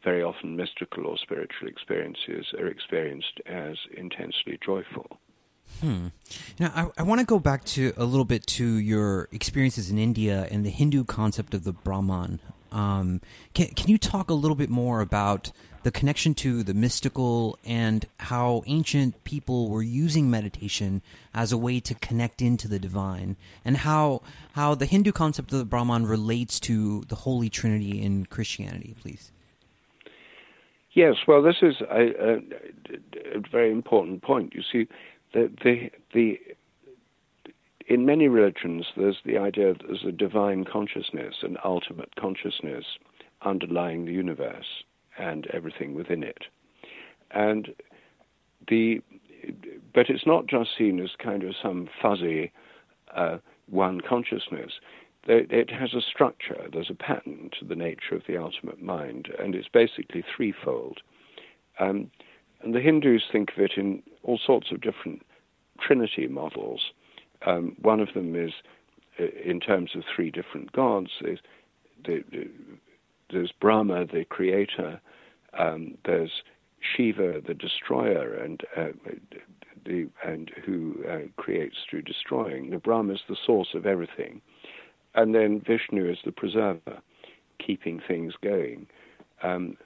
very 0.05 0.23
often 0.23 0.57
mystical 0.57 1.07
or 1.07 1.19
spiritual 1.19 1.69
experiences 1.69 2.47
are 2.59 2.69
experienced 2.69 3.41
as 3.47 3.77
intensely 3.97 4.59
joyful. 4.65 5.19
Hmm. 5.81 6.09
Now, 6.59 6.73
I, 6.75 7.01
I 7.01 7.03
want 7.03 7.21
to 7.21 7.27
go 7.27 7.39
back 7.39 7.65
to 7.67 7.93
a 7.97 8.05
little 8.05 8.25
bit 8.25 8.47
to 8.47 8.65
your 8.65 9.29
experiences 9.33 9.91
in 9.91 9.99
India 9.99 10.49
and 10.51 10.65
the 10.65 10.71
Hindu 10.71 11.05
concept 11.05 11.53
of 11.53 11.65
the 11.65 11.73
Brahman. 11.73 12.41
Um, 12.73 13.21
can, 13.55 13.69
can 13.69 13.89
you 13.89 13.99
talk 13.99 14.31
a 14.31 14.35
little 14.35 14.57
bit 14.57 14.71
more 14.71 15.01
about 15.01 15.53
the 15.85 15.91
connection 15.91 16.35
to 16.35 16.63
the 16.63 16.75
mystical 16.75 17.59
and 17.65 18.05
how 18.19 18.63
ancient 18.67 19.23
people 19.25 19.71
were 19.71 19.83
using 19.83 20.31
meditation 20.31 21.03
as 21.33 21.53
a 21.53 21.57
way 21.57 21.81
to 21.81 21.95
connect 21.95 22.43
into 22.43 22.69
the 22.69 22.79
divine, 22.79 23.37
and 23.65 23.79
how 23.79 24.21
how 24.53 24.75
the 24.75 24.87
Hindu 24.87 25.13
concept 25.13 25.53
of 25.53 25.59
the 25.59 25.65
Brahman 25.65 26.05
relates 26.07 26.59
to 26.61 27.05
the 27.09 27.15
Holy 27.15 27.49
Trinity 27.49 28.03
in 28.03 28.27
Christianity, 28.27 28.95
please? 29.01 29.33
Yes, 30.93 31.15
well, 31.29 31.43
this 31.43 31.57
is 31.63 31.77
a, 31.83 31.95
a, 31.95 32.37
a 33.37 33.41
very 33.53 33.71
important 33.71 34.23
point. 34.23 34.53
You 34.55 34.63
see, 34.73 34.89
the, 35.33 35.51
the, 35.63 35.91
the, 36.13 36.41
in 37.89 38.05
many 38.05 38.29
religions, 38.29 38.87
there's 38.97 39.19
the 39.25 39.39
idea 39.39 39.73
that 39.73 39.83
there's 39.87 40.05
a 40.07 40.13
divine 40.13 40.65
consciousness, 40.65 41.37
an 41.43 41.57
ultimate 41.65 42.15
consciousness 42.17 42.85
underlying 43.43 44.05
the 44.05 44.13
universe 44.13 44.85
and 45.19 45.47
everything 45.53 45.95
within 45.95 46.23
it. 46.23 46.45
And 47.31 47.75
the, 48.69 49.01
but 49.95 50.11
it's 50.11 50.27
not 50.27 50.47
just 50.47 50.71
seen 50.77 51.01
as 51.01 51.11
kind 51.19 51.43
of 51.43 51.55
some 51.61 51.89
fuzzy 52.01 52.53
uh, 53.15 53.39
one 53.71 54.03
consciousness. 54.03 54.73
It 55.27 55.71
has 55.71 55.95
a 55.95 56.01
structure, 56.01 56.69
there's 56.73 56.91
a 56.91 56.95
pattern 56.95 57.51
to 57.59 57.67
the 57.67 57.75
nature 57.75 58.15
of 58.15 58.23
the 58.27 58.39
ultimate 58.39 58.83
mind, 58.83 59.29
and 59.39 59.55
it's 59.55 59.69
basically 59.69 60.25
threefold. 60.35 61.01
Um, 61.79 62.11
and 62.63 62.75
the 62.75 62.81
Hindus 62.81 63.23
think 63.31 63.51
of 63.57 63.63
it 63.63 63.73
in 63.77 64.03
all 64.23 64.39
sorts 64.45 64.73
of 64.73 64.81
different 64.81 65.23
trinity 65.81 66.27
models. 66.27 66.93
Um, 67.47 67.77
one 67.81 68.01
of 68.01 68.09
them 68.15 68.35
is 68.35 68.53
in 69.45 69.61
terms 69.61 69.91
of 69.95 70.03
three 70.15 70.31
different 70.31 70.73
gods. 70.73 71.11
There's, 71.21 71.41
there's 73.31 73.53
Brahma, 73.61 74.07
the 74.07 74.25
creator. 74.25 75.01
Um, 75.59 75.99
there's 76.05 76.31
Shiva, 76.81 77.41
the 77.47 77.55
destroyer, 77.55 78.35
and 78.35 78.63
uh, 78.77 78.89
the 79.85 80.09
and 80.25 80.51
who 80.65 81.03
uh, 81.11 81.19
creates 81.37 81.77
through 81.89 82.03
destroying. 82.03 82.71
The 82.71 82.79
Brahma 82.79 83.15
is 83.15 83.21
the 83.29 83.37
source 83.45 83.69
of 83.75 83.87
everything, 83.87 84.41
and 85.15 85.35
then 85.35 85.61
Vishnu 85.67 86.09
is 86.09 86.19
the 86.25 86.33
preserver, 86.33 86.99
keeping 87.59 88.01
things 88.07 88.35
going. 88.43 88.87
Um, 89.43 89.77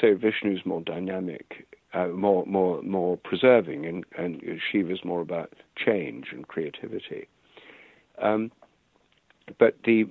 so 0.00 0.16
Vishnu 0.16 0.54
is 0.54 0.66
more 0.66 0.82
dynamic, 0.82 1.66
uh, 1.94 2.08
more 2.08 2.44
more 2.46 2.82
more 2.82 3.16
preserving, 3.16 3.86
and 3.86 4.04
and 4.16 4.42
Shiva 4.70 4.92
is 4.92 5.04
more 5.04 5.20
about 5.20 5.52
change 5.76 6.26
and 6.32 6.46
creativity. 6.46 7.28
Um, 8.20 8.50
but 9.58 9.76
the 9.84 10.04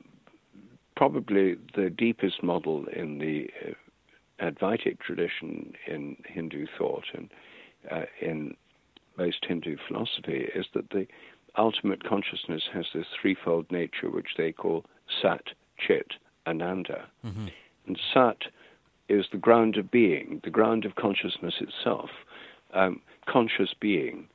probably 0.96 1.58
the 1.76 1.90
deepest 1.90 2.42
model 2.42 2.86
in 2.88 3.20
the 3.20 3.50
uh, 3.68 3.74
Advaitic 4.40 5.00
tradition 5.00 5.74
in 5.88 6.16
Hindu 6.26 6.68
thought 6.78 7.06
and 7.14 7.30
uh, 7.90 8.06
in 8.22 8.56
most 9.18 9.46
Hindu 9.48 9.78
philosophy 9.88 10.48
is 10.54 10.66
that 10.74 10.90
the 10.92 11.08
ultimate 11.58 12.04
consciousness 12.04 12.64
has 12.72 12.86
this 12.94 13.08
threefold 13.20 13.72
nature 13.72 14.12
which 14.12 14.36
they 14.38 14.52
call 14.52 14.86
Sat, 15.22 15.42
Chit, 15.80 16.14
Ananda. 16.46 17.08
Mm-hmm. 17.26 17.48
And 17.88 18.00
Sat 18.14 18.44
is 19.10 19.26
the 19.32 19.38
ground 19.38 19.78
of 19.78 19.90
being, 19.90 20.42
the 20.44 20.50
ground 20.50 20.86
of 20.86 20.96
consciousness 20.96 21.56
itself, 21.60 22.10
um, 22.74 23.02
conscious 23.28 23.74
being, 23.80 24.28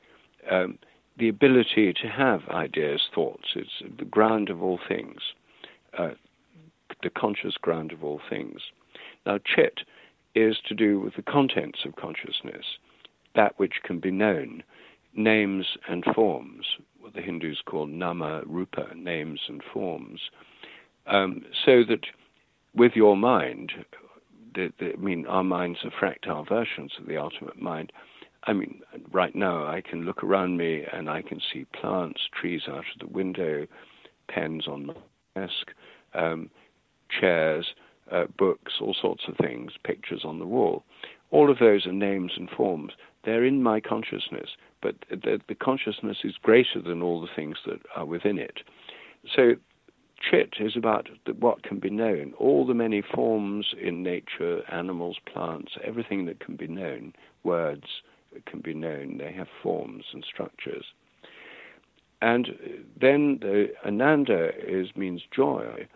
um, 0.49 0.77
the 1.17 1.29
ability 1.29 1.93
to 1.93 2.07
have 2.07 2.41
ideas, 2.49 3.01
thoughts. 3.13 3.49
It's 3.55 3.83
the 3.97 4.05
ground 4.05 4.49
of 4.49 4.63
all 4.63 4.79
things, 4.87 5.21
uh, 5.97 6.11
the 7.03 7.09
conscious 7.09 7.55
ground 7.61 7.91
of 7.91 8.03
all 8.03 8.19
things. 8.29 8.61
Now, 9.25 9.37
chit 9.43 9.81
is 10.35 10.57
to 10.67 10.73
do 10.73 10.99
with 10.99 11.15
the 11.15 11.21
contents 11.21 11.79
of 11.85 11.95
consciousness, 11.95 12.65
that 13.35 13.53
which 13.57 13.83
can 13.83 13.99
be 13.99 14.11
known, 14.11 14.63
names 15.15 15.77
and 15.87 16.03
forms, 16.15 16.65
what 16.99 17.13
the 17.13 17.21
Hindus 17.21 17.61
call 17.65 17.85
nama 17.85 18.41
rupa, 18.45 18.87
names 18.95 19.41
and 19.47 19.61
forms. 19.71 20.19
Um, 21.05 21.45
so 21.65 21.83
that 21.83 22.05
with 22.73 22.93
your 22.95 23.15
mind, 23.15 23.73
the, 24.53 24.71
the, 24.79 24.93
I 24.93 24.97
mean, 24.97 25.25
our 25.27 25.43
minds 25.43 25.79
are 25.83 25.91
fractal 25.91 26.47
versions 26.47 26.93
of 26.99 27.07
the 27.07 27.17
ultimate 27.17 27.61
mind. 27.61 27.91
I 28.45 28.53
mean, 28.53 28.81
right 29.11 29.35
now 29.35 29.65
I 29.65 29.81
can 29.81 30.03
look 30.03 30.23
around 30.23 30.57
me 30.57 30.83
and 30.91 31.09
I 31.09 31.21
can 31.21 31.39
see 31.51 31.65
plants, 31.79 32.21
trees 32.39 32.63
out 32.67 32.79
of 32.93 32.99
the 32.99 33.07
window, 33.07 33.67
pens 34.27 34.67
on 34.67 34.87
my 34.87 34.93
desk, 35.35 35.71
um, 36.13 36.49
chairs, 37.09 37.67
uh, 38.11 38.25
books, 38.37 38.73
all 38.81 38.95
sorts 38.99 39.23
of 39.27 39.37
things, 39.37 39.71
pictures 39.83 40.23
on 40.25 40.39
the 40.39 40.45
wall. 40.45 40.83
All 41.31 41.49
of 41.49 41.59
those 41.59 41.85
are 41.85 41.93
names 41.93 42.33
and 42.35 42.49
forms. 42.49 42.93
They're 43.23 43.45
in 43.45 43.63
my 43.63 43.79
consciousness, 43.79 44.49
but 44.81 44.95
the, 45.09 45.39
the 45.47 45.55
consciousness 45.55 46.17
is 46.23 46.35
greater 46.41 46.81
than 46.85 47.01
all 47.01 47.21
the 47.21 47.33
things 47.35 47.57
that 47.65 47.79
are 47.95 48.05
within 48.05 48.37
it. 48.37 48.59
So 49.35 49.53
Chit 50.29 50.55
is 50.59 50.75
about 50.75 51.09
what 51.39 51.63
can 51.63 51.79
be 51.79 51.89
known, 51.89 52.33
all 52.37 52.65
the 52.65 52.73
many 52.73 53.01
forms 53.01 53.73
in 53.79 54.03
nature, 54.03 54.61
animals, 54.71 55.17
plants, 55.31 55.73
everything 55.83 56.25
that 56.25 56.39
can 56.39 56.55
be 56.55 56.67
known, 56.67 57.13
words 57.43 57.85
can 58.45 58.61
be 58.61 58.73
known, 58.73 59.17
they 59.17 59.31
have 59.31 59.47
forms 59.61 60.05
and 60.13 60.23
structures. 60.23 60.85
And 62.21 62.49
uh, 62.49 62.53
then 62.99 63.39
the 63.41 63.73
Ananda 63.85 64.51
is 64.57 64.95
means 64.95 65.23
joy. 65.35 65.87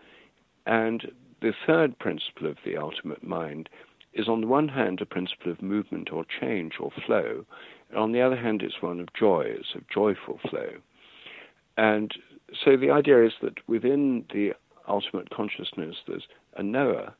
And 0.66 1.10
the 1.40 1.52
third 1.66 1.98
principle 1.98 2.46
of 2.48 2.58
the 2.64 2.76
ultimate 2.76 3.26
mind 3.26 3.68
is 4.12 4.28
on 4.28 4.40
the 4.42 4.46
one 4.46 4.68
hand 4.68 5.00
a 5.00 5.06
principle 5.06 5.50
of 5.50 5.62
movement 5.62 6.10
or 6.12 6.24
change 6.40 6.74
or 6.80 6.90
flow, 7.06 7.46
and 7.88 7.98
on 7.98 8.12
the 8.12 8.20
other 8.20 8.36
hand 8.36 8.62
it's 8.62 8.82
one 8.82 9.00
of 9.00 9.08
joy, 9.18 9.42
it's 9.46 9.74
of 9.74 9.88
joyful 9.88 10.38
flow. 10.50 10.70
And 11.76 12.12
so 12.64 12.76
the 12.76 12.90
idea 12.90 13.24
is 13.24 13.32
that 13.42 13.58
within 13.68 14.24
the 14.32 14.52
ultimate 14.88 15.30
consciousness, 15.30 15.96
there's 16.06 16.26
a 16.56 16.62
knower, 16.62 17.14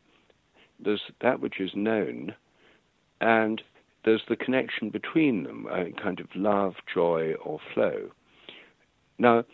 there's 0.81 1.03
that 1.21 1.41
which 1.41 1.61
is 1.61 1.71
known, 1.75 2.35
and 3.21 3.63
there's 4.05 4.23
the 4.29 4.37
connection 4.37 4.91
between 4.91 5.43
them, 5.43 5.67
a 5.71 5.91
kind 6.01 6.21
of 6.21 6.27
love, 6.35 6.75
joy, 6.93 7.35
or 7.45 7.59
flow. 7.75 8.11
Now, 9.19 9.45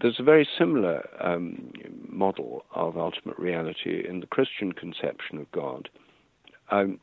there's 0.00 0.18
a 0.18 0.24
very 0.24 0.48
similar 0.58 1.08
um, 1.20 1.72
model 2.08 2.64
of 2.74 2.98
ultimate 2.98 3.38
reality 3.38 4.04
in 4.06 4.20
the 4.20 4.26
Christian 4.26 4.72
conception 4.72 5.38
of 5.38 5.50
God. 5.52 5.88
Um, 6.70 6.98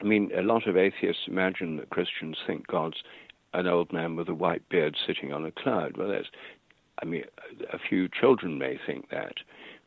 I 0.00 0.04
mean, 0.04 0.30
a 0.36 0.42
lot 0.42 0.66
of 0.66 0.76
atheists 0.76 1.22
imagine 1.26 1.76
that 1.76 1.90
Christians 1.90 2.36
think 2.46 2.66
God's 2.66 3.02
an 3.54 3.66
old 3.66 3.92
man 3.92 4.16
with 4.16 4.28
a 4.28 4.34
white 4.34 4.68
beard 4.68 4.96
sitting 5.06 5.32
on 5.32 5.44
a 5.44 5.50
cloud. 5.50 5.96
Well, 5.96 6.08
that's 6.08 6.28
I 7.00 7.04
mean, 7.04 7.24
a 7.72 7.78
few 7.78 8.08
children 8.08 8.58
may 8.58 8.78
think 8.86 9.10
that. 9.10 9.34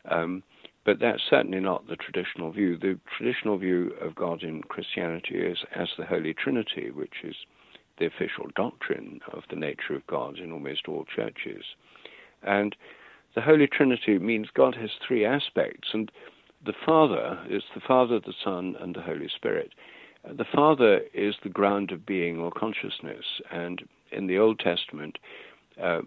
Um, 0.10 0.44
but 0.84 1.00
that's 1.00 1.22
certainly 1.30 1.60
not 1.60 1.88
the 1.88 1.96
traditional 1.96 2.52
view. 2.52 2.78
The 2.78 3.00
traditional 3.16 3.58
view 3.58 3.92
of 4.02 4.16
God 4.16 4.42
in 4.42 4.64
Christianity 4.64 5.36
is 5.36 5.60
as 5.76 5.90
the 5.98 6.06
Holy 6.06 6.34
Trinity, 6.34 6.90
which 6.90 7.24
is 7.24 7.36
the 8.00 8.08
official 8.08 8.48
doctrine 8.56 9.20
of 9.32 9.44
the 9.50 9.56
nature 9.56 9.96
of 9.96 10.08
God 10.08 10.40
in 10.40 10.52
almost 10.52 10.88
all 10.88 11.06
churches. 11.16 11.64
And 12.42 12.76
the 13.36 13.42
Holy 13.42 13.68
Trinity 13.68 14.18
means 14.18 14.48
God 14.54 14.76
has 14.76 14.90
three 15.08 15.24
aspects, 15.24 15.90
and 15.94 16.12
the 16.66 16.74
Father 16.86 17.40
is 17.50 17.64
the 17.76 17.82
Father, 17.82 18.20
the 18.20 18.34
Son, 18.44 18.76
and 18.80 18.96
the 18.96 19.02
Holy 19.02 19.30
Spirit. 19.34 19.74
The 20.24 20.46
Father 20.54 21.02
is 21.14 21.36
the 21.44 21.50
ground 21.50 21.92
of 21.92 22.06
being 22.06 22.40
or 22.40 22.52
consciousness, 22.52 23.26
and 23.52 23.84
in 24.12 24.28
the 24.28 24.38
Old 24.38 24.60
Testament, 24.60 25.18
uh, 25.82 26.02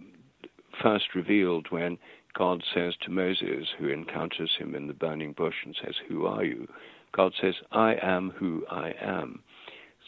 first 0.82 1.14
revealed 1.14 1.66
when 1.70 1.98
God 2.34 2.62
says 2.74 2.94
to 3.02 3.10
Moses, 3.10 3.68
who 3.78 3.88
encounters 3.88 4.50
him 4.58 4.74
in 4.74 4.86
the 4.86 4.94
burning 4.94 5.32
bush 5.32 5.54
and 5.64 5.76
says, 5.82 5.94
Who 6.08 6.26
are 6.26 6.44
you? 6.44 6.68
God 7.12 7.32
says, 7.40 7.54
I 7.70 7.94
am 8.02 8.30
who 8.30 8.64
I 8.70 8.92
am. 9.00 9.40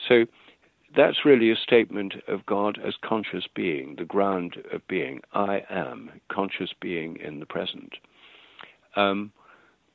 So 0.08 0.26
that's 0.96 1.24
really 1.24 1.50
a 1.50 1.56
statement 1.56 2.14
of 2.26 2.44
God 2.46 2.78
as 2.84 2.94
conscious 3.04 3.44
being, 3.54 3.94
the 3.96 4.04
ground 4.04 4.56
of 4.72 4.86
being. 4.88 5.20
I 5.32 5.62
am, 5.70 6.10
conscious 6.30 6.70
being 6.80 7.16
in 7.16 7.38
the 7.38 7.46
present. 7.46 7.94
Um, 8.96 9.32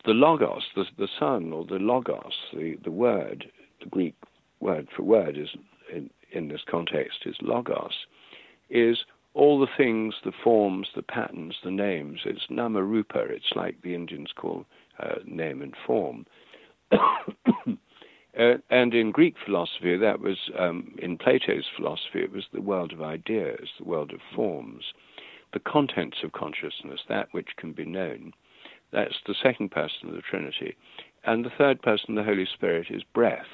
the 0.06 0.12
logos, 0.12 0.64
the, 0.76 0.86
the 0.98 1.08
son, 1.20 1.52
or 1.52 1.66
the 1.66 1.76
logos, 1.76 2.34
the, 2.54 2.78
the 2.84 2.92
word, 2.92 3.52
the 3.82 3.90
Greek 3.90 4.16
word 4.60 4.88
for 4.96 5.04
word 5.04 5.38
is 5.38 5.50
in, 5.94 6.10
in 6.32 6.48
this 6.48 6.62
context 6.70 7.20
is 7.26 7.36
logos, 7.42 7.94
is 8.70 8.98
all 9.34 9.60
the 9.60 9.68
things, 9.78 10.16
the 10.24 10.34
forms, 10.44 10.88
the 10.96 11.02
patterns, 11.02 11.56
the 11.64 11.72
names. 11.72 12.22
It's 12.26 12.48
namarupa. 12.50 13.30
It's 13.30 13.54
like 13.56 13.82
the 13.82 13.96
Indians 13.96 14.32
call 14.36 14.66
uh, 15.00 15.16
name 15.26 15.62
and 15.62 15.74
form. 15.86 16.26
uh, 16.92 17.78
and 18.70 18.94
in 18.94 19.12
Greek 19.12 19.36
philosophy, 19.44 19.98
that 19.98 20.20
was 20.20 20.38
um, 20.58 20.96
in 21.02 21.18
Plato's 21.18 21.66
philosophy, 21.76 22.20
it 22.22 22.32
was 22.32 22.46
the 22.54 22.62
world 22.62 22.92
of 22.92 23.02
ideas, 23.02 23.70
the 23.80 23.86
world 23.86 24.12
of 24.12 24.20
forms, 24.36 24.84
the 25.54 25.60
contents 25.60 26.18
of 26.24 26.34
consciousness, 26.34 27.00
that 27.08 27.30
which 27.32 27.50
can 27.58 27.72
be 27.72 27.86
known. 27.86 28.34
That's 28.92 29.16
the 29.26 29.36
second 29.42 29.72
person 29.72 30.10
of 30.10 30.16
the 30.16 30.22
Trinity. 30.22 30.76
And 31.24 31.46
the 31.46 31.52
third 31.58 31.82
person, 31.82 32.16
the 32.16 32.24
Holy 32.24 32.48
Spirit, 32.52 32.88
is 32.90 33.04
breath 33.14 33.46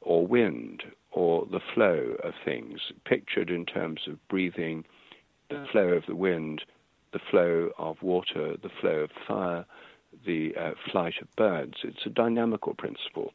or 0.00 0.26
wind 0.26 0.82
or 1.12 1.46
the 1.50 1.60
flow 1.74 2.16
of 2.22 2.34
things, 2.44 2.80
pictured 3.04 3.50
in 3.50 3.64
terms 3.64 4.00
of 4.06 4.28
breathing, 4.28 4.84
the 5.48 5.66
flow 5.70 5.88
of 5.88 6.04
the 6.06 6.16
wind, 6.16 6.62
the 7.12 7.20
flow 7.30 7.70
of 7.78 8.02
water, 8.02 8.56
the 8.62 8.70
flow 8.80 9.00
of 9.00 9.10
fire, 9.26 9.64
the 10.24 10.54
uh, 10.56 10.72
flight 10.90 11.14
of 11.20 11.34
birds. 11.36 11.74
It's 11.82 12.06
a 12.06 12.10
dynamical 12.10 12.74
principle. 12.74 13.32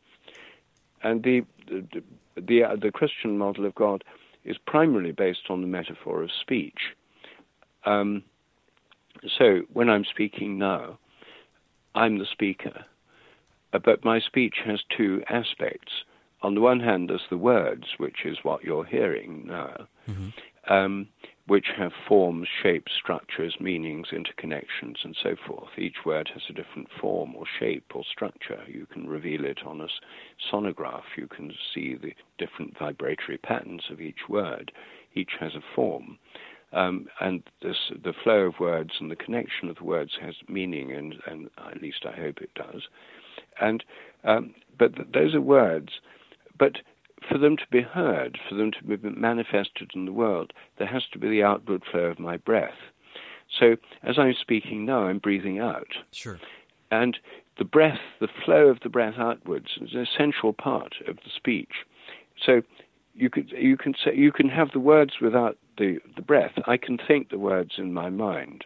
And 1.03 1.23
the, 1.23 1.41
the, 1.67 2.03
the, 2.39 2.63
uh, 2.63 2.75
the, 2.75 2.91
Christian 2.91 3.37
model 3.37 3.65
of 3.65 3.75
God 3.75 4.03
is 4.43 4.57
primarily 4.65 5.11
based 5.11 5.49
on 5.49 5.61
the 5.61 5.67
metaphor 5.67 6.21
of 6.21 6.29
speech. 6.31 6.95
Um, 7.85 8.23
so 9.37 9.61
when 9.73 9.89
I'm 9.89 10.05
speaking 10.05 10.57
now, 10.57 10.99
I'm 11.95 12.19
the 12.19 12.25
speaker, 12.25 12.85
uh, 13.73 13.79
but 13.79 14.05
my 14.05 14.19
speech 14.19 14.55
has 14.65 14.81
two 14.95 15.23
aspects. 15.29 15.91
On 16.43 16.55
the 16.55 16.61
one 16.61 16.79
hand, 16.79 17.09
there's 17.09 17.21
the 17.29 17.37
words, 17.37 17.85
which 17.97 18.25
is 18.25 18.37
what 18.43 18.63
you're 18.63 18.85
hearing 18.85 19.45
now. 19.47 19.87
Mm-hmm. 20.09 20.73
Um, 20.73 21.07
which 21.51 21.67
have 21.77 21.91
forms, 22.07 22.47
shapes, 22.63 22.93
structures, 22.97 23.57
meanings, 23.59 24.07
interconnections, 24.13 25.03
and 25.03 25.17
so 25.21 25.35
forth. 25.45 25.67
Each 25.77 25.97
word 26.05 26.31
has 26.33 26.43
a 26.47 26.53
different 26.53 26.87
form 27.01 27.35
or 27.35 27.43
shape 27.59 27.91
or 27.93 28.05
structure. 28.09 28.63
You 28.69 28.85
can 28.85 29.09
reveal 29.09 29.43
it 29.43 29.59
on 29.65 29.81
a 29.81 29.87
sonograph. 30.49 31.01
You 31.17 31.27
can 31.27 31.51
see 31.73 31.95
the 31.95 32.13
different 32.37 32.79
vibratory 32.79 33.37
patterns 33.37 33.83
of 33.91 33.99
each 33.99 34.29
word. 34.29 34.71
Each 35.13 35.31
has 35.41 35.53
a 35.53 35.75
form. 35.75 36.19
Um, 36.71 37.07
and 37.19 37.43
this, 37.61 37.91
the 38.01 38.13
flow 38.23 38.43
of 38.43 38.61
words 38.61 38.91
and 39.01 39.11
the 39.11 39.17
connection 39.17 39.67
of 39.67 39.75
the 39.75 39.83
words 39.83 40.13
has 40.21 40.35
meaning, 40.47 40.93
and, 40.93 41.15
and 41.27 41.49
at 41.69 41.81
least 41.81 42.05
I 42.05 42.15
hope 42.17 42.37
it 42.37 42.53
does. 42.55 42.83
And 43.59 43.83
um, 44.23 44.55
but 44.79 44.95
th- 44.95 45.09
those 45.13 45.35
are 45.35 45.41
words. 45.41 45.89
But 46.57 46.77
for 47.27 47.37
them 47.37 47.57
to 47.57 47.65
be 47.71 47.81
heard, 47.81 48.39
for 48.49 48.55
them 48.55 48.71
to 48.71 48.83
be 48.83 49.09
manifested 49.09 49.91
in 49.93 50.05
the 50.05 50.11
world, 50.11 50.53
there 50.77 50.87
has 50.87 51.03
to 51.13 51.19
be 51.19 51.29
the 51.29 51.43
outward 51.43 51.83
flow 51.89 52.05
of 52.05 52.19
my 52.19 52.37
breath. 52.37 52.77
So 53.59 53.75
as 54.03 54.17
I'm 54.17 54.33
speaking 54.39 54.85
now, 54.85 55.03
I'm 55.03 55.19
breathing 55.19 55.59
out. 55.59 55.93
Sure. 56.11 56.39
And 56.89 57.17
the 57.57 57.65
breath, 57.65 57.99
the 58.19 58.27
flow 58.45 58.67
of 58.67 58.79
the 58.81 58.89
breath 58.89 59.15
outwards, 59.17 59.77
is 59.81 59.93
an 59.93 60.01
essential 60.01 60.53
part 60.53 60.95
of 61.07 61.17
the 61.17 61.29
speech. 61.35 61.85
So 62.43 62.61
you 63.13 63.29
could 63.29 63.51
you 63.51 63.77
can 63.77 63.93
say 63.93 64.15
you 64.15 64.31
can 64.31 64.49
have 64.49 64.71
the 64.71 64.79
words 64.79 65.15
without 65.21 65.57
the, 65.77 65.99
the 66.15 66.21
breath. 66.21 66.53
I 66.65 66.77
can 66.77 66.97
think 66.97 67.29
the 67.29 67.37
words 67.37 67.73
in 67.77 67.93
my 67.93 68.09
mind. 68.09 68.65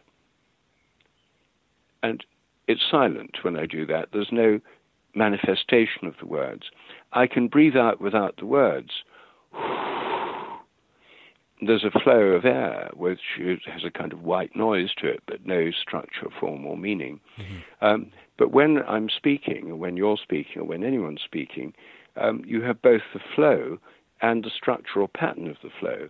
And 2.03 2.23
it's 2.67 2.81
silent 2.89 3.37
when 3.41 3.57
I 3.57 3.65
do 3.65 3.85
that. 3.87 4.09
There's 4.13 4.31
no 4.31 4.59
manifestation 5.15 6.05
of 6.05 6.15
the 6.19 6.27
words. 6.27 6.63
I 7.15 7.27
can 7.27 7.47
breathe 7.47 7.75
out 7.77 7.99
without 8.01 8.37
the 8.37 8.45
words. 8.45 8.91
There's 11.65 11.85
a 11.85 11.99
flow 11.99 12.33
of 12.33 12.43
air 12.45 12.91
which 12.93 13.21
has 13.39 13.83
a 13.85 13.89
kind 13.89 14.11
of 14.11 14.21
white 14.21 14.55
noise 14.55 14.93
to 14.97 15.07
it, 15.07 15.23
but 15.25 15.45
no 15.45 15.71
structure, 15.71 16.27
form, 16.39 16.65
or 16.65 16.77
meaning. 16.77 17.21
Mm-hmm. 17.39 17.85
Um, 17.85 18.11
but 18.37 18.51
when 18.51 18.83
I'm 18.87 19.09
speaking, 19.09 19.71
or 19.71 19.77
when 19.77 19.95
you're 19.95 20.17
speaking, 20.21 20.61
or 20.61 20.65
when 20.65 20.83
anyone's 20.83 21.21
speaking, 21.23 21.73
um, 22.17 22.43
you 22.45 22.61
have 22.63 22.81
both 22.81 23.01
the 23.13 23.21
flow 23.33 23.79
and 24.21 24.43
the 24.43 24.51
structural 24.55 25.07
pattern 25.07 25.47
of 25.47 25.55
the 25.63 25.69
flow. 25.79 26.09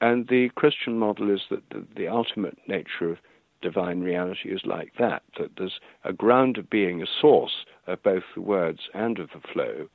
And 0.00 0.26
the 0.28 0.50
Christian 0.56 0.98
model 0.98 1.30
is 1.30 1.42
that 1.50 1.62
the, 1.70 1.86
the 1.96 2.08
ultimate 2.08 2.58
nature 2.66 3.10
of 3.10 3.18
divine 3.62 4.00
reality 4.00 4.50
is 4.50 4.60
like 4.64 4.92
that, 4.98 5.22
that 5.38 5.52
there's 5.56 5.80
a 6.04 6.12
ground 6.12 6.58
of 6.58 6.68
being, 6.68 7.00
a 7.02 7.06
source 7.20 7.64
of 7.86 8.02
both 8.02 8.24
the 8.34 8.40
words 8.40 8.80
and 8.92 9.18
of 9.18 9.30
the 9.30 9.40
flow. 9.52 9.88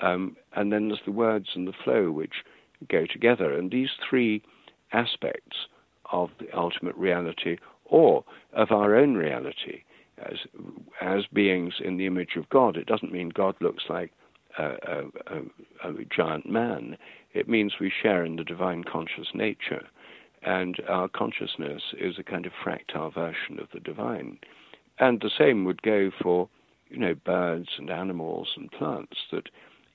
Um, 0.00 0.36
and 0.54 0.72
then 0.72 0.88
there's 0.88 1.00
the 1.04 1.12
words 1.12 1.48
and 1.54 1.66
the 1.66 1.72
flow 1.84 2.10
which 2.10 2.44
go 2.88 3.06
together. 3.06 3.52
And 3.52 3.70
these 3.70 3.90
three 4.08 4.42
aspects 4.92 5.56
of 6.12 6.30
the 6.38 6.54
ultimate 6.56 6.96
reality 6.96 7.56
or 7.84 8.24
of 8.52 8.70
our 8.70 8.94
own 8.94 9.14
reality 9.14 9.82
as, 10.18 10.38
as 11.00 11.24
beings 11.32 11.74
in 11.82 11.96
the 11.96 12.06
image 12.06 12.36
of 12.36 12.48
God, 12.48 12.76
it 12.76 12.86
doesn't 12.86 13.12
mean 13.12 13.30
God 13.30 13.54
looks 13.60 13.84
like 13.88 14.12
a, 14.58 14.64
a, 14.64 15.02
a, 15.84 15.90
a 15.90 16.04
giant 16.14 16.48
man. 16.48 16.96
It 17.34 17.48
means 17.48 17.74
we 17.80 17.92
share 18.02 18.24
in 18.24 18.36
the 18.36 18.44
divine 18.44 18.84
conscious 18.84 19.28
nature 19.34 19.86
and 20.46 20.80
our 20.88 21.08
consciousness 21.08 21.82
is 21.98 22.14
a 22.18 22.22
kind 22.22 22.46
of 22.46 22.52
fractal 22.64 23.12
version 23.12 23.58
of 23.58 23.68
the 23.74 23.80
divine. 23.80 24.38
And 24.98 25.20
the 25.20 25.30
same 25.36 25.64
would 25.64 25.82
go 25.82 26.10
for, 26.22 26.48
you 26.88 26.98
know, 26.98 27.14
birds 27.14 27.68
and 27.78 27.90
animals 27.90 28.48
and 28.56 28.70
plants, 28.70 29.16
that 29.32 29.48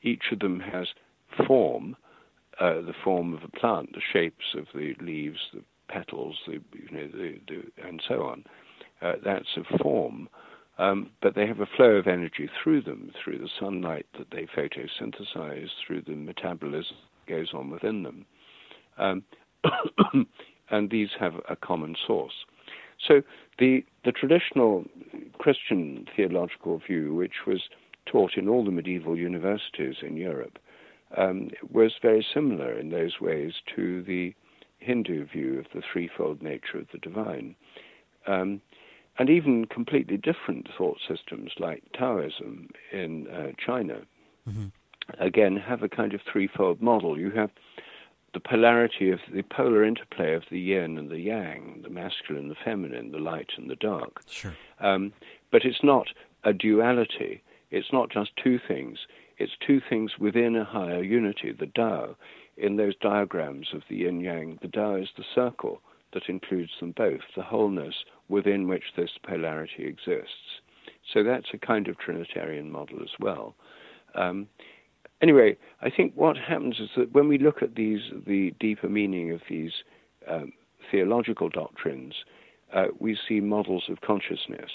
each 0.03 0.25
of 0.31 0.39
them 0.39 0.59
has 0.59 0.87
form, 1.45 1.95
uh, 2.59 2.75
the 2.81 2.93
form 3.03 3.33
of 3.33 3.43
a 3.43 3.59
plant, 3.59 3.93
the 3.93 4.01
shapes 4.13 4.55
of 4.55 4.65
the 4.73 4.95
leaves, 5.01 5.39
the 5.53 5.63
petals, 5.87 6.37
the, 6.47 6.53
you 6.73 6.89
know, 6.91 7.07
the, 7.07 7.39
the, 7.47 7.87
and 7.87 8.01
so 8.07 8.23
on. 8.23 8.43
Uh, 9.01 9.13
that's 9.23 9.57
a 9.57 9.77
form. 9.77 10.29
Um, 10.77 11.11
but 11.21 11.35
they 11.35 11.45
have 11.45 11.59
a 11.59 11.67
flow 11.77 11.91
of 11.91 12.07
energy 12.07 12.49
through 12.63 12.81
them, 12.81 13.11
through 13.21 13.39
the 13.39 13.49
sunlight 13.59 14.05
that 14.17 14.31
they 14.31 14.47
photosynthesize, 14.55 15.69
through 15.85 16.01
the 16.01 16.15
metabolism 16.15 16.95
that 17.25 17.31
goes 17.31 17.53
on 17.53 17.69
within 17.69 18.03
them. 18.03 18.25
Um, 18.97 19.23
and 20.71 20.89
these 20.89 21.09
have 21.19 21.33
a 21.49 21.55
common 21.55 21.95
source. 22.07 22.33
So 23.07 23.21
the 23.59 23.83
the 24.05 24.11
traditional 24.11 24.85
Christian 25.37 26.07
theological 26.15 26.79
view, 26.79 27.13
which 27.13 27.45
was 27.45 27.61
taught 28.11 28.33
in 28.35 28.49
all 28.49 28.65
the 28.65 28.71
medieval 28.71 29.17
universities 29.17 29.97
in 30.01 30.17
Europe, 30.17 30.59
um, 31.17 31.49
was 31.69 31.93
very 32.01 32.25
similar 32.33 32.71
in 32.73 32.89
those 32.89 33.19
ways 33.21 33.53
to 33.75 34.03
the 34.03 34.33
Hindu 34.79 35.25
view 35.25 35.59
of 35.59 35.65
the 35.73 35.81
threefold 35.81 36.41
nature 36.41 36.77
of 36.79 36.87
the 36.91 36.97
divine. 36.97 37.55
Um, 38.27 38.61
and 39.17 39.29
even 39.29 39.65
completely 39.65 40.17
different 40.17 40.67
thought 40.77 40.97
systems 41.07 41.51
like 41.59 41.83
Taoism 41.93 42.69
in 42.91 43.27
uh, 43.27 43.51
China, 43.63 44.01
mm-hmm. 44.49 44.67
again, 45.19 45.57
have 45.57 45.83
a 45.83 45.89
kind 45.89 46.13
of 46.13 46.21
threefold 46.31 46.81
model. 46.81 47.19
You 47.19 47.31
have 47.31 47.51
the 48.33 48.39
polarity 48.39 49.11
of 49.11 49.19
the 49.33 49.43
polar 49.43 49.83
interplay 49.83 50.33
of 50.33 50.43
the 50.49 50.59
yin 50.59 50.97
and 50.97 51.09
the 51.09 51.19
yang, 51.19 51.81
the 51.83 51.89
masculine, 51.89 52.47
the 52.47 52.55
feminine, 52.63 53.11
the 53.11 53.19
light 53.19 53.49
and 53.57 53.69
the 53.69 53.75
dark. 53.75 54.21
Sure. 54.29 54.55
Um, 54.79 55.11
but 55.51 55.65
it's 55.65 55.83
not 55.83 56.07
a 56.43 56.53
duality. 56.53 57.43
It's 57.71 57.91
not 57.91 58.11
just 58.11 58.31
two 58.41 58.59
things. 58.67 58.99
It's 59.37 59.53
two 59.65 59.81
things 59.89 60.11
within 60.19 60.55
a 60.55 60.65
higher 60.65 61.01
unity, 61.01 61.51
the 61.51 61.67
Tao. 61.67 62.15
In 62.57 62.75
those 62.75 62.95
diagrams 63.01 63.67
of 63.73 63.81
the 63.89 63.95
yin 63.95 64.19
yang, 64.19 64.59
the 64.61 64.67
Tao 64.67 64.95
is 64.95 65.09
the 65.17 65.23
circle 65.33 65.81
that 66.13 66.27
includes 66.27 66.71
them 66.79 66.93
both, 66.95 67.21
the 67.35 67.41
wholeness 67.41 67.95
within 68.27 68.67
which 68.67 68.83
this 68.95 69.11
polarity 69.23 69.85
exists. 69.85 70.61
So 71.13 71.23
that's 71.23 71.47
a 71.53 71.57
kind 71.57 71.87
of 71.87 71.97
Trinitarian 71.97 72.69
model 72.69 73.01
as 73.01 73.09
well. 73.19 73.55
Um, 74.13 74.47
anyway, 75.21 75.57
I 75.81 75.89
think 75.89 76.13
what 76.15 76.37
happens 76.37 76.79
is 76.79 76.89
that 76.97 77.13
when 77.13 77.27
we 77.27 77.37
look 77.37 77.61
at 77.61 77.75
these, 77.75 78.01
the 78.27 78.53
deeper 78.59 78.89
meaning 78.89 79.31
of 79.31 79.41
these 79.49 79.71
um, 80.27 80.51
theological 80.91 81.49
doctrines, 81.49 82.13
uh, 82.73 82.87
we 82.99 83.17
see 83.27 83.39
models 83.39 83.85
of 83.89 84.01
consciousness. 84.01 84.71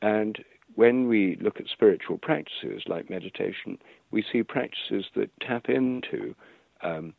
And 0.00 0.38
when 0.74 1.08
we 1.08 1.36
look 1.40 1.60
at 1.60 1.66
spiritual 1.72 2.18
practices 2.18 2.82
like 2.86 3.10
meditation, 3.10 3.78
we 4.10 4.24
see 4.30 4.42
practices 4.42 5.06
that 5.14 5.30
tap 5.40 5.68
into 5.68 6.34
um, 6.82 7.14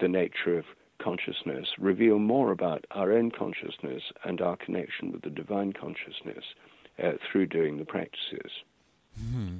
the 0.00 0.08
nature 0.08 0.58
of 0.58 0.64
consciousness, 1.00 1.68
reveal 1.78 2.18
more 2.18 2.50
about 2.50 2.84
our 2.90 3.12
own 3.12 3.30
consciousness 3.30 4.02
and 4.24 4.40
our 4.40 4.56
connection 4.56 5.12
with 5.12 5.22
the 5.22 5.30
divine 5.30 5.72
consciousness 5.72 6.44
uh, 7.02 7.12
through 7.30 7.46
doing 7.46 7.78
the 7.78 7.84
practices. 7.84 8.50
Hmm. 9.16 9.58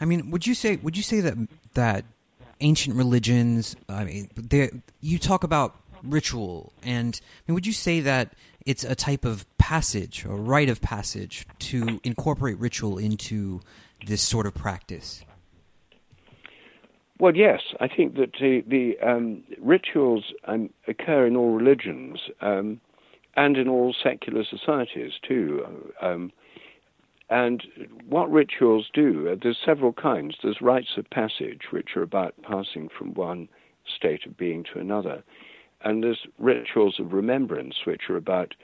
I 0.00 0.04
mean, 0.04 0.30
would 0.30 0.46
you 0.46 0.54
say 0.54 0.76
would 0.76 0.96
you 0.96 1.02
say 1.02 1.20
that 1.20 1.34
that 1.74 2.04
ancient 2.60 2.96
religions? 2.96 3.76
I 3.88 4.04
mean, 4.04 4.82
you 5.00 5.18
talk 5.18 5.42
about 5.44 5.76
ritual, 6.02 6.72
and 6.82 7.20
I 7.22 7.50
mean, 7.50 7.54
would 7.54 7.66
you 7.66 7.72
say 7.72 8.00
that 8.00 8.32
it's 8.66 8.84
a 8.84 8.94
type 8.94 9.24
of 9.24 9.46
passage 9.58 10.24
or 10.26 10.36
rite 10.36 10.68
of 10.68 10.80
passage 10.80 11.46
to 11.58 12.00
incorporate 12.04 12.58
ritual 12.58 12.98
into 12.98 13.60
this 14.06 14.22
sort 14.22 14.46
of 14.46 14.54
practice? 14.54 15.24
Well, 17.18 17.36
yes, 17.36 17.60
I 17.80 17.88
think 17.88 18.16
that 18.16 18.32
the, 18.40 18.64
the 18.66 18.98
um, 19.06 19.42
rituals 19.60 20.32
um, 20.44 20.70
occur 20.88 21.26
in 21.26 21.36
all 21.36 21.52
religions 21.52 22.18
um, 22.40 22.80
and 23.36 23.58
in 23.58 23.68
all 23.68 23.94
secular 24.02 24.42
societies 24.44 25.12
too. 25.26 25.92
Um, 26.00 26.32
and 27.28 27.62
what 28.08 28.30
rituals 28.30 28.88
do, 28.92 29.28
uh, 29.28 29.36
there's 29.40 29.58
several 29.64 29.92
kinds. 29.92 30.36
There's 30.42 30.60
rites 30.60 30.96
of 30.96 31.08
passage, 31.10 31.70
which 31.70 31.90
are 31.94 32.02
about 32.02 32.34
passing 32.42 32.88
from 32.88 33.14
one 33.14 33.48
state 33.96 34.26
of 34.26 34.36
being 34.36 34.64
to 34.72 34.80
another. 34.80 35.22
And 35.82 36.02
there's 36.02 36.26
rituals 36.38 37.00
of 37.00 37.12
remembrance, 37.12 37.76
which 37.86 38.10
are 38.10 38.16
about 38.16 38.54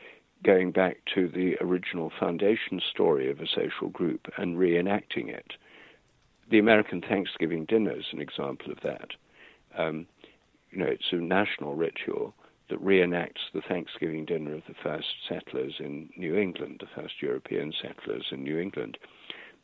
going 0.44 0.70
back 0.70 0.98
to 1.14 1.28
the 1.28 1.56
original 1.60 2.12
foundation 2.20 2.80
story 2.90 3.30
of 3.30 3.40
a 3.40 3.46
social 3.46 3.88
group 3.88 4.28
and 4.36 4.56
reenacting 4.56 5.28
it 5.28 5.54
the 6.50 6.58
American 6.58 7.00
Thanksgiving 7.00 7.64
dinner 7.64 7.92
is 7.92 8.06
an 8.12 8.20
example 8.20 8.70
of 8.70 8.78
that. 8.82 9.10
Um, 9.76 10.06
you 10.70 10.78
know, 10.78 10.86
it's 10.86 11.12
a 11.12 11.16
national 11.16 11.74
ritual 11.74 12.34
that 12.68 12.84
reenacts 12.84 13.50
the 13.52 13.62
Thanksgiving 13.62 14.24
dinner 14.24 14.54
of 14.54 14.62
the 14.68 14.74
first 14.82 15.08
settlers 15.28 15.74
in 15.78 16.08
New 16.16 16.36
England, 16.36 16.80
the 16.80 17.00
first 17.00 17.14
European 17.20 17.72
settlers 17.80 18.26
in 18.30 18.42
New 18.42 18.58
England. 18.58 18.98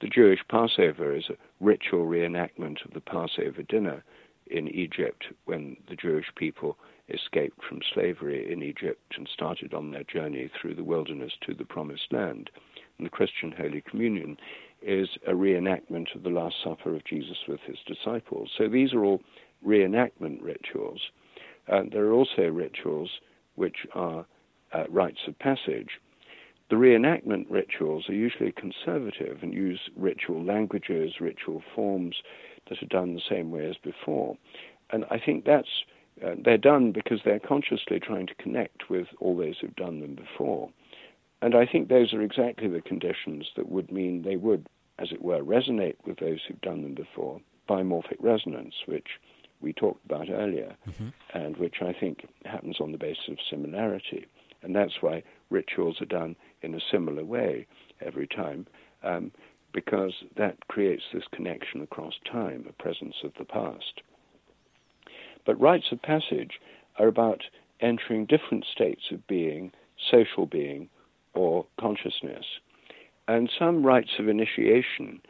The 0.00 0.09
Jewish 0.09 0.40
Passover 0.48 1.14
is 1.14 1.28
a 1.28 1.36
ritual 1.61 2.07
reenactment 2.07 2.84
of 2.84 2.92
the 2.92 3.00
Passover 3.00 3.62
dinner 3.62 4.03
in 4.46 4.68
Egypt 4.68 5.26
when 5.44 5.76
the 5.88 5.96
Jewish 5.96 6.26
people 6.36 6.76
escaped 7.12 7.62
from 7.64 7.80
slavery 7.94 8.52
in 8.52 8.62
Egypt 8.62 9.14
and 9.16 9.28
started 9.32 9.74
on 9.74 9.90
their 9.90 10.04
journey 10.04 10.48
through 10.48 10.74
the 10.74 10.84
wilderness 10.84 11.32
to 11.46 11.54
the 11.54 11.64
Promised 11.64 12.12
Land. 12.12 12.50
And 12.98 13.06
the 13.06 13.10
Christian 13.10 13.52
Holy 13.52 13.82
Communion 13.82 14.36
is 14.80 15.08
a 15.26 15.32
reenactment 15.32 16.14
of 16.14 16.22
the 16.22 16.30
Last 16.30 16.56
Supper 16.62 16.94
of 16.94 17.04
Jesus 17.04 17.38
with 17.46 17.60
his 17.60 17.78
disciples. 17.86 18.50
So 18.56 18.68
these 18.68 18.92
are 18.92 19.04
all 19.04 19.20
reenactment 19.64 20.42
rituals. 20.42 21.00
There 21.66 22.06
are 22.06 22.12
also 22.12 22.48
rituals 22.48 23.10
which 23.54 23.86
are 23.94 24.26
uh, 24.72 24.84
rites 24.88 25.20
of 25.28 25.38
passage. 25.38 26.00
The 26.70 26.76
reenactment 26.76 27.46
rituals 27.50 28.08
are 28.08 28.14
usually 28.14 28.52
conservative 28.52 29.38
and 29.42 29.52
use 29.52 29.80
ritual 29.96 30.42
languages, 30.42 31.20
ritual 31.20 31.62
forms 31.74 32.16
that 32.68 32.82
are 32.82 32.86
done 32.86 33.14
the 33.14 33.20
same 33.28 33.50
way 33.50 33.68
as 33.68 33.76
before. 33.76 34.36
And 34.90 35.04
I 35.10 35.18
think 35.18 35.44
that's 35.44 35.84
uh, 36.24 36.34
they're 36.44 36.58
done 36.58 36.92
because 36.92 37.20
they're 37.24 37.40
consciously 37.40 37.98
trying 38.00 38.26
to 38.26 38.34
connect 38.34 38.90
with 38.90 39.06
all 39.20 39.36
those 39.36 39.58
who've 39.60 39.76
done 39.76 40.00
them 40.00 40.14
before. 40.14 40.70
And 41.40 41.54
I 41.54 41.66
think 41.66 41.88
those 41.88 42.12
are 42.12 42.22
exactly 42.22 42.68
the 42.68 42.80
conditions 42.80 43.50
that 43.56 43.68
would 43.68 43.90
mean 43.90 44.22
they 44.22 44.36
would, 44.36 44.68
as 44.98 45.10
it 45.10 45.22
were, 45.22 45.42
resonate 45.42 45.96
with 46.06 46.18
those 46.18 46.40
who've 46.46 46.60
done 46.60 46.82
them 46.82 46.94
before. 46.94 47.40
By 47.66 47.82
morphic 47.82 48.18
resonance, 48.20 48.74
which 48.86 49.18
we 49.60 49.72
talked 49.72 50.04
about 50.04 50.28
earlier, 50.30 50.76
mm-hmm. 50.88 51.08
and 51.34 51.56
which 51.56 51.76
I 51.80 51.92
think 51.92 52.26
happens 52.44 52.80
on 52.80 52.92
the 52.92 52.98
basis 52.98 53.28
of 53.28 53.38
similarity. 53.48 54.26
And 54.62 54.76
that's 54.76 55.00
why 55.00 55.22
rituals 55.50 56.00
are 56.00 56.06
done 56.06 56.36
in 56.62 56.74
a 56.74 56.80
similar 56.90 57.24
way 57.24 57.66
every 58.00 58.26
time, 58.26 58.66
um, 59.02 59.32
because 59.72 60.12
that 60.36 60.68
creates 60.68 61.02
this 61.12 61.24
connection 61.32 61.80
across 61.82 62.14
time, 62.30 62.66
a 62.68 62.82
presence 62.82 63.16
of 63.24 63.32
the 63.38 63.44
past. 63.44 64.02
But 65.45 65.61
rites 65.61 65.93
of 65.93 66.03
passage 66.03 66.61
are 66.99 67.09
about 67.09 67.43
entering 67.80 68.26
different 68.26 68.64
states 68.64 69.03
of 69.11 69.26
being, 69.26 69.72
social 70.11 70.47
being, 70.47 70.88
or 71.34 71.66
consciousness. 71.80 72.45
And 73.28 73.51
some 73.59 73.84
rites 73.84 74.12
of 74.18 74.28
initiation, 74.28 75.20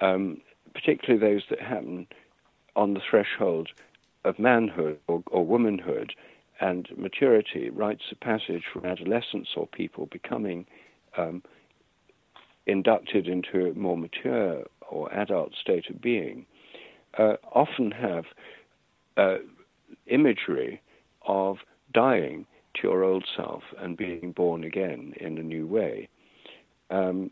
um, 0.00 0.40
particularly 0.74 1.20
those 1.20 1.42
that 1.50 1.60
happen 1.60 2.06
on 2.76 2.94
the 2.94 3.00
threshold 3.08 3.68
of 4.24 4.38
manhood 4.38 4.98
or, 5.06 5.22
or 5.26 5.44
womanhood 5.44 6.14
and 6.60 6.88
maturity, 6.96 7.70
rites 7.70 8.04
of 8.10 8.20
passage 8.20 8.64
from 8.72 8.84
adolescence 8.84 9.48
or 9.56 9.66
people 9.66 10.06
becoming 10.06 10.66
um, 11.16 11.42
inducted 12.66 13.26
into 13.26 13.66
a 13.66 13.74
more 13.74 13.96
mature 13.96 14.64
or 14.88 15.12
adult 15.12 15.52
state 15.60 15.90
of 15.90 16.00
being, 16.00 16.46
uh, 17.18 17.34
often 17.52 17.90
have 17.90 18.24
uh, 19.16 19.36
imagery 20.06 20.80
of 21.26 21.58
dying 21.92 22.46
to 22.74 22.88
your 22.88 23.04
old 23.04 23.24
self 23.36 23.62
and 23.78 23.96
being 23.96 24.32
born 24.32 24.64
again 24.64 25.14
in 25.20 25.38
a 25.38 25.42
new 25.42 25.66
way. 25.66 26.08
Um, 26.90 27.30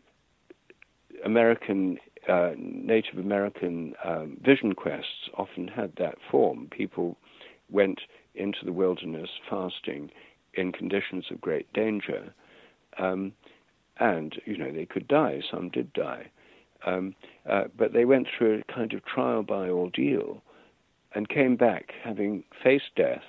American, 1.25 1.97
uh, 2.27 2.51
Native 2.57 3.17
American 3.17 3.93
um, 4.03 4.37
vision 4.43 4.73
quests 4.73 5.29
often 5.37 5.67
had 5.67 5.93
that 5.97 6.15
form. 6.29 6.67
People 6.71 7.17
went 7.69 8.01
into 8.35 8.59
the 8.65 8.73
wilderness 8.73 9.29
fasting 9.49 10.09
in 10.53 10.71
conditions 10.71 11.25
of 11.31 11.41
great 11.41 11.71
danger, 11.73 12.33
um, 12.97 13.31
and 13.99 14.41
you 14.45 14.57
know 14.57 14.71
they 14.71 14.85
could 14.85 15.07
die. 15.07 15.41
Some 15.49 15.69
did 15.69 15.91
die, 15.93 16.29
um, 16.85 17.15
uh, 17.49 17.65
but 17.77 17.93
they 17.93 18.05
went 18.05 18.27
through 18.37 18.61
a 18.67 18.73
kind 18.73 18.93
of 18.93 19.05
trial 19.05 19.43
by 19.43 19.69
ordeal, 19.69 20.41
and 21.13 21.29
came 21.29 21.55
back 21.55 21.91
having 22.03 22.43
faced 22.63 22.95
death 22.95 23.23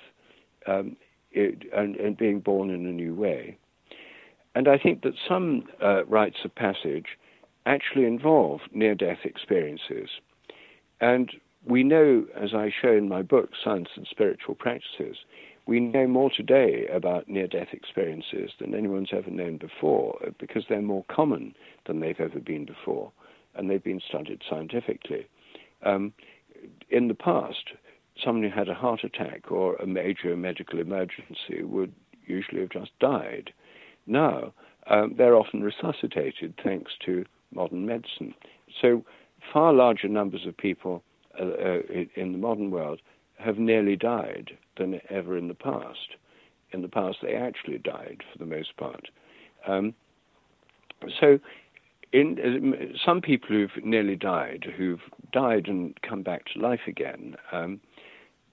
um, 0.67 0.95
it, 1.31 1.63
and, 1.75 1.95
and, 1.97 2.17
being 2.17 2.39
born 2.39 2.69
in 2.69 2.85
a 2.85 2.91
new 2.91 3.13
way. 3.13 3.57
And 4.55 4.67
I 4.67 4.77
think 4.77 5.01
that 5.01 5.13
some 5.27 5.63
uh, 5.81 6.05
rites 6.05 6.37
of 6.45 6.55
passage 6.55 7.17
actually 7.65 8.05
involve 8.05 8.61
near 8.71 8.95
death 8.95 9.19
experiences. 9.23 10.09
And 11.01 11.31
we 11.65 11.83
know, 11.83 12.25
as 12.35 12.53
I 12.53 12.71
show 12.81 12.91
in 12.91 13.09
my 13.09 13.21
book, 13.21 13.51
Science 13.63 13.89
and 13.95 14.07
Spiritual 14.09 14.55
Practices, 14.55 15.17
we 15.65 15.79
know 15.79 16.07
more 16.07 16.29
today 16.29 16.87
about 16.87 17.29
near 17.29 17.47
death 17.47 17.69
experiences 17.71 18.51
than 18.59 18.75
anyone's 18.75 19.09
ever 19.13 19.29
known 19.29 19.57
before 19.57 20.19
because 20.39 20.63
they're 20.67 20.81
more 20.81 21.05
common 21.09 21.55
than 21.87 21.99
they've 21.99 22.19
ever 22.19 22.39
been 22.39 22.65
before, 22.65 23.11
and 23.55 23.69
they've 23.69 23.83
been 23.83 24.01
studied 24.07 24.41
scientifically. 24.49 25.25
Um, 25.85 26.13
in 26.89 27.07
the 27.07 27.13
past, 27.13 27.71
someone 28.23 28.43
who 28.43 28.55
had 28.55 28.69
a 28.69 28.73
heart 28.73 29.03
attack 29.03 29.51
or 29.51 29.75
a 29.75 29.87
major 29.87 30.35
medical 30.35 30.79
emergency 30.79 31.63
would 31.63 31.93
usually 32.25 32.61
have 32.61 32.69
just 32.69 32.91
died. 32.99 33.51
Now, 34.05 34.53
um, 34.87 35.15
they're 35.17 35.35
often 35.35 35.63
resuscitated 35.63 36.53
thanks 36.63 36.91
to 37.05 37.25
modern 37.53 37.85
medicine. 37.85 38.33
So, 38.81 39.03
far 39.51 39.73
larger 39.73 40.07
numbers 40.07 40.45
of 40.45 40.55
people 40.57 41.03
uh, 41.39 41.43
uh, 41.43 41.81
in 42.15 42.31
the 42.31 42.37
modern 42.37 42.71
world 42.71 43.01
have 43.39 43.57
nearly 43.57 43.95
died 43.95 44.51
than 44.77 44.99
ever 45.09 45.37
in 45.37 45.47
the 45.47 45.53
past. 45.53 46.15
In 46.71 46.81
the 46.81 46.87
past, 46.87 47.17
they 47.21 47.35
actually 47.35 47.77
died 47.77 48.23
for 48.31 48.39
the 48.39 48.45
most 48.45 48.75
part. 48.77 49.09
Um, 49.67 49.93
so, 51.19 51.39
in 52.13 52.37
uh, 52.39 52.97
some 53.03 53.21
people 53.21 53.49
who've 53.49 53.83
nearly 53.83 54.15
died, 54.15 54.65
who've 54.77 55.01
died 55.33 55.67
and 55.67 55.99
come 56.01 56.21
back 56.21 56.45
to 56.53 56.59
life 56.59 56.81
again, 56.87 57.35
um, 57.51 57.81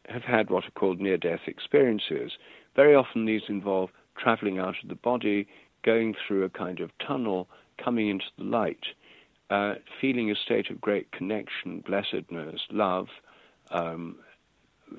have 0.09 0.23
had 0.23 0.51
what 0.51 0.65
are 0.65 0.71
called 0.73 0.99
near 0.99 1.19
death 1.19 1.41
experiences. 1.47 2.33
Very 2.75 2.95
often 2.95 3.27
these 3.27 3.43
involve 3.49 3.91
traveling 4.17 4.59
out 4.59 4.77
of 4.83 4.89
the 4.89 4.95
body, 4.95 5.47
going 5.85 6.15
through 6.27 6.45
a 6.45 6.49
kind 6.51 6.81
of 6.81 6.91
tunnel, 7.07 7.49
coming 7.83 8.09
into 8.09 8.25
the 8.39 8.45
light, 8.45 8.87
uh, 9.51 9.75
feeling 10.01 10.31
a 10.31 10.35
state 10.35 10.71
of 10.71 10.81
great 10.81 11.13
connection, 11.13 11.83
blessedness, 11.87 12.61
love, 12.71 13.09
um, 13.71 14.17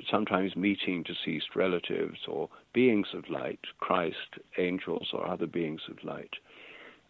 sometimes 0.09 0.55
meeting 0.55 1.03
deceased 1.03 1.55
relatives 1.55 2.20
or 2.28 2.49
beings 2.74 3.07
of 3.14 3.30
light, 3.30 3.59
Christ, 3.80 4.39
angels, 4.57 5.09
or 5.14 5.28
other 5.28 5.47
beings 5.47 5.82
of 5.89 6.03
light. 6.03 6.36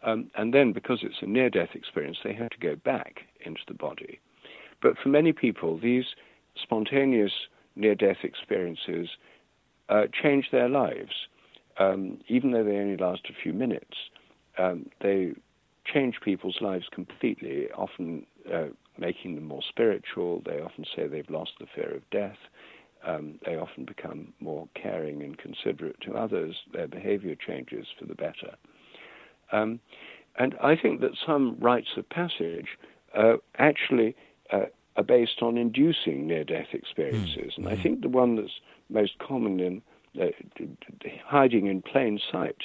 Um, 0.04 0.30
and 0.36 0.52
then, 0.52 0.72
because 0.72 1.00
it's 1.02 1.22
a 1.22 1.26
near 1.26 1.48
death 1.48 1.70
experience, 1.74 2.18
they 2.24 2.34
have 2.34 2.50
to 2.50 2.58
go 2.58 2.74
back 2.76 3.22
into 3.44 3.60
the 3.68 3.74
body. 3.74 4.18
But 4.80 4.98
for 4.98 5.08
many 5.08 5.32
people, 5.32 5.78
these 5.78 6.06
spontaneous 6.60 7.32
near 7.76 7.94
death 7.94 8.18
experiences 8.24 9.08
uh, 9.88 10.04
change 10.22 10.48
their 10.50 10.68
lives. 10.68 11.12
Um, 11.78 12.18
even 12.28 12.50
though 12.50 12.64
they 12.64 12.76
only 12.76 12.96
last 12.96 13.22
a 13.30 13.42
few 13.42 13.52
minutes, 13.52 13.96
um, 14.58 14.86
they 15.00 15.32
change 15.84 16.16
people's 16.22 16.58
lives 16.60 16.86
completely, 16.92 17.70
often 17.72 18.26
uh, 18.52 18.66
making 18.98 19.36
them 19.36 19.44
more 19.44 19.62
spiritual. 19.66 20.42
They 20.44 20.60
often 20.60 20.84
say 20.94 21.06
they've 21.06 21.30
lost 21.30 21.52
the 21.58 21.66
fear 21.74 21.94
of 21.94 22.08
death. 22.10 22.36
Um, 23.06 23.38
they 23.44 23.56
often 23.56 23.84
become 23.84 24.32
more 24.40 24.68
caring 24.74 25.22
and 25.22 25.36
considerate 25.38 26.00
to 26.02 26.14
others. 26.14 26.56
Their 26.72 26.86
behavior 26.86 27.34
changes 27.34 27.86
for 27.98 28.04
the 28.04 28.14
better. 28.14 28.54
Um, 29.52 29.80
and 30.38 30.54
I 30.62 30.76
think 30.76 31.00
that 31.00 31.12
some 31.24 31.56
rites 31.60 31.90
of 31.96 32.08
passage 32.08 32.78
uh, 33.16 33.34
actually 33.58 34.16
uh, 34.50 34.66
are 34.96 35.04
based 35.04 35.42
on 35.42 35.56
inducing 35.56 36.26
near 36.26 36.44
death 36.44 36.68
experiences. 36.72 37.52
Mm. 37.52 37.58
And 37.58 37.68
I 37.68 37.76
hmm. 37.76 37.82
think 37.82 38.00
the 38.02 38.08
one 38.08 38.36
that's 38.36 38.60
most 38.88 39.18
common 39.18 39.60
in 39.60 39.82
uh, 40.20 40.26
hiding 41.26 41.66
in 41.66 41.82
plain 41.82 42.20
sight 42.30 42.56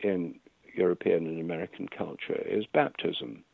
in 0.00 0.36
European 0.74 1.26
and 1.26 1.40
American 1.40 1.88
culture 1.88 2.42
is 2.46 2.64
baptism. 2.72 3.44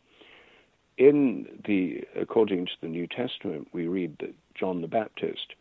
In 0.99 1.47
the, 1.65 2.05
according 2.21 2.67
to 2.67 2.73
the 2.81 2.89
New 2.89 3.07
Testament, 3.07 3.69
we 3.73 3.87
read 3.87 4.17
that 4.21 4.35
John 4.55 4.83
the 4.83 4.89
Baptist 4.89 5.55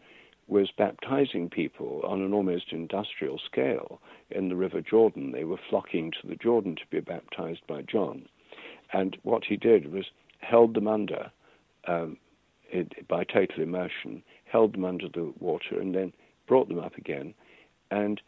was 0.51 0.69
baptizing 0.77 1.49
people 1.49 2.01
on 2.05 2.21
an 2.21 2.33
almost 2.33 2.73
industrial 2.73 3.39
scale 3.39 4.01
in 4.29 4.49
the 4.49 4.55
River 4.55 4.81
Jordan. 4.81 5.31
They 5.31 5.45
were 5.45 5.59
flocking 5.69 6.11
to 6.11 6.27
the 6.27 6.35
Jordan 6.35 6.75
to 6.75 6.81
be 6.91 6.99
baptized 6.99 7.65
by 7.67 7.83
John. 7.83 8.27
And 8.91 9.17
what 9.23 9.45
he 9.45 9.55
did 9.55 9.93
was 9.93 10.03
held 10.39 10.73
them 10.73 10.89
under 10.89 11.31
um, 11.87 12.17
it, 12.69 13.07
by 13.07 13.23
total 13.23 13.63
immersion, 13.63 14.23
held 14.43 14.73
them 14.73 14.83
under 14.83 15.07
the 15.07 15.33
water, 15.39 15.79
and 15.79 15.95
then 15.95 16.11
brought 16.47 16.67
them 16.67 16.79
up 16.79 16.97
again. 16.97 17.33
And 17.89 18.19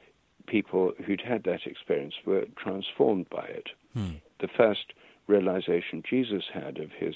people 0.48 0.94
who'd 1.06 1.22
had 1.22 1.44
that 1.44 1.66
experience 1.66 2.14
were 2.26 2.46
transformed 2.56 3.30
by 3.30 3.48
it. 3.48 3.68
Hmm. 3.94 4.12
The 4.40 4.48
first 4.48 4.94
realization 5.28 6.04
Jesus 6.10 6.44
had 6.54 6.78
of 6.78 6.90
his 6.98 7.16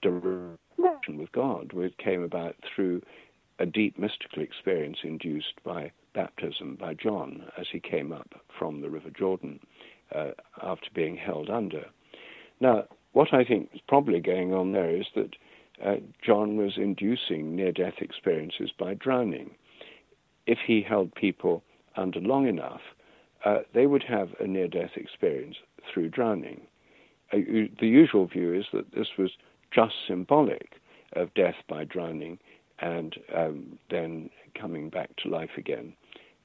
direction 0.00 1.18
with 1.18 1.32
God 1.32 1.72
came 1.98 2.22
about 2.22 2.56
through 2.74 3.02
a 3.58 3.66
deep 3.66 3.98
mystical 3.98 4.42
experience 4.42 4.98
induced 5.02 5.62
by 5.64 5.90
baptism 6.14 6.76
by 6.80 6.94
John 6.94 7.44
as 7.58 7.66
he 7.72 7.80
came 7.80 8.12
up 8.12 8.34
from 8.58 8.80
the 8.80 8.90
River 8.90 9.10
Jordan 9.10 9.60
uh, 10.14 10.30
after 10.62 10.88
being 10.94 11.16
held 11.16 11.50
under. 11.50 11.86
Now, 12.60 12.84
what 13.12 13.32
I 13.32 13.44
think 13.44 13.70
is 13.74 13.80
probably 13.88 14.20
going 14.20 14.52
on 14.54 14.72
there 14.72 14.90
is 14.90 15.06
that 15.14 15.34
uh, 15.84 15.96
John 16.24 16.56
was 16.56 16.74
inducing 16.76 17.54
near 17.54 17.72
death 17.72 17.94
experiences 18.00 18.70
by 18.78 18.94
drowning. 18.94 19.50
If 20.46 20.58
he 20.66 20.82
held 20.82 21.14
people 21.14 21.62
under 21.96 22.20
long 22.20 22.48
enough, 22.48 22.80
uh, 23.44 23.58
they 23.74 23.86
would 23.86 24.02
have 24.04 24.30
a 24.40 24.46
near 24.46 24.68
death 24.68 24.92
experience 24.96 25.56
through 25.92 26.10
drowning. 26.10 26.62
Uh, 27.32 27.38
the 27.80 27.86
usual 27.86 28.26
view 28.26 28.52
is 28.54 28.66
that 28.72 28.92
this 28.92 29.08
was 29.18 29.30
just 29.72 29.94
symbolic 30.06 30.80
of 31.14 31.32
death 31.34 31.54
by 31.68 31.84
drowning 31.84 32.38
and 32.80 33.16
um, 33.34 33.78
then 33.90 34.30
coming 34.54 34.88
back 34.90 35.10
to 35.16 35.28
life 35.28 35.50
again. 35.56 35.94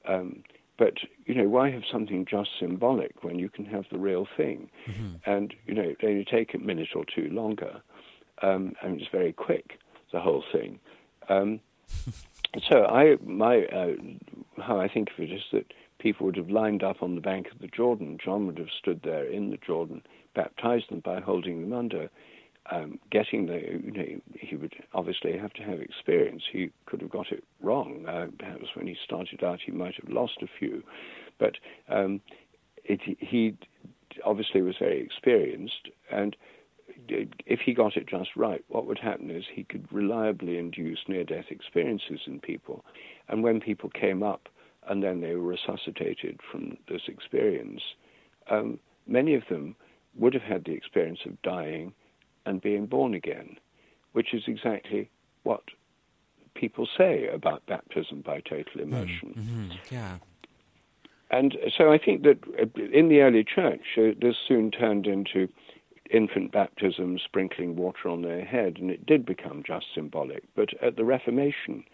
Um, 0.06 0.42
but 0.76 0.94
you 1.26 1.34
know, 1.34 1.48
why 1.48 1.70
have 1.70 1.82
something 1.90 2.26
just 2.28 2.50
symbolic 2.58 3.22
when 3.22 3.38
you 3.38 3.48
can 3.48 3.64
have 3.66 3.84
the 3.90 3.98
real 3.98 4.26
thing? 4.36 4.70
Mm-hmm. 4.86 5.30
And 5.30 5.54
you 5.66 5.74
know, 5.74 5.82
it 5.82 5.98
only 6.02 6.24
take 6.24 6.54
a 6.54 6.58
minute 6.58 6.88
or 6.94 7.04
two 7.04 7.28
longer. 7.30 7.80
Um, 8.42 8.74
and 8.82 9.00
it's 9.00 9.10
very 9.10 9.32
quick, 9.32 9.78
the 10.12 10.20
whole 10.20 10.44
thing. 10.52 10.80
Um, 11.28 11.60
so 12.68 12.84
I, 12.84 13.16
my, 13.24 13.64
uh, 13.66 13.92
how 14.60 14.80
I 14.80 14.88
think 14.88 15.10
of 15.10 15.22
it 15.22 15.32
is 15.32 15.42
that 15.52 15.72
people 15.98 16.26
would 16.26 16.36
have 16.36 16.50
lined 16.50 16.82
up 16.82 17.02
on 17.02 17.14
the 17.14 17.20
bank 17.20 17.46
of 17.52 17.60
the 17.60 17.68
Jordan. 17.68 18.18
John 18.22 18.46
would 18.46 18.58
have 18.58 18.68
stood 18.76 19.00
there 19.04 19.24
in 19.24 19.50
the 19.50 19.58
Jordan, 19.64 20.02
baptized 20.34 20.90
them 20.90 21.00
by 21.00 21.20
holding 21.20 21.60
them 21.60 21.72
under, 21.72 22.10
um, 22.70 22.98
getting 23.10 23.46
the, 23.46 23.60
you 23.60 23.92
know, 23.92 24.20
he 24.38 24.56
would 24.56 24.74
obviously 24.94 25.36
have 25.36 25.52
to 25.54 25.62
have 25.62 25.80
experience. 25.80 26.42
He 26.50 26.70
could 26.86 27.00
have 27.00 27.10
got 27.10 27.30
it 27.30 27.44
wrong. 27.60 28.06
Uh, 28.06 28.26
perhaps 28.38 28.66
when 28.74 28.86
he 28.86 28.96
started 29.04 29.44
out, 29.44 29.60
he 29.64 29.72
might 29.72 29.94
have 29.96 30.10
lost 30.10 30.38
a 30.42 30.46
few, 30.58 30.82
but 31.38 31.56
um, 31.88 32.20
it, 32.84 33.00
he 33.18 33.56
obviously 34.24 34.62
was 34.62 34.76
very 34.78 35.00
experienced. 35.00 35.88
And 36.10 36.36
if 37.08 37.60
he 37.60 37.74
got 37.74 37.96
it 37.96 38.06
just 38.06 38.30
right, 38.36 38.64
what 38.68 38.86
would 38.86 38.98
happen 38.98 39.30
is 39.30 39.44
he 39.52 39.64
could 39.64 39.86
reliably 39.92 40.58
induce 40.58 41.00
near-death 41.08 41.46
experiences 41.50 42.20
in 42.26 42.40
people. 42.40 42.84
And 43.28 43.42
when 43.42 43.60
people 43.60 43.90
came 43.90 44.22
up 44.22 44.48
and 44.88 45.02
then 45.02 45.20
they 45.20 45.34
were 45.34 45.56
resuscitated 45.56 46.40
from 46.50 46.76
this 46.88 47.02
experience, 47.08 47.80
um, 48.50 48.78
many 49.06 49.34
of 49.34 49.42
them 49.50 49.76
would 50.16 50.34
have 50.34 50.42
had 50.42 50.64
the 50.64 50.72
experience 50.72 51.20
of 51.26 51.40
dying 51.42 51.92
and 52.46 52.60
being 52.60 52.86
born 52.86 53.14
again, 53.14 53.56
which 54.12 54.34
is 54.34 54.44
exactly 54.46 55.10
what 55.42 55.62
people 56.54 56.88
say 56.96 57.26
about 57.28 57.66
baptism 57.66 58.20
by 58.20 58.40
total 58.40 58.72
hmm. 58.74 58.80
immersion. 58.80 59.34
Mm-hmm. 59.36 59.94
Yeah. 59.94 60.18
And 61.30 61.56
so 61.76 61.92
I 61.92 61.98
think 61.98 62.22
that 62.22 62.38
uh, 62.60 62.80
in 62.92 63.08
the 63.08 63.20
early 63.20 63.44
church, 63.44 63.98
uh, 63.98 64.14
this 64.20 64.36
soon 64.46 64.70
turned 64.70 65.06
into 65.06 65.48
infant 66.10 66.52
baptism, 66.52 67.18
sprinkling 67.18 67.76
water 67.76 68.08
on 68.08 68.22
their 68.22 68.44
head, 68.44 68.76
and 68.78 68.90
it 68.90 69.04
did 69.06 69.24
become 69.24 69.62
just 69.66 69.86
symbolic. 69.94 70.44
But 70.54 70.70
at 70.82 70.96
the 70.96 71.04
Reformation 71.04 71.84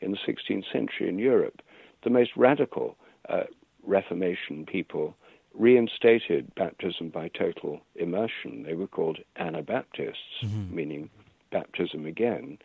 in 0.00 0.10
the 0.10 0.18
16th 0.18 0.70
century 0.70 1.08
in 1.08 1.18
Europe, 1.18 1.62
the 2.02 2.10
most 2.10 2.30
radical 2.36 2.96
uh, 3.28 3.44
Reformation 3.84 4.66
people 4.66 5.14
reinstated 5.54 6.54
baptism 6.54 7.08
by 7.08 7.28
total 7.28 7.80
immersion. 7.94 8.62
They 8.62 8.74
were 8.74 8.86
called 8.86 9.18
Anabaptists, 9.36 10.42
mm-hmm. 10.42 10.74
meaning 10.74 11.10
baptism 11.50 12.06
again. 12.06 12.58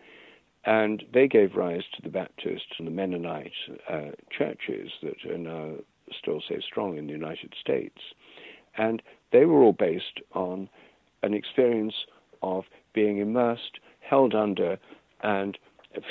And 0.65 1.03
they 1.13 1.27
gave 1.27 1.55
rise 1.55 1.83
to 1.95 2.01
the 2.01 2.09
Baptist 2.09 2.65
and 2.77 2.87
the 2.87 2.91
Mennonite 2.91 3.53
uh, 3.89 4.11
churches 4.29 4.91
that 5.01 5.25
are 5.29 5.37
now 5.37 5.75
still 6.17 6.41
so 6.47 6.55
strong 6.59 6.97
in 6.97 7.07
the 7.07 7.13
United 7.13 7.53
States. 7.59 7.99
And 8.77 9.01
they 9.31 9.45
were 9.45 9.61
all 9.63 9.73
based 9.73 10.19
on 10.33 10.69
an 11.23 11.33
experience 11.33 11.95
of 12.41 12.65
being 12.93 13.17
immersed, 13.17 13.79
held 13.99 14.35
under, 14.35 14.77
and 15.21 15.57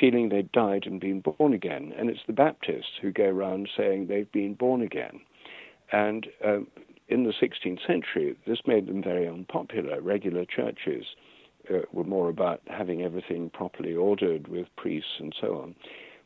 feeling 0.01 0.29
they'd 0.29 0.53
died 0.53 0.87
and 0.87 1.01
been 1.01 1.21
born 1.21 1.53
again. 1.53 1.93
And 1.97 2.11
it's 2.11 2.25
the 2.27 2.33
Baptists 2.33 2.99
who 3.01 3.13
go 3.13 3.25
around 3.25 3.69
saying 3.77 4.07
they've 4.07 4.31
been 4.33 4.55
born 4.55 4.83
again. 4.83 5.21
And 5.93 6.27
um, 6.45 6.67
in 7.09 7.25
the 7.25 7.33
16th 7.33 7.87
century, 7.87 8.37
this 8.47 8.59
made 8.67 8.87
them 8.87 9.03
very 9.03 9.29
unpopular. 9.29 10.01
Regular 10.01 10.45
churches 10.45 11.05
uh, 11.73 11.79
were 11.93 12.05
more 12.05 12.29
about 12.29 12.61
having 12.67 13.03
everything 13.03 13.51
properly 13.51 13.95
ordered 13.95 14.49
with 14.49 14.67
priests 14.77 15.19
and 15.19 15.35
so 15.41 15.61
on. 15.61 15.75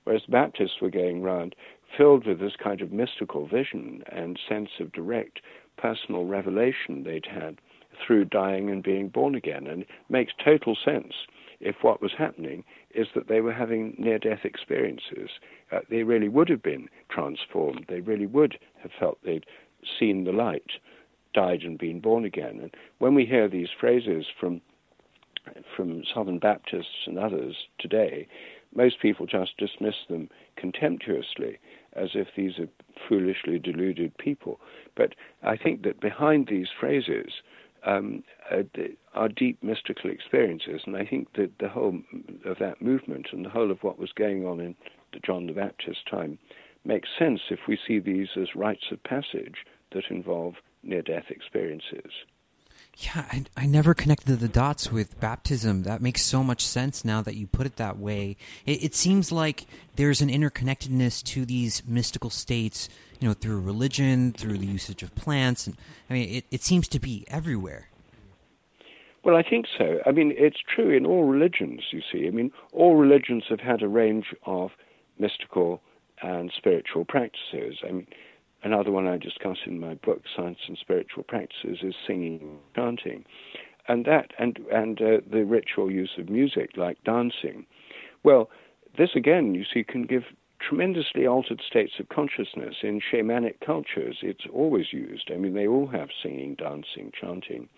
Whereas 0.05 0.23
the 0.27 0.33
Baptists 0.33 0.81
were 0.81 0.91
going 0.91 1.23
around 1.23 1.55
filled 1.97 2.27
with 2.27 2.41
this 2.41 2.57
kind 2.63 2.81
of 2.81 2.93
mystical 2.93 3.47
vision 3.47 4.03
and 4.11 4.39
sense 4.49 4.71
of 4.81 4.93
direct 4.93 5.41
personal 5.77 6.25
revelation 6.25 7.05
they'd 7.05 7.27
had 7.27 7.59
through 8.07 8.25
dying 8.27 8.71
and 8.71 8.83
being 8.83 9.09
born 9.09 9.35
again. 9.35 9.67
And 9.67 9.83
it 9.83 9.89
makes 10.09 10.33
total 10.43 10.77
sense 10.83 11.13
if 11.61 11.77
what 11.83 12.01
was 12.01 12.13
happening 12.17 12.65
is 12.95 13.09
that 13.15 13.29
they 13.29 13.41
were 13.41 13.53
having 13.53 13.95
near 13.99 14.19
death 14.19 14.45
experiences. 14.45 15.31
Uh, 15.71 15.81
they 15.89 16.03
really 16.03 16.29
would 16.29 16.49
have 16.49 16.63
been 16.63 16.89
transformed. 17.09 17.87
They 17.89 18.01
really 18.01 18.27
would 18.27 18.59
have 18.83 18.91
felt 18.99 19.19
they'd 19.25 19.47
seen 19.99 20.25
the 20.25 20.33
light, 20.33 20.73
died 21.35 21.63
and 21.63 21.79
been 21.79 22.01
born 22.01 22.25
again. 22.25 22.59
And 22.61 22.75
when 22.99 23.15
we 23.15 23.25
hear 23.25 23.49
these 23.49 23.69
phrases 23.79 24.27
from 24.39 24.61
from 25.75 26.03
Southern 26.15 26.39
Baptists 26.39 27.07
and 27.07 27.19
others 27.19 27.57
today, 27.79 28.29
most 28.75 29.01
people 29.01 29.27
just 29.27 29.57
dismiss 29.57 29.95
them 30.09 30.29
contemptuously 30.57 31.59
as 31.95 32.11
if 32.15 32.29
these 32.37 32.59
are 32.59 32.69
foolishly 33.09 33.59
deluded 33.59 34.17
people. 34.19 34.61
But 34.95 35.15
I 35.43 35.57
think 35.57 35.83
that 35.83 36.01
behind 36.01 36.47
these 36.47 36.69
phrases 36.79 37.33
um, 37.85 38.23
uh, 38.51 38.63
are 39.15 39.29
deep 39.29 39.63
mystical 39.63 40.11
experiences, 40.11 40.83
and 40.87 40.97
I 40.97 41.05
think 41.05 41.33
that 41.35 41.53
the 41.59 41.69
whole 41.69 42.01
of 42.45 42.59
that 42.59 42.83
movement 42.83 43.29
and 43.33 43.45
the 43.45 43.51
whole 43.51 43.71
of 43.71 43.83
what 43.83 43.99
was 43.99 44.13
going 44.13 44.47
on 44.47 44.61
in 44.61 44.75
the 45.13 45.21
John 45.21 45.47
the 45.47 45.53
Baptist 45.53 46.01
time 46.11 46.39
makes 46.85 47.09
sense 47.19 47.41
if 47.51 47.61
we 47.69 47.79
see 47.87 47.99
these 47.99 48.29
as 48.37 48.55
rites 48.55 48.87
of 48.91 49.03
passage 49.03 49.67
that 49.93 50.05
involve 50.11 50.55
near 50.83 51.03
death 51.03 51.27
experiences. 51.31 52.13
Yeah, 53.03 53.25
I, 53.33 53.45
I 53.57 53.67
never 53.67 53.95
connected 53.95 54.41
the 54.41 54.49
dots 54.49 54.93
with 54.93 55.19
baptism. 55.21 55.85
That 55.85 56.03
makes 56.03 56.21
so 56.21 56.45
much 56.45 56.67
sense 56.67 57.03
now 57.03 57.23
that 57.23 57.35
you 57.35 57.47
put 57.47 57.65
it 57.67 57.77
that 57.77 57.99
way. 57.99 58.37
It, 58.67 58.85
it 58.85 58.95
seems 58.95 59.33
like 59.33 59.65
there's 59.97 60.21
an 60.21 60.29
interconnectedness 60.29 61.23
to 61.25 61.47
these 61.47 61.83
mystical 61.87 62.29
states, 62.29 62.91
you 63.19 63.27
know, 63.27 63.33
through 63.33 63.61
religion, 63.61 64.33
through 64.33 64.59
the 64.59 64.67
usage 64.67 65.03
of 65.03 65.15
plants, 65.15 65.67
and 65.67 65.79
I 66.11 66.13
mean, 66.13 66.29
it, 66.29 66.45
it 66.51 66.63
seems 66.63 66.89
to 66.89 67.01
be 67.01 67.25
everywhere. 67.29 67.89
Well, 69.25 69.37
I 69.37 69.43
think 69.43 69.67
so. 69.79 70.01
I 70.05 70.13
mean, 70.13 70.35
it's 70.37 70.61
true 70.75 70.91
in 70.91 71.07
all 71.07 71.25
religions, 71.25 71.83
you 71.93 72.03
see. 72.13 72.27
I 72.27 72.31
mean, 72.31 72.53
all 72.73 72.97
religions 72.97 73.45
have 73.49 73.61
had 73.61 73.83
a 73.83 73.89
range 73.89 74.35
of 74.45 74.73
mystical 75.19 75.83
and 76.23 76.53
spiritual 76.55 77.07
practices. 77.07 77.79
I 77.83 77.93
mean, 77.93 78.07
another 78.63 78.91
one 78.91 79.07
I 79.07 79.17
discuss 79.17 79.59
in 79.67 79.81
my 79.81 79.95
book, 79.95 80.23
Science 80.35 80.59
and 80.69 80.79
Spiritual 80.79 81.25
Practices, 81.25 81.79
is 81.83 81.95
singing, 82.07 82.59
chanting, 82.75 83.25
and 83.89 84.05
that 84.05 84.33
and 84.39 84.59
and 84.73 85.01
uh, 85.01 85.19
the 85.31 85.45
ritual 85.45 85.91
use 85.91 86.13
of 86.19 86.29
music 86.29 86.71
like 86.77 87.03
dancing. 87.05 87.67
Well, 88.23 88.51
this 88.99 89.11
again, 89.15 89.55
you 89.55 89.65
see, 89.73 89.85
can 89.85 90.05
give 90.05 90.25
tremendously 90.61 91.27
altered 91.27 91.63
states 91.67 91.95
of 91.99 92.09
consciousness 92.11 92.77
in 92.83 93.01
shamanic 93.01 93.61
cultures. 93.65 94.19
It's 94.23 94.45
always 94.53 94.93
used. 94.93 95.31
I 95.33 95.39
mean, 95.39 95.55
they 95.55 95.67
all 95.67 95.87
have 95.87 96.11
singing, 96.23 96.55
dancing, 96.55 97.13
chanting, 97.19 97.69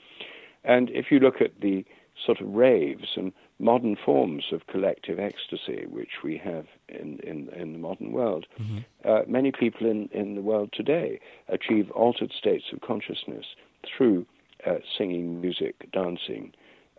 and 0.64 0.91
if 0.91 1.07
you 1.11 1.20
look 1.20 1.41
at 1.41 1.61
the 1.61 1.85
sort 2.26 2.41
of 2.41 2.49
raves 2.49 3.16
and 3.16 3.33
modern 3.62 3.96
forms 3.96 4.46
of 4.52 4.66
collective 4.66 5.20
ecstasy, 5.20 5.86
which 5.88 6.22
we 6.24 6.36
have 6.36 6.66
in, 6.88 7.20
in, 7.20 7.48
in 7.50 7.72
the 7.72 7.78
modern 7.78 8.10
world, 8.10 8.44
mm-hmm. 8.60 8.78
uh, 9.08 9.20
many 9.28 9.52
people 9.52 9.88
in, 9.88 10.08
in 10.12 10.34
the 10.34 10.42
world 10.42 10.70
today 10.72 11.20
achieve 11.48 11.90
altered 11.92 12.32
states 12.32 12.64
of 12.72 12.80
consciousness 12.80 13.46
through 13.86 14.26
uh, 14.66 14.78
singing, 14.98 15.40
music, 15.40 15.90
dancing. 15.92 16.52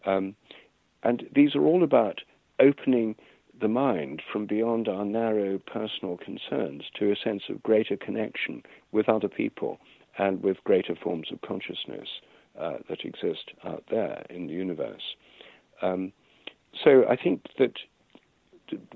Um, 0.05 0.36
and 1.03 1.26
these 1.36 1.53
are 1.53 1.64
all 1.66 1.84
about 1.84 2.22
opening 2.59 3.16
the 3.59 3.68
mind 3.68 4.22
from 4.32 4.45
beyond 4.45 4.88
our 4.88 5.05
narrow 5.05 5.59
personal 5.59 6.18
concerns 6.18 6.84
to 6.97 7.11
a 7.11 7.16
sense 7.16 7.43
of 7.49 7.61
greater 7.61 7.97
connection 7.97 8.64
with 8.93 9.09
other 9.09 9.28
people 9.28 9.80
and 10.18 10.41
with 10.41 10.64
greater 10.64 10.95
forms 10.95 11.28
of 11.32 11.41
consciousness 11.41 12.07
uh, 12.59 12.78
that 12.88 13.03
exist 13.03 13.51
out 13.66 13.84
there 13.89 14.26
in 14.30 14.47
the 14.47 14.53
universe. 14.53 15.16
Um, 15.82 16.14
so 16.82 17.05
I 17.09 17.15
think 17.15 17.45
that 17.59 17.74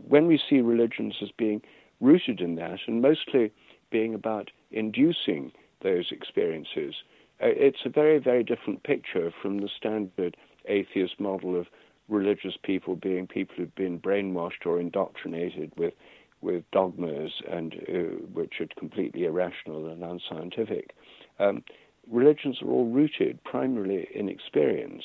when 0.08 0.28
we 0.28 0.40
see 0.50 0.62
religions 0.62 1.16
as 1.22 1.30
being 1.38 1.62
rooted 2.00 2.42
in 2.42 2.56
that 2.56 2.80
and 2.88 3.02
mostly 3.02 3.52
being 3.92 4.14
about 4.14 4.52
inducing 4.72 5.52
those 5.82 6.12
experiences, 6.12 6.96
uh, 7.42 7.48
it's 7.48 7.86
a 7.86 7.90
very, 7.90 8.18
very 8.18 8.44
different 8.44 8.84
picture 8.84 9.32
from 9.42 9.60
the 9.60 9.70
standard 9.76 10.36
atheist 10.68 11.20
model 11.20 11.60
of 11.60 11.68
religious 12.10 12.56
people 12.64 12.96
being 12.96 13.28
people 13.28 13.56
who've 13.58 13.76
been 13.76 14.00
brainwashed 14.00 14.66
or 14.66 14.80
indoctrinated 14.80 15.72
with 15.78 15.94
with 16.40 16.64
dogmas 16.72 17.32
and 17.52 17.74
uh, 17.90 18.16
which 18.32 18.62
are 18.62 18.68
completely 18.78 19.26
irrational 19.26 19.88
and 19.88 20.04
unscientific. 20.04 20.96
Um, 21.40 21.64
religions 22.08 22.62
are 22.62 22.70
all 22.70 22.86
rooted 22.86 23.44
primarily 23.44 24.08
in 24.14 24.30
experience, 24.30 25.04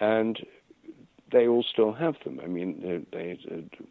and 0.00 0.40
they 1.32 1.46
all 1.46 1.64
still 1.72 1.92
have 1.92 2.14
them. 2.24 2.40
I 2.42 2.46
mean, 2.46 3.06
they 3.12 3.38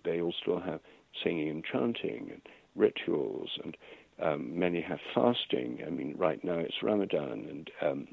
they 0.03 0.21
all 0.21 0.33
still 0.41 0.59
have 0.59 0.79
singing 1.23 1.49
and 1.49 1.63
chanting 1.63 2.29
and 2.31 2.41
rituals, 2.75 3.49
and 3.63 3.77
um, 4.21 4.57
many 4.57 4.81
have 4.81 4.99
fasting. 5.13 5.79
I 5.85 5.89
mean, 5.89 6.15
right 6.17 6.43
now 6.43 6.57
it's 6.57 6.83
Ramadan, 6.83 7.47
and 7.49 7.71
um, 7.81 8.07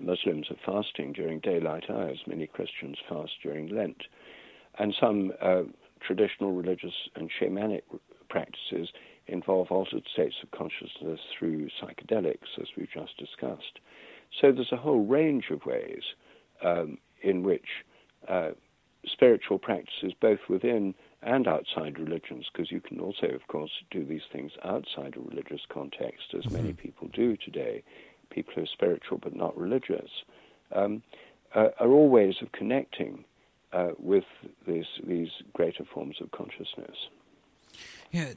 Muslims 0.00 0.46
are 0.50 0.56
fasting 0.64 1.12
during 1.12 1.40
daylight 1.40 1.84
hours. 1.90 2.20
Many 2.26 2.46
Christians 2.46 2.98
fast 3.08 3.32
during 3.42 3.68
Lent, 3.68 4.02
and 4.78 4.94
some 4.98 5.32
uh, 5.40 5.62
traditional 6.00 6.52
religious 6.52 6.94
and 7.16 7.30
shamanic 7.30 7.82
practices 8.28 8.88
involve 9.26 9.70
altered 9.70 10.04
states 10.12 10.36
of 10.42 10.50
consciousness 10.50 11.20
through 11.38 11.68
psychedelics, 11.82 12.58
as 12.60 12.68
we've 12.76 12.90
just 12.92 13.16
discussed. 13.18 13.80
So 14.40 14.52
there's 14.52 14.72
a 14.72 14.76
whole 14.76 15.04
range 15.04 15.46
of 15.50 15.64
ways 15.66 16.02
um, 16.62 16.98
in 17.22 17.42
which 17.42 17.66
uh, 18.28 18.50
spiritual 19.06 19.58
practices, 19.58 20.12
both 20.20 20.40
within 20.48 20.94
and 21.22 21.48
outside 21.48 21.98
religions, 21.98 22.46
because 22.52 22.70
you 22.70 22.80
can 22.80 23.00
also, 23.00 23.26
of 23.26 23.46
course, 23.48 23.70
do 23.90 24.04
these 24.04 24.22
things 24.32 24.52
outside 24.64 25.16
a 25.16 25.20
religious 25.20 25.62
context, 25.68 26.34
as 26.36 26.44
mm-hmm. 26.44 26.54
many 26.54 26.72
people 26.72 27.08
do 27.12 27.36
today. 27.36 27.82
People 28.30 28.52
who 28.54 28.62
are 28.62 28.66
spiritual 28.66 29.18
but 29.18 29.34
not 29.34 29.56
religious 29.58 30.10
um, 30.72 31.02
uh, 31.54 31.68
are 31.80 31.90
all 31.90 32.08
ways 32.08 32.36
of 32.42 32.52
connecting 32.52 33.24
uh, 33.72 33.90
with 33.98 34.24
these, 34.66 34.86
these 35.04 35.30
greater 35.54 35.84
forms 35.84 36.16
of 36.20 36.30
consciousness. 36.30 37.08
Yeah, 38.10 38.32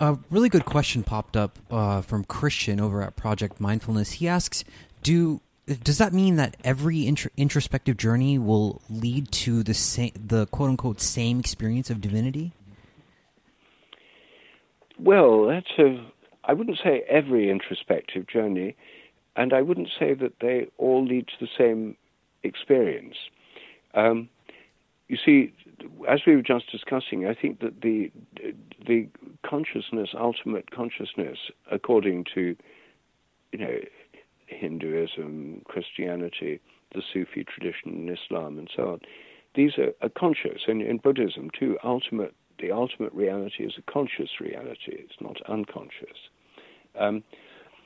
a 0.00 0.18
really 0.30 0.48
good 0.48 0.64
question 0.64 1.02
popped 1.02 1.36
up 1.36 1.58
uh, 1.70 2.00
from 2.00 2.24
Christian 2.24 2.80
over 2.80 3.02
at 3.02 3.16
Project 3.16 3.60
Mindfulness. 3.60 4.12
He 4.12 4.26
asks, 4.26 4.64
"Do 5.02 5.42
does 5.66 5.98
that 5.98 6.12
mean 6.12 6.36
that 6.36 6.56
every 6.64 7.02
intro 7.02 7.30
introspective 7.36 7.96
journey 7.96 8.38
will 8.38 8.82
lead 8.90 9.30
to 9.32 9.62
the 9.62 9.74
same, 9.74 10.12
the 10.14 10.46
quote 10.46 10.70
unquote 10.70 11.00
same 11.00 11.38
experience 11.40 11.90
of 11.90 12.00
divinity?" 12.00 12.52
Well, 14.98 15.46
that's 15.46 15.70
a. 15.78 16.04
I 16.44 16.52
wouldn't 16.54 16.78
say 16.82 17.04
every 17.08 17.50
introspective 17.50 18.26
journey, 18.26 18.74
and 19.36 19.52
I 19.52 19.62
wouldn't 19.62 19.88
say 19.98 20.14
that 20.14 20.40
they 20.40 20.68
all 20.78 21.04
lead 21.04 21.28
to 21.28 21.34
the 21.40 21.48
same 21.56 21.96
experience. 22.42 23.16
Um, 23.94 24.28
you 25.08 25.16
see, 25.24 25.52
as 26.08 26.20
we 26.26 26.34
were 26.34 26.42
just 26.42 26.70
discussing, 26.70 27.26
I 27.26 27.34
think 27.34 27.60
that 27.60 27.82
the 27.82 28.10
the 28.86 29.08
consciousness, 29.44 30.10
ultimate 30.18 30.70
consciousness, 30.70 31.38
according 31.70 32.24
to 32.34 32.56
you 33.52 33.58
know 33.58 33.78
Hinduism, 34.52 35.62
Christianity, 35.64 36.60
the 36.94 37.02
Sufi 37.12 37.44
tradition, 37.44 37.92
and 37.92 38.10
Islam, 38.10 38.58
and 38.58 38.70
so 38.74 38.92
on, 38.92 39.00
these 39.54 39.72
are, 39.78 39.92
are 40.02 40.10
conscious. 40.10 40.62
And 40.66 40.82
in 40.82 40.98
Buddhism, 40.98 41.50
too, 41.58 41.78
ultimate 41.84 42.34
the 42.60 42.70
ultimate 42.70 43.12
reality 43.12 43.64
is 43.64 43.72
a 43.76 43.92
conscious 43.92 44.30
reality. 44.40 44.92
It's 44.92 45.20
not 45.20 45.36
unconscious. 45.48 46.16
Um, 46.98 47.24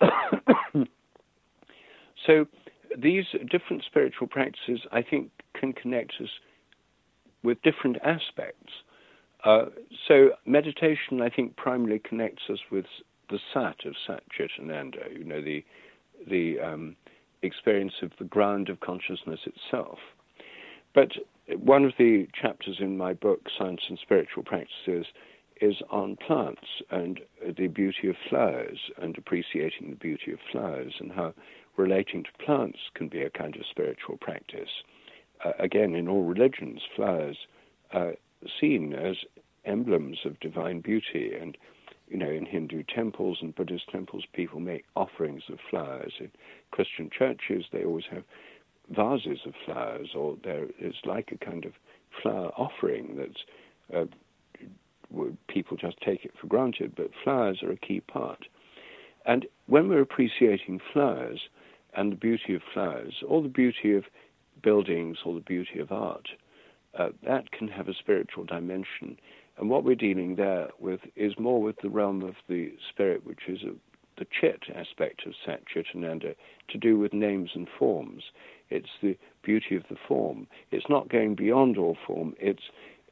so 2.26 2.46
these 2.96 3.24
different 3.50 3.84
spiritual 3.84 4.26
practices, 4.26 4.80
I 4.92 5.02
think, 5.02 5.30
can 5.58 5.72
connect 5.72 6.12
us 6.20 6.28
with 7.42 7.62
different 7.62 7.96
aspects. 8.04 8.72
Uh, 9.44 9.66
so 10.06 10.30
meditation, 10.44 11.22
I 11.22 11.30
think, 11.30 11.56
primarily 11.56 12.00
connects 12.00 12.42
us 12.50 12.58
with 12.70 12.86
the 13.30 13.38
sat 13.52 13.76
of 13.86 13.94
Sat 14.06 14.22
Chit 14.36 14.50
Ananda, 14.60 14.98
you 15.10 15.24
know, 15.24 15.40
the, 15.42 15.64
the 16.28 16.60
um, 16.60 16.96
experience 17.42 17.94
of 18.02 18.12
the 18.18 18.24
ground 18.24 18.68
of 18.68 18.80
consciousness 18.80 19.40
itself. 19.46 19.98
But 20.94 21.12
one 21.58 21.84
of 21.84 21.92
the 21.98 22.26
chapters 22.40 22.76
in 22.80 22.96
my 22.96 23.12
book, 23.12 23.48
Science 23.56 23.82
and 23.88 23.98
Spiritual 23.98 24.42
Practices, 24.42 25.06
is 25.60 25.76
on 25.90 26.16
plants 26.16 26.82
and 26.90 27.20
the 27.56 27.68
beauty 27.68 28.08
of 28.08 28.16
flowers 28.28 28.78
and 29.00 29.16
appreciating 29.16 29.90
the 29.90 29.96
beauty 29.96 30.32
of 30.32 30.38
flowers 30.52 30.94
and 31.00 31.12
how 31.12 31.32
relating 31.76 32.24
to 32.24 32.44
plants 32.44 32.78
can 32.94 33.08
be 33.08 33.22
a 33.22 33.30
kind 33.30 33.56
of 33.56 33.62
spiritual 33.70 34.18
practice 34.18 34.82
uh, 35.44 35.52
again, 35.58 35.94
in 35.94 36.08
all 36.08 36.22
religions, 36.22 36.82
flowers 36.94 37.36
are 37.92 38.14
seen 38.60 38.92
as 38.94 39.16
emblems 39.64 40.18
of 40.24 40.38
divine 40.40 40.80
beauty. 40.80 41.32
And, 41.40 41.56
you 42.08 42.16
know, 42.16 42.30
in 42.30 42.46
Hindu 42.46 42.82
temples 42.84 43.38
and 43.40 43.54
Buddhist 43.54 43.88
temples, 43.90 44.24
people 44.32 44.60
make 44.60 44.84
offerings 44.94 45.42
of 45.50 45.58
flowers. 45.70 46.12
In 46.20 46.30
Christian 46.70 47.10
churches, 47.16 47.64
they 47.72 47.84
always 47.84 48.04
have 48.10 48.24
vases 48.90 49.40
of 49.46 49.54
flowers, 49.64 50.10
or 50.14 50.36
there 50.44 50.66
is 50.80 50.94
like 51.04 51.32
a 51.32 51.44
kind 51.44 51.64
of 51.64 51.72
flower 52.22 52.52
offering 52.56 53.16
that's. 53.16 53.44
Uh, 53.94 54.06
people 55.46 55.76
just 55.76 55.96
take 56.00 56.24
it 56.24 56.32
for 56.40 56.48
granted, 56.48 56.92
but 56.96 57.10
flowers 57.22 57.62
are 57.62 57.70
a 57.70 57.76
key 57.76 58.00
part. 58.00 58.46
And 59.24 59.46
when 59.66 59.88
we're 59.88 60.00
appreciating 60.00 60.80
flowers 60.92 61.48
and 61.96 62.10
the 62.10 62.16
beauty 62.16 62.54
of 62.54 62.62
flowers, 62.74 63.14
or 63.26 63.40
the 63.40 63.48
beauty 63.48 63.94
of 63.94 64.04
buildings 64.62 65.18
or 65.24 65.34
the 65.34 65.40
beauty 65.40 65.78
of 65.78 65.92
art, 65.92 66.28
uh, 66.98 67.10
that 67.24 67.50
can 67.52 67.68
have 67.68 67.88
a 67.88 67.94
spiritual 67.94 68.44
dimension. 68.44 69.18
And 69.58 69.70
what 69.70 69.84
we're 69.84 69.94
dealing 69.94 70.36
there 70.36 70.68
with 70.78 71.00
is 71.14 71.38
more 71.38 71.62
with 71.62 71.76
the 71.82 71.88
realm 71.88 72.22
of 72.22 72.34
the 72.48 72.72
spirit, 72.90 73.24
which 73.24 73.48
is 73.48 73.62
a, 73.62 73.72
the 74.18 74.26
chit 74.40 74.64
aspect 74.74 75.26
of 75.26 75.34
Sat 75.44 75.62
Chitananda, 75.66 76.34
to 76.68 76.78
do 76.78 76.98
with 76.98 77.12
names 77.12 77.50
and 77.54 77.68
forms. 77.78 78.24
It's 78.68 78.88
the 79.02 79.16
beauty 79.42 79.76
of 79.76 79.84
the 79.88 79.96
form. 80.08 80.46
It's 80.70 80.88
not 80.88 81.08
going 81.08 81.34
beyond 81.36 81.78
all 81.78 81.96
form. 82.06 82.34
It's 82.38 82.64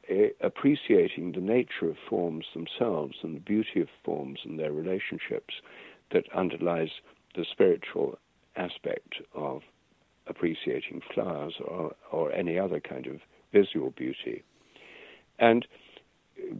uh, 0.09 0.27
appreciating 0.41 1.31
the 1.31 1.41
nature 1.41 1.89
of 1.89 1.95
forms 2.09 2.45
themselves 2.53 3.15
and 3.23 3.35
the 3.35 3.39
beauty 3.39 3.81
of 3.81 3.87
forms 4.03 4.39
and 4.43 4.59
their 4.59 4.71
relationships 4.71 5.55
that 6.11 6.31
underlies 6.35 6.89
the 7.35 7.45
spiritual 7.51 8.19
aspect 8.55 9.15
of 9.33 9.61
appreciating 10.27 11.01
flowers 11.13 11.55
or, 11.65 11.95
or 12.11 12.31
any 12.31 12.57
other 12.57 12.79
kind 12.79 13.07
of 13.07 13.17
visual 13.51 13.91
beauty. 13.91 14.43
And 15.39 15.65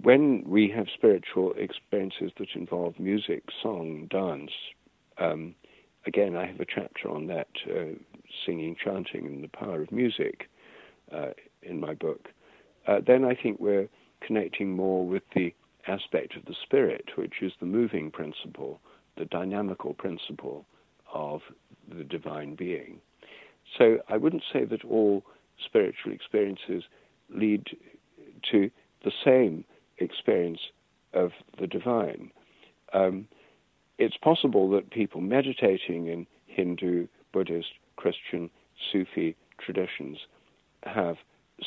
when 0.02 0.44
we 0.46 0.70
have 0.70 0.88
spiritual 0.94 1.54
experiences 1.58 2.32
that 2.38 2.48
involve 2.56 3.00
music, 3.00 3.44
song, 3.62 4.08
dance, 4.10 4.52
um, 5.18 5.56
again, 6.06 6.36
I 6.36 6.46
have 6.46 6.60
a 6.60 6.66
chapter 6.66 7.10
on 7.10 7.28
that, 7.28 7.48
uh, 7.70 7.96
singing, 8.46 8.76
chanting, 8.82 9.26
and 9.26 9.44
the 9.44 9.50
power 9.50 9.82
of 9.82 9.92
music 9.92 10.50
uh, 11.12 11.30
in 11.62 11.80
my 11.80 11.94
book. 11.94 12.30
Uh, 12.88 13.00
then 13.06 13.26
I 13.26 13.36
think 13.36 13.60
we're 13.60 13.90
connecting 14.22 14.72
more 14.72 15.06
with 15.06 15.24
the 15.34 15.54
aspect 15.88 16.36
of 16.36 16.46
the 16.46 16.56
spirit, 16.64 17.10
which 17.16 17.36
is 17.42 17.52
the 17.60 17.66
moving 17.66 18.12
principle, 18.12 18.80
the 19.18 19.26
dynamical 19.26 19.94
principle 19.94 20.66
of 21.14 21.42
the 21.96 22.04
divine 22.04 22.56
being. 22.56 23.00
So 23.78 24.00
I 24.10 24.18
wouldn't 24.18 24.44
say 24.52 24.66
that 24.66 24.84
all 24.84 25.24
spiritual 25.64 26.12
experiences 26.12 26.84
lead 27.30 27.66
to 28.52 28.70
the 29.06 29.12
same 29.24 29.64
experience 30.00 30.60
of 31.14 31.32
the 31.60 31.68
divine. 31.68 32.32
Um, 32.92 33.28
it's 33.98 34.18
possible 34.18 34.70
that 34.72 34.90
people 34.90 35.22
meditating 35.22 36.08
in 36.08 36.28
Hindu, 36.48 37.08
Buddhist, 37.32 37.70
Christian, 37.96 38.50
Sufi 38.92 39.38
traditions 39.58 40.18
have 40.84 41.16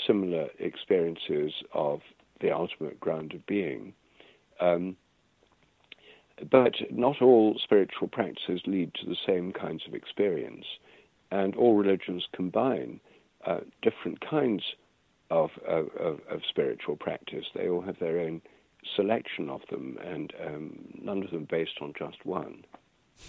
similar 0.07 0.49
experiences 0.59 1.53
of 1.73 2.01
the 2.41 2.51
ultimate 2.51 3.01
ground 3.01 3.33
of 3.33 3.47
being. 3.47 3.95
Um, 4.61 4.97
but 6.51 6.75
not 6.91 7.23
all 7.23 7.59
spiritual 7.63 8.09
practices 8.09 8.61
lead 8.67 8.93
to 8.95 9.07
the 9.07 9.17
same 9.27 9.53
kinds 9.53 9.83
of 9.89 9.95
experience, 9.95 10.67
and 11.31 11.57
all 11.57 11.75
religions 11.77 12.27
combine 12.33 13.01
uh, 13.47 13.61
different 13.83 14.21
kinds 14.21 14.63
of, 15.31 15.51
of, 15.67 15.89
of, 16.01 16.41
spiritual 16.49 16.97
practice. 16.97 17.45
They 17.55 17.69
all 17.69 17.83
have 17.83 17.99
their 17.99 18.21
own 18.21 18.41
selection 18.97 19.51
of 19.51 19.61
them, 19.71 19.99
and 20.03 20.33
um, 20.45 20.79
none 21.01 21.23
of 21.23 21.31
them 21.31 21.47
based 21.51 21.79
on 21.81 21.93
just 21.99 22.25
one. 22.25 22.65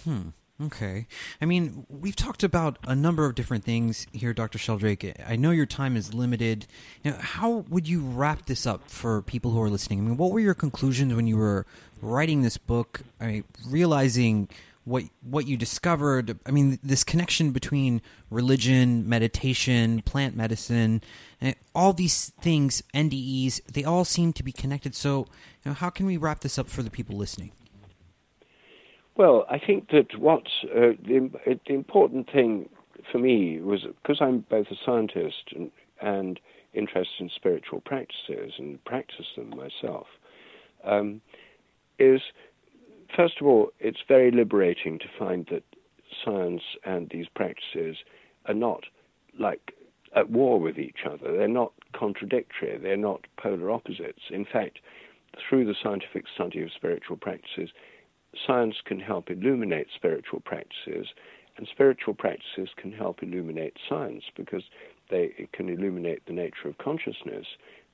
Hmm. 0.04 0.28
Okay. 0.62 1.06
I 1.40 1.46
mean, 1.46 1.86
we've 1.88 2.16
talked 2.16 2.42
about 2.42 2.78
a 2.86 2.94
number 2.94 3.24
of 3.24 3.34
different 3.34 3.64
things 3.64 4.06
here, 4.12 4.34
Dr. 4.34 4.58
Sheldrake. 4.58 5.14
I 5.26 5.36
know 5.36 5.52
your 5.52 5.64
time 5.64 5.96
is 5.96 6.12
limited. 6.12 6.66
Now, 7.02 7.16
how 7.18 7.64
would 7.70 7.88
you 7.88 8.00
wrap 8.00 8.44
this 8.44 8.66
up 8.66 8.90
for 8.90 9.22
people 9.22 9.52
who 9.52 9.62
are 9.62 9.70
listening? 9.70 10.00
I 10.00 10.02
mean, 10.02 10.16
what 10.18 10.32
were 10.32 10.40
your 10.40 10.54
conclusions 10.54 11.14
when 11.14 11.26
you 11.26 11.38
were 11.38 11.64
writing 12.02 12.42
this 12.42 12.58
book? 12.58 13.00
I 13.18 13.26
mean, 13.26 13.44
realizing 13.66 14.48
what 14.84 15.04
what 15.22 15.46
you 15.46 15.56
discovered. 15.56 16.38
I 16.46 16.50
mean, 16.50 16.78
this 16.82 17.04
connection 17.04 17.52
between 17.52 18.02
religion, 18.30 19.08
meditation, 19.08 20.02
plant 20.02 20.36
medicine, 20.36 21.02
all 21.74 21.92
these 21.92 22.30
things, 22.40 22.82
NDEs, 22.94 23.64
they 23.66 23.84
all 23.84 24.04
seem 24.04 24.32
to 24.34 24.42
be 24.42 24.52
connected. 24.52 24.94
So, 24.94 25.26
you 25.64 25.70
know, 25.70 25.72
how 25.72 25.90
can 25.90 26.06
we 26.06 26.16
wrap 26.16 26.40
this 26.40 26.58
up 26.58 26.68
for 26.68 26.82
the 26.82 26.90
people 26.90 27.16
listening? 27.16 27.52
Well, 29.16 29.44
I 29.50 29.58
think 29.58 29.90
that 29.90 30.18
what 30.18 30.44
uh, 30.64 30.96
the, 31.04 31.30
the, 31.66 31.74
important 31.74 32.30
thing 32.30 32.70
for 33.12 33.18
me 33.18 33.60
was 33.60 33.82
because 33.82 34.18
I'm 34.20 34.46
both 34.48 34.68
a 34.70 34.76
scientist 34.84 35.52
and, 35.54 35.70
and, 36.00 36.40
interested 36.72 37.20
in 37.20 37.30
spiritual 37.34 37.80
practices 37.80 38.52
and 38.56 38.82
practice 38.84 39.26
them 39.36 39.50
myself, 39.50 40.06
um, 40.84 41.20
is 41.98 42.20
first 43.16 43.34
of 43.40 43.46
all, 43.46 43.70
it's 43.78 44.00
very 44.06 44.30
liberating 44.30 44.98
to 44.98 45.06
find 45.18 45.46
that 45.50 45.64
science 46.24 46.62
and 46.84 47.08
these 47.10 47.26
practices 47.34 47.96
are 48.46 48.54
not 48.54 48.84
like 49.38 49.72
at 50.14 50.30
war 50.30 50.58
with 50.58 50.78
each 50.78 51.00
other. 51.06 51.36
They're 51.36 51.48
not 51.48 51.72
contradictory. 51.92 52.78
They're 52.78 52.96
not 52.96 53.26
polar 53.40 53.70
opposites. 53.70 54.22
In 54.30 54.44
fact, 54.44 54.80
through 55.48 55.66
the 55.66 55.74
scientific 55.80 56.24
study 56.34 56.62
of 56.62 56.70
spiritual 56.74 57.16
practices, 57.16 57.70
science 58.46 58.76
can 58.84 59.00
help 59.00 59.30
illuminate 59.30 59.88
spiritual 59.94 60.40
practices, 60.40 61.08
and 61.56 61.68
spiritual 61.70 62.14
practices 62.14 62.68
can 62.76 62.92
help 62.92 63.22
illuminate 63.22 63.76
science 63.88 64.24
because 64.36 64.64
they 65.10 65.48
can 65.52 65.68
illuminate 65.68 66.24
the 66.26 66.32
nature 66.32 66.68
of 66.68 66.78
consciousness, 66.78 67.46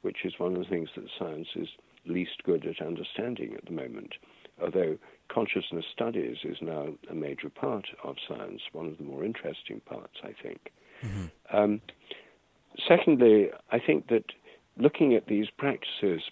which 0.03 0.25
is 0.25 0.39
one 0.39 0.55
of 0.55 0.59
the 0.63 0.69
things 0.69 0.89
that 0.97 1.05
science 1.19 1.49
is 1.57 1.69
least 2.07 2.43
good 2.45 2.67
at 2.67 2.85
understanding 2.85 3.55
at 3.55 3.65
the 3.65 3.73
moment. 3.73 4.15
Although 4.63 4.99
consciousness 5.29 5.85
studies 5.93 6.39
is 6.45 6.59
now 6.61 6.89
a 7.11 7.15
major 7.15 7.51
part 7.51 7.87
of 8.03 8.17
science, 8.27 8.63
one 8.73 8.87
of 8.87 8.99
the 8.99 9.05
more 9.05 9.25
interesting 9.25 9.81
parts, 9.81 10.15
I 10.23 10.35
think. 10.43 10.73
Mm-hmm. 11.03 11.57
Um, 11.57 11.81
secondly, 12.89 13.51
I 13.71 13.79
think 13.79 14.09
that 14.09 14.25
looking 14.77 15.15
at 15.15 15.27
these 15.27 15.49
practices 15.57 16.23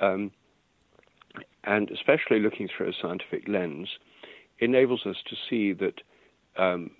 um, 0.00 0.30
and 1.64 1.90
especially 1.90 2.40
looking 2.40 2.68
through 2.68 2.88
a 2.88 2.92
scientific 3.00 3.46
lens, 3.46 3.88
enables 4.58 5.06
us 5.06 5.16
to 5.28 5.36
see 5.48 5.72
that 5.72 6.00
um, 6.56 6.90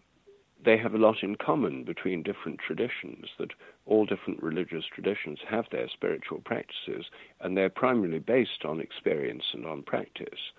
they 0.65 0.77
have 0.77 0.95
a 0.95 0.99
lot 0.99 1.23
in 1.23 1.37
common 1.37 1.85
between 1.85 2.23
different 2.23 2.59
traditions, 2.59 3.27
that 3.39 3.51
all 3.87 4.05
different 4.05 4.43
religious 4.43 4.85
traditions 4.93 5.39
have 5.49 5.65
their 5.71 5.89
spiritual 5.89 6.41
practices, 6.45 7.07
and 7.41 7.57
they're 7.57 7.71
primarily 7.71 8.19
based 8.19 8.65
on 8.65 8.81
experience 8.81 9.45
and 9.53 9.67
on 9.67 9.83
practice. 9.83 10.53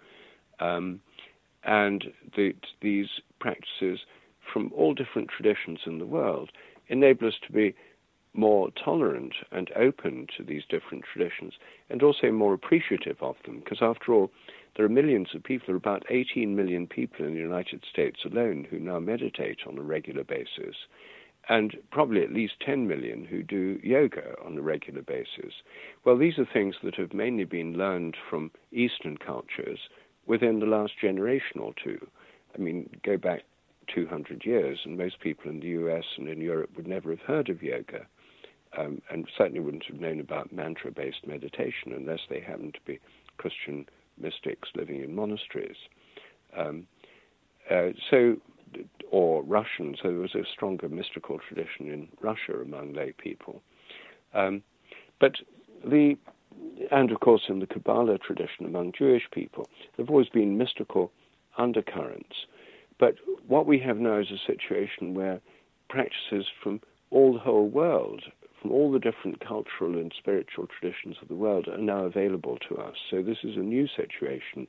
Um, 0.59 1.01
and 1.63 2.05
that 2.35 2.55
these 2.81 3.07
practices 3.39 3.99
from 4.51 4.71
all 4.75 4.93
different 4.93 5.29
traditions 5.29 5.79
in 5.85 5.99
the 5.99 6.05
world 6.05 6.51
enable 6.87 7.27
us 7.27 7.35
to 7.45 7.51
be 7.51 7.75
more 8.33 8.69
tolerant 8.83 9.33
and 9.51 9.69
open 9.75 10.25
to 10.37 10.43
these 10.43 10.63
different 10.69 11.03
traditions 11.11 11.53
and 11.89 12.01
also 12.01 12.31
more 12.31 12.53
appreciative 12.53 13.17
of 13.21 13.35
them 13.45 13.59
because 13.59 13.79
after 13.81 14.13
all 14.13 14.31
there 14.76 14.86
are 14.86 14.89
millions 14.89 15.30
of 15.36 15.43
people 15.43 15.65
there 15.67 15.76
are 15.76 15.78
about 15.78 16.03
18 16.09 16.55
million 16.55 16.88
people 16.88 17.26
in 17.26 17.34
the 17.34 17.39
United 17.39 17.84
States 17.89 18.22
alone 18.26 18.65
who 18.69 18.80
now 18.80 18.99
meditate 18.99 19.59
on 19.67 19.78
a 19.78 19.82
regular 19.82 20.24
basis 20.24 20.76
and 21.49 21.76
probably 21.91 22.24
at 22.24 22.32
least 22.32 22.53
10 22.65 22.88
million 22.88 23.26
who 23.26 23.43
do 23.43 23.80
yoga 23.84 24.36
on 24.45 24.57
a 24.57 24.61
regular 24.61 25.01
basis. 25.01 25.53
Well 26.05 26.17
these 26.17 26.38
are 26.38 26.47
things 26.51 26.76
that 26.84 26.95
have 26.95 27.13
mainly 27.13 27.45
been 27.45 27.78
learned 27.78 28.15
from 28.30 28.51
eastern 28.72 29.17
cultures 29.17 29.80
within 30.26 30.59
the 30.59 30.65
last 30.65 30.93
generation 31.01 31.59
or 31.59 31.74
two. 31.84 32.07
I 32.55 32.59
mean 32.59 32.89
go 33.03 33.17
back 33.17 33.41
200 33.93 34.45
years 34.45 34.80
and 34.86 34.97
most 34.97 35.19
people 35.19 35.49
in 35.49 35.59
the 35.59 35.67
US 35.67 36.05
and 36.17 36.30
in 36.30 36.39
Europe 36.39 36.69
would 36.76 36.88
never 36.88 37.09
have 37.09 37.22
heard 37.22 37.49
of 37.49 37.61
yoga 37.61 38.05
um, 38.78 39.01
and 39.09 39.28
certainly 39.38 39.59
wouldn't 39.59 39.86
have 39.86 39.99
known 39.99 40.19
about 40.19 40.53
mantra 40.53 40.91
based 40.91 41.28
meditation 41.28 41.91
unless 41.93 42.22
they 42.30 42.39
happened 42.39 42.74
to 42.76 42.82
be 42.86 42.99
Christian 43.38 43.86
mystics 44.20 44.70
living 44.76 45.03
in 45.03 45.16
monasteries. 45.16 45.78
Um, 46.57 46.88
uh, 47.70 47.89
so, 48.09 48.38
or 49.12 49.43
Russian, 49.43 49.95
so 50.01 50.09
there 50.09 50.20
was 50.20 50.36
a 50.36 50.43
stronger 50.51 50.89
mystical 50.89 51.39
tradition 51.47 51.91
in 51.91 52.07
Russia 52.22 52.59
among 52.62 52.93
lay 52.93 53.14
people. 53.18 53.62
Um, 54.34 54.64
but 55.20 55.34
the, 55.86 56.18
and 56.91 57.12
of 57.12 57.20
course 57.20 57.43
in 57.49 57.59
the 57.59 57.68
Kabbalah 57.68 58.18
tradition 58.18 58.66
among 58.66 58.93
Jewish 58.97 59.24
people, 59.32 59.68
there 59.95 60.05
have 60.05 60.09
always 60.09 60.30
been 60.30 60.57
mystical 60.57 61.12
undercurrents. 61.57 62.45
But 62.99 63.16
what 63.47 63.66
we 63.66 63.80
have 63.80 63.97
now 63.97 64.20
is 64.20 64.28
a 64.32 64.51
situation 64.51 65.14
where 65.14 65.41
practices 65.89 66.45
from 66.64 66.82
all 67.09 67.34
the 67.34 67.39
whole 67.39 67.68
world 67.68 68.24
from 68.62 68.72
all 68.72 68.91
the 68.91 68.99
different 68.99 69.45
cultural 69.45 69.97
and 69.97 70.14
spiritual 70.18 70.68
traditions 70.68 71.18
of 71.22 71.28
the 71.28 71.36
world 71.36 71.68
are 71.68 71.78
now 71.78 72.05
available 72.05 72.57
to 72.70 72.78
us. 72.78 72.95
So 73.09 73.22
this 73.22 73.39
is 73.43 73.55
a 73.55 73.62
new 73.62 73.88
situation, 73.88 74.68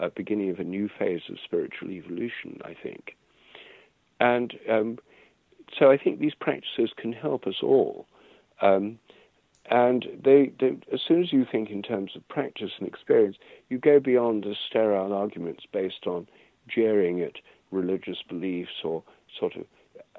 uh, 0.00 0.10
beginning 0.14 0.50
of 0.50 0.60
a 0.60 0.64
new 0.64 0.88
phase 0.98 1.22
of 1.28 1.36
spiritual 1.44 1.90
evolution, 1.90 2.60
I 2.64 2.74
think. 2.80 3.16
And 4.20 4.54
um, 4.70 4.98
so 5.78 5.90
I 5.90 5.96
think 5.96 6.20
these 6.20 6.34
practices 6.34 6.90
can 6.96 7.12
help 7.12 7.46
us 7.46 7.56
all. 7.62 8.06
Um, 8.60 8.98
and 9.70 10.06
they, 10.24 10.52
they, 10.60 10.76
as 10.92 11.00
soon 11.06 11.22
as 11.22 11.32
you 11.32 11.46
think 11.50 11.70
in 11.70 11.82
terms 11.82 12.12
of 12.14 12.26
practice 12.28 12.70
and 12.78 12.86
experience, 12.86 13.36
you 13.68 13.78
go 13.78 13.98
beyond 13.98 14.44
the 14.44 14.54
sterile 14.68 15.12
arguments 15.12 15.64
based 15.72 16.06
on 16.06 16.28
jeering 16.68 17.20
at 17.20 17.36
religious 17.70 18.18
beliefs 18.28 18.82
or 18.84 19.02
sort 19.38 19.56
of 19.56 19.64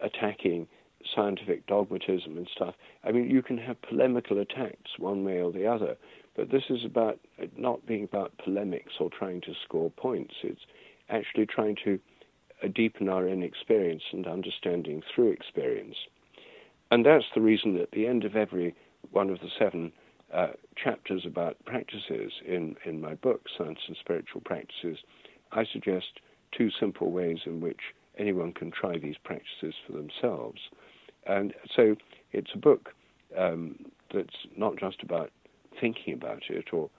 attacking 0.02 0.68
scientific 1.16 1.66
dogmatism 1.68 2.38
and 2.38 2.48
stuff. 2.54 2.76
I 3.04 3.12
mean, 3.12 3.30
you 3.30 3.42
can 3.42 3.58
have 3.58 3.82
polemical 3.82 4.40
attacks 4.40 4.92
one 4.98 5.24
way 5.24 5.42
or 5.42 5.52
the 5.52 5.68
other, 5.68 5.98
but 6.36 6.52
this 6.52 6.64
is 6.70 6.86
about 6.86 7.20
not 7.58 7.86
being 7.86 8.04
about 8.04 8.38
polemics 8.38 8.94
or 9.00 9.10
trying 9.10 9.42
to 9.42 9.54
score 9.64 9.92
points. 9.92 10.34
It's 10.44 10.62
actually 11.10 11.46
trying 11.46 11.78
to 11.84 12.00
uh, 12.64 12.68
deepen 12.74 13.10
our 13.10 13.28
own 13.28 13.44
experience 13.44 14.04
and 14.12 14.26
understanding 14.28 15.04
through 15.14 15.32
experience. 15.32 15.96
And 16.92 17.06
that's 17.06 17.26
the 17.34 17.42
reason 17.42 17.74
that 17.74 17.84
at 17.84 17.92
the 17.92 18.08
end 18.08 18.24
of 18.24 18.36
every 18.36 18.76
one 19.12 19.30
of 19.30 19.40
the 19.40 19.50
seven 19.58 19.92
uh, 20.34 20.50
chapters 20.76 21.24
about 21.26 21.58
practices 21.66 22.32
in, 22.46 22.76
in 22.86 23.02
my 23.02 23.16
book, 23.16 23.42
Science 23.58 23.80
and 23.88 23.98
Spiritual 24.00 24.42
Practices, 24.42 24.98
I 25.52 25.66
suggest 25.72 26.20
two 26.58 26.70
simple 26.80 27.12
ways 27.12 27.40
in 27.46 27.62
which 27.62 27.80
anyone 28.18 28.54
can 28.54 28.72
try 28.72 28.98
these 28.98 29.18
practices 29.24 29.76
for 29.86 29.94
themselves. 29.94 30.60
And 31.28 31.54
so 31.76 31.96
it's 32.32 32.52
a 32.54 32.58
book 32.58 32.90
um, 33.38 33.76
that's 34.14 34.36
not 34.56 34.78
just 34.78 35.02
about 35.04 35.32
thinking 35.80 36.14
about 36.14 36.44
it 36.50 36.74
or 36.74 36.90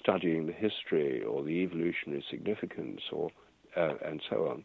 studying 0.00 0.46
the 0.46 0.52
history 0.52 1.22
or 1.22 1.42
the 1.42 1.62
evolutionary 1.62 2.24
significance 2.30 3.00
or 3.12 3.30
uh, 3.76 3.94
and 4.04 4.22
so 4.30 4.46
on, 4.48 4.64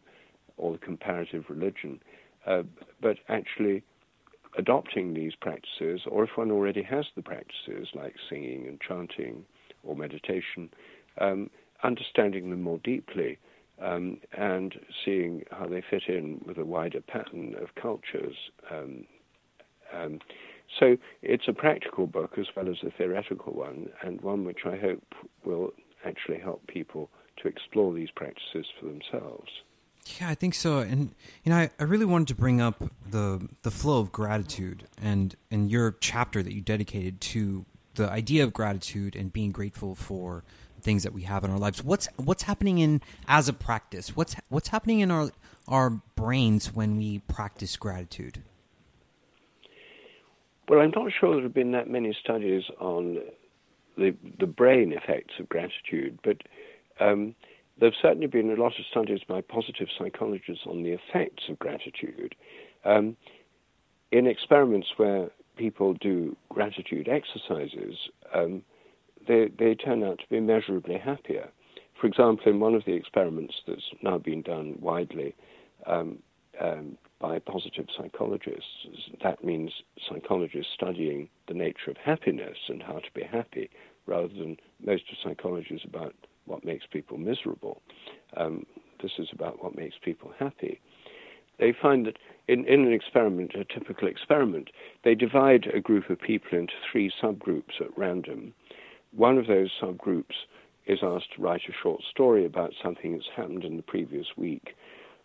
or 0.56 0.72
the 0.72 0.78
comparative 0.78 1.44
religion, 1.48 2.00
uh, 2.46 2.62
but 3.00 3.16
actually 3.28 3.82
adopting 4.56 5.14
these 5.14 5.32
practices, 5.40 6.02
or 6.08 6.24
if 6.24 6.30
one 6.36 6.50
already 6.50 6.82
has 6.82 7.06
the 7.16 7.22
practices 7.22 7.88
like 7.94 8.14
singing 8.28 8.66
and 8.66 8.80
chanting 8.80 9.44
or 9.82 9.96
meditation, 9.96 10.70
um, 11.20 11.50
understanding 11.82 12.50
them 12.50 12.62
more 12.62 12.78
deeply 12.84 13.38
um, 13.80 14.18
and 14.32 14.74
seeing 15.04 15.44
how 15.50 15.66
they 15.66 15.82
fit 15.88 16.02
in 16.08 16.40
with 16.46 16.58
a 16.58 16.64
wider 16.64 17.00
pattern 17.00 17.54
of 17.60 17.74
cultures. 17.80 18.36
Um, 18.70 19.06
um, 19.92 20.18
so 20.78 20.96
it's 21.22 21.48
a 21.48 21.52
practical 21.52 22.06
book 22.06 22.34
as 22.38 22.46
well 22.54 22.68
as 22.68 22.76
a 22.86 22.90
theoretical 22.90 23.52
one, 23.52 23.88
and 24.02 24.20
one 24.20 24.44
which 24.44 24.60
I 24.64 24.76
hope 24.76 25.14
will 25.44 25.72
actually 26.04 26.38
help 26.38 26.66
people 26.66 27.10
to 27.42 27.48
explore 27.48 27.92
these 27.92 28.10
practices 28.10 28.66
for 28.78 28.86
themselves. 28.86 29.48
Yeah, 30.18 30.28
I 30.28 30.34
think 30.34 30.54
so. 30.54 30.78
And 30.78 31.14
you 31.44 31.50
know, 31.50 31.56
I, 31.56 31.70
I 31.78 31.84
really 31.84 32.04
wanted 32.04 32.28
to 32.28 32.34
bring 32.34 32.60
up 32.60 32.82
the 33.08 33.48
the 33.62 33.70
flow 33.70 34.00
of 34.00 34.12
gratitude 34.12 34.84
and 35.00 35.34
and 35.50 35.70
your 35.70 35.96
chapter 36.00 36.42
that 36.42 36.52
you 36.52 36.60
dedicated 36.60 37.20
to 37.20 37.66
the 37.94 38.08
idea 38.08 38.44
of 38.44 38.52
gratitude 38.52 39.14
and 39.16 39.32
being 39.32 39.52
grateful 39.52 39.94
for 39.94 40.44
things 40.80 41.02
that 41.02 41.12
we 41.12 41.22
have 41.22 41.44
in 41.44 41.50
our 41.50 41.58
lives. 41.58 41.82
What's 41.82 42.08
what's 42.16 42.44
happening 42.44 42.78
in 42.78 43.00
as 43.28 43.48
a 43.48 43.52
practice? 43.52 44.16
What's 44.16 44.36
what's 44.48 44.68
happening 44.68 45.00
in 45.00 45.10
our 45.10 45.30
our 45.68 45.90
brains 45.90 46.74
when 46.74 46.96
we 46.96 47.20
practice 47.20 47.76
gratitude? 47.76 48.42
Well, 50.68 50.80
I'm 50.80 50.92
not 50.94 51.10
sure 51.18 51.34
there 51.34 51.42
have 51.42 51.54
been 51.54 51.72
that 51.72 51.90
many 51.90 52.16
studies 52.22 52.64
on 52.78 53.18
the 53.96 54.14
the 54.38 54.46
brain 54.46 54.92
effects 54.92 55.34
of 55.38 55.48
gratitude, 55.48 56.18
but 56.22 56.38
um, 57.00 57.34
there 57.78 57.90
have 57.90 57.98
certainly 58.00 58.26
been 58.26 58.50
a 58.50 58.60
lot 58.60 58.78
of 58.78 58.84
studies 58.90 59.20
by 59.26 59.40
positive 59.40 59.88
psychologists 59.98 60.64
on 60.66 60.82
the 60.82 60.90
effects 60.90 61.44
of 61.48 61.58
gratitude. 61.58 62.34
Um, 62.84 63.16
in 64.12 64.26
experiments 64.26 64.88
where 64.96 65.30
people 65.56 65.94
do 65.94 66.36
gratitude 66.48 67.08
exercises, 67.08 67.96
um, 68.34 68.62
they, 69.26 69.50
they 69.58 69.74
turn 69.74 70.02
out 70.02 70.18
to 70.18 70.24
be 70.28 70.40
measurably 70.40 70.98
happier. 70.98 71.48
For 72.00 72.06
example, 72.06 72.50
in 72.50 72.60
one 72.60 72.74
of 72.74 72.84
the 72.84 72.94
experiments 72.94 73.54
that's 73.66 73.90
now 74.02 74.18
been 74.18 74.42
done 74.42 74.76
widely 74.80 75.34
um, 75.86 76.18
um, 76.60 76.96
by 77.20 77.38
positive 77.38 77.86
psychologists, 77.96 78.86
that 79.22 79.44
means 79.44 79.70
psychologists 80.08 80.72
studying 80.74 81.28
the 81.48 81.54
nature 81.54 81.90
of 81.90 81.96
happiness 81.98 82.56
and 82.68 82.82
how 82.82 82.98
to 82.98 83.10
be 83.14 83.22
happy, 83.22 83.68
rather 84.06 84.28
than 84.28 84.56
most 84.84 85.04
of 85.10 85.18
psychology 85.22 85.74
is 85.74 85.82
about 85.84 86.14
what 86.46 86.64
makes 86.64 86.86
people 86.90 87.18
miserable. 87.18 87.82
Um, 88.36 88.64
this 89.02 89.12
is 89.18 89.28
about 89.32 89.62
what 89.62 89.76
makes 89.76 89.96
people 90.02 90.32
happy. 90.38 90.80
They 91.58 91.74
find 91.80 92.06
that 92.06 92.16
in, 92.48 92.64
in 92.66 92.86
an 92.86 92.92
experiment, 92.92 93.52
a 93.54 93.64
typical 93.64 94.08
experiment, 94.08 94.70
they 95.04 95.14
divide 95.14 95.66
a 95.66 95.80
group 95.80 96.08
of 96.08 96.18
people 96.18 96.58
into 96.58 96.72
three 96.90 97.12
subgroups 97.22 97.80
at 97.80 97.96
random. 97.96 98.54
One 99.12 99.38
of 99.38 99.46
those 99.46 99.70
subgroups 99.80 100.34
is 100.86 101.00
asked 101.02 101.34
to 101.34 101.42
write 101.42 101.62
a 101.68 101.72
short 101.82 102.02
story 102.10 102.44
about 102.44 102.72
something 102.82 103.12
that's 103.12 103.28
happened 103.36 103.64
in 103.64 103.76
the 103.76 103.82
previous 103.82 104.26
week. 104.36 104.76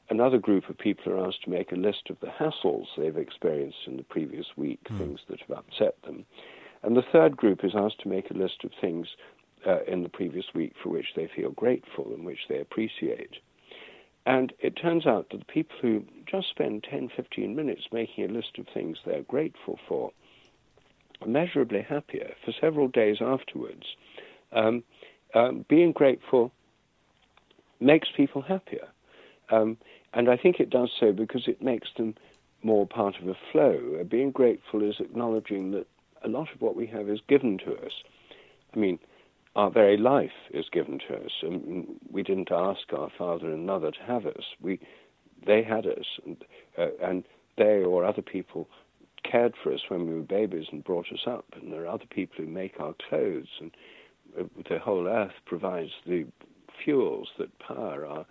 Another 0.09 0.37
group 0.37 0.69
of 0.69 0.77
people 0.77 1.13
are 1.13 1.27
asked 1.27 1.43
to 1.43 1.49
make 1.49 1.71
a 1.71 1.75
list 1.75 2.09
of 2.09 2.19
the 2.19 2.27
hassles 2.27 2.85
they've 2.97 3.17
experienced 3.17 3.87
in 3.87 3.97
the 3.97 4.03
previous 4.03 4.45
week, 4.55 4.79
mm. 4.85 4.97
things 4.97 5.19
that 5.29 5.39
have 5.41 5.57
upset 5.57 5.95
them. 6.03 6.25
And 6.83 6.95
the 6.95 7.05
third 7.11 7.35
group 7.35 7.63
is 7.63 7.73
asked 7.75 8.01
to 8.01 8.09
make 8.09 8.29
a 8.29 8.37
list 8.37 8.63
of 8.63 8.71
things 8.79 9.07
uh, 9.65 9.83
in 9.87 10.03
the 10.03 10.09
previous 10.09 10.45
week 10.53 10.73
for 10.81 10.89
which 10.89 11.13
they 11.15 11.27
feel 11.35 11.51
grateful 11.51 12.13
and 12.13 12.25
which 12.25 12.47
they 12.47 12.59
appreciate. 12.59 13.37
And 14.27 14.53
it 14.59 14.75
turns 14.75 15.05
out 15.05 15.29
that 15.29 15.39
the 15.39 15.45
people 15.45 15.75
who 15.81 16.03
just 16.25 16.49
spend 16.49 16.85
10, 16.89 17.09
15 17.15 17.55
minutes 17.55 17.83
making 17.91 18.25
a 18.25 18.33
list 18.33 18.57
of 18.57 18.67
things 18.73 18.97
they're 19.05 19.23
grateful 19.23 19.79
for 19.87 20.11
measurably 21.25 21.81
happier 21.81 22.33
for 22.43 22.53
several 22.59 22.87
days 22.87 23.17
afterwards. 23.21 23.85
Um, 24.51 24.83
um, 25.33 25.65
being 25.67 25.91
grateful 25.91 26.51
makes 27.79 28.07
people 28.15 28.41
happier. 28.41 28.87
Um, 29.49 29.77
and 30.13 30.29
I 30.29 30.37
think 30.37 30.59
it 30.59 30.69
does 30.69 30.91
so 30.99 31.11
because 31.11 31.47
it 31.47 31.61
makes 31.61 31.89
them 31.97 32.15
more 32.63 32.87
part 32.87 33.15
of 33.21 33.27
a 33.27 33.35
flow. 33.51 33.97
Uh, 33.99 34.03
being 34.03 34.31
grateful 34.31 34.81
is 34.81 34.95
acknowledging 34.99 35.71
that 35.71 35.87
a 36.23 36.27
lot 36.27 36.47
of 36.53 36.61
what 36.61 36.75
we 36.75 36.87
have 36.87 37.09
is 37.09 37.19
given 37.27 37.57
to 37.59 37.73
us. 37.85 37.91
I 38.73 38.79
mean, 38.79 38.97
our 39.55 39.69
very 39.69 39.97
life 39.97 40.31
is 40.51 40.65
given 40.71 40.99
to 41.07 41.15
us. 41.15 41.31
And 41.41 41.85
we 42.11 42.23
didn't 42.23 42.51
ask 42.51 42.81
our 42.91 43.09
father 43.17 43.51
and 43.51 43.65
mother 43.65 43.91
to 43.91 44.03
have 44.03 44.25
us. 44.25 44.43
We, 44.61 44.79
they 45.45 45.63
had 45.63 45.85
us, 45.85 46.05
and, 46.25 46.37
uh, 46.77 46.87
and 47.01 47.23
they 47.57 47.83
or 47.83 48.03
other 48.03 48.21
people 48.21 48.67
cared 49.29 49.53
for 49.61 49.73
us 49.73 49.81
when 49.89 50.07
we 50.07 50.13
were 50.13 50.21
babies 50.21 50.67
and 50.71 50.83
brought 50.83 51.11
us 51.11 51.25
up. 51.27 51.45
And 51.53 51.71
there 51.71 51.83
are 51.83 51.87
other 51.87 52.05
people 52.09 52.37
who 52.37 52.47
make 52.47 52.79
our 52.79 52.95
clothes, 53.09 53.47
and 53.59 53.71
uh, 54.39 54.43
the 54.69 54.79
whole 54.79 55.07
earth 55.07 55.33
provides 55.45 55.91
the 56.05 56.25
fuels 56.83 57.29
that 57.37 57.57
power 57.59 58.05
our 58.05 58.25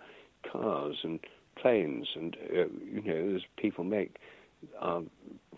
cars 0.51 0.97
and 1.03 1.19
planes. 1.61 2.07
And 2.15 2.37
uh, 2.51 2.67
you 2.83 3.01
know, 3.05 3.29
there's 3.31 3.45
people 3.57 3.83
make 3.83 4.17
our 4.79 5.03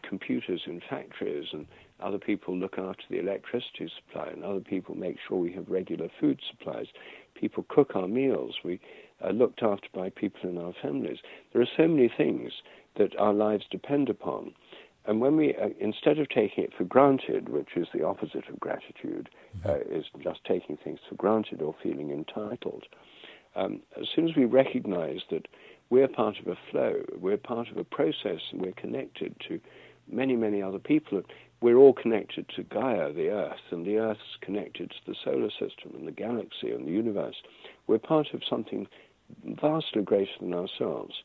computers 0.07 0.61
in 0.65 0.81
factories 0.89 1.47
and 1.53 1.65
other 1.99 2.19
people 2.19 2.55
look 2.55 2.77
after 2.77 3.03
the 3.09 3.19
electricity 3.19 3.89
supply, 3.95 4.27
and 4.27 4.43
other 4.43 4.59
people 4.59 4.95
make 4.95 5.17
sure 5.27 5.37
we 5.37 5.53
have 5.53 5.67
regular 5.67 6.09
food 6.19 6.39
supplies. 6.47 6.87
People 7.33 7.65
cook 7.69 7.95
our 7.95 8.07
meals. 8.07 8.55
We 8.63 8.79
are 9.21 9.33
looked 9.33 9.63
after 9.63 9.87
by 9.93 10.09
people 10.09 10.49
in 10.49 10.57
our 10.59 10.73
families. 10.81 11.17
There 11.51 11.61
are 11.61 11.67
so 11.75 11.87
many 11.87 12.11
things 12.15 12.51
that 12.97 13.17
our 13.17 13.33
lives 13.33 13.65
depend 13.71 14.09
upon. 14.09 14.53
And 15.07 15.21
when 15.21 15.37
we, 15.37 15.55
uh, 15.55 15.69
instead 15.79 16.19
of 16.19 16.27
taking 16.29 16.65
it 16.65 16.73
for 16.77 16.83
granted, 16.83 17.49
which 17.49 17.69
is 17.75 17.87
the 17.93 18.05
opposite 18.05 18.47
of 18.49 18.59
gratitude, 18.59 19.29
mm-hmm. 19.57 19.69
uh, 19.69 19.97
is 19.97 20.05
just 20.21 20.43
taking 20.45 20.77
things 20.77 20.99
for 21.07 21.15
granted 21.15 21.61
or 21.61 21.73
feeling 21.81 22.11
entitled, 22.11 22.83
um, 23.55 23.81
as 23.99 24.05
soon 24.13 24.29
as 24.29 24.35
we 24.35 24.45
recognize 24.45 25.21
that 25.31 25.47
we're 25.89 26.07
part 26.07 26.37
of 26.39 26.47
a 26.47 26.57
flow, 26.69 27.01
we're 27.19 27.37
part 27.37 27.69
of 27.69 27.77
a 27.77 27.83
process, 27.83 28.41
and 28.51 28.61
we're 28.61 28.73
connected 28.73 29.33
to 29.47 29.59
many, 30.11 30.35
many 30.35 30.61
other 30.61 30.79
people, 30.79 31.21
we're 31.61 31.77
all 31.77 31.93
connected 31.93 32.47
to 32.55 32.63
Gaia, 32.63 33.11
the 33.11 33.29
Earth, 33.29 33.59
and 33.71 33.85
the 33.85 33.97
Earth's 33.97 34.37
connected 34.41 34.91
to 34.91 35.11
the 35.11 35.15
solar 35.23 35.49
system 35.49 35.95
and 35.95 36.07
the 36.07 36.11
galaxy 36.11 36.71
and 36.71 36.85
the 36.85 36.91
universe. 36.91 37.35
We're 37.87 37.97
part 37.97 38.27
of 38.33 38.41
something 38.47 38.87
vastly 39.43 40.03
greater 40.03 40.31
than 40.39 40.53
ourselves. 40.53 41.15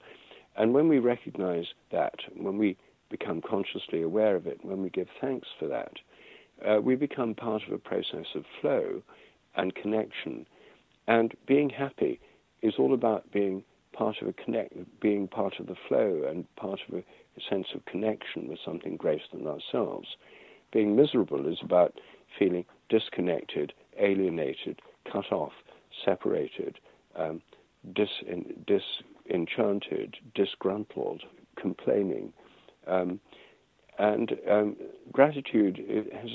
And 0.56 0.72
when 0.72 0.88
we 0.88 0.98
recognize 0.98 1.66
that, 1.90 2.14
when 2.34 2.58
we 2.58 2.76
become 3.12 3.40
consciously 3.40 4.02
aware 4.02 4.34
of 4.34 4.46
it, 4.46 4.58
when 4.64 4.82
we 4.82 4.90
give 4.90 5.08
thanks 5.20 5.48
for 5.58 5.68
that, 5.68 5.92
uh, 6.66 6.80
we 6.80 6.96
become 6.96 7.34
part 7.34 7.62
of 7.66 7.72
a 7.72 7.78
process 7.78 8.26
of 8.34 8.44
flow 8.60 9.02
and 9.54 9.74
connection. 9.74 10.46
And 11.06 11.34
being 11.46 11.70
happy 11.70 12.18
is 12.62 12.74
all 12.78 12.94
about 12.94 13.30
being 13.32 13.62
part 13.92 14.16
of 14.22 14.28
a 14.28 14.32
connect, 14.32 14.72
being 15.00 15.28
part 15.28 15.60
of 15.60 15.66
the 15.66 15.76
flow 15.88 16.22
and 16.28 16.44
part 16.56 16.80
of 16.88 16.94
a 16.94 17.04
sense 17.48 17.68
of 17.74 17.84
connection 17.84 18.48
with 18.48 18.58
something 18.64 18.96
greater 18.96 19.24
than 19.32 19.46
ourselves. 19.46 20.08
Being 20.72 20.96
miserable 20.96 21.46
is 21.46 21.58
about 21.62 22.00
feeling 22.38 22.64
disconnected, 22.88 23.72
alienated, 24.00 24.80
cut 25.10 25.30
off, 25.30 25.52
separated, 26.04 26.78
um, 27.16 27.42
dis- 27.94 28.24
disenchanted, 28.66 30.16
disgruntled, 30.34 31.22
complaining. 31.56 32.32
Um, 32.86 33.20
and 33.98 34.32
um, 34.50 34.76
gratitude 35.12 35.80
has 36.12 36.30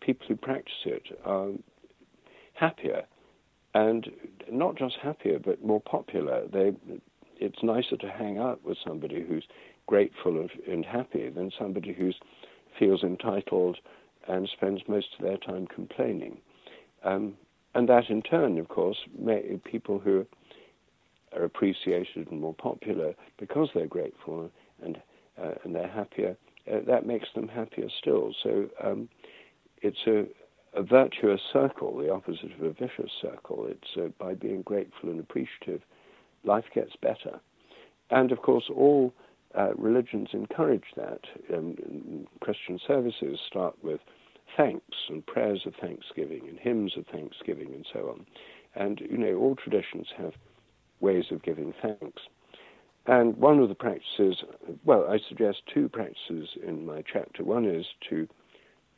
people 0.00 0.26
who 0.28 0.36
practice 0.36 0.72
it 0.84 1.20
are 1.24 1.50
happier, 2.54 3.04
and 3.74 4.10
not 4.50 4.76
just 4.76 4.96
happier, 5.02 5.38
but 5.38 5.64
more 5.64 5.80
popular. 5.80 6.46
They, 6.52 6.72
it's 7.36 7.62
nicer 7.62 7.96
to 7.98 8.08
hang 8.10 8.38
out 8.38 8.64
with 8.64 8.78
somebody 8.86 9.24
who's 9.26 9.44
grateful 9.86 10.48
and 10.68 10.84
happy 10.84 11.28
than 11.28 11.50
somebody 11.58 11.92
who 11.92 12.12
feels 12.78 13.02
entitled 13.02 13.78
and 14.28 14.48
spends 14.52 14.80
most 14.88 15.08
of 15.18 15.24
their 15.24 15.38
time 15.38 15.66
complaining. 15.66 16.38
Um, 17.04 17.34
and 17.74 17.88
that, 17.88 18.10
in 18.10 18.22
turn, 18.22 18.58
of 18.58 18.68
course, 18.68 18.98
may, 19.18 19.58
people 19.64 19.98
who 19.98 20.26
are 21.34 21.44
appreciated 21.44 22.30
and 22.30 22.40
more 22.40 22.54
popular 22.54 23.14
because 23.38 23.68
they're 23.74 23.86
grateful 23.86 24.50
and 24.84 25.00
uh, 25.40 25.52
and 25.64 25.74
they're 25.74 25.88
happier, 25.88 26.36
uh, 26.70 26.78
that 26.86 27.06
makes 27.06 27.28
them 27.34 27.48
happier 27.48 27.88
still. 28.00 28.34
So 28.42 28.68
um, 28.82 29.08
it's 29.80 30.06
a, 30.06 30.26
a, 30.78 30.82
virtuous 30.82 31.40
circle, 31.52 31.96
the 31.96 32.12
opposite 32.12 32.52
of 32.58 32.62
a 32.62 32.72
vicious 32.72 33.10
circle. 33.20 33.66
It's 33.68 33.96
uh, 33.96 34.08
by 34.18 34.34
being 34.34 34.62
grateful 34.62 35.10
and 35.10 35.20
appreciative, 35.20 35.82
life 36.44 36.64
gets 36.74 36.92
better. 37.00 37.40
And 38.10 38.30
of 38.30 38.42
course, 38.42 38.64
all 38.74 39.12
uh, 39.58 39.74
religions 39.76 40.28
encourage 40.32 40.84
that. 40.96 41.20
Um, 41.52 42.26
Christian 42.40 42.78
services 42.86 43.38
start 43.46 43.74
with 43.82 44.00
thanks 44.56 44.96
and 45.08 45.24
prayers 45.26 45.62
of 45.66 45.74
thanksgiving 45.80 46.48
and 46.48 46.58
hymns 46.58 46.94
of 46.96 47.06
thanksgiving 47.06 47.72
and 47.74 47.86
so 47.92 48.10
on. 48.10 48.26
And, 48.74 49.00
you 49.00 49.18
know, 49.18 49.34
all 49.36 49.56
traditions 49.56 50.08
have 50.16 50.32
ways 51.00 51.24
of 51.30 51.42
giving 51.42 51.74
thanks. 51.82 52.22
And 53.06 53.36
one 53.36 53.58
of 53.58 53.68
the 53.68 53.74
practices, 53.74 54.44
well, 54.84 55.08
I 55.10 55.18
suggest 55.28 55.62
two 55.66 55.88
practices 55.88 56.50
in 56.64 56.86
my 56.86 57.02
chapter. 57.02 57.42
One 57.42 57.64
is 57.64 57.86
to 58.10 58.28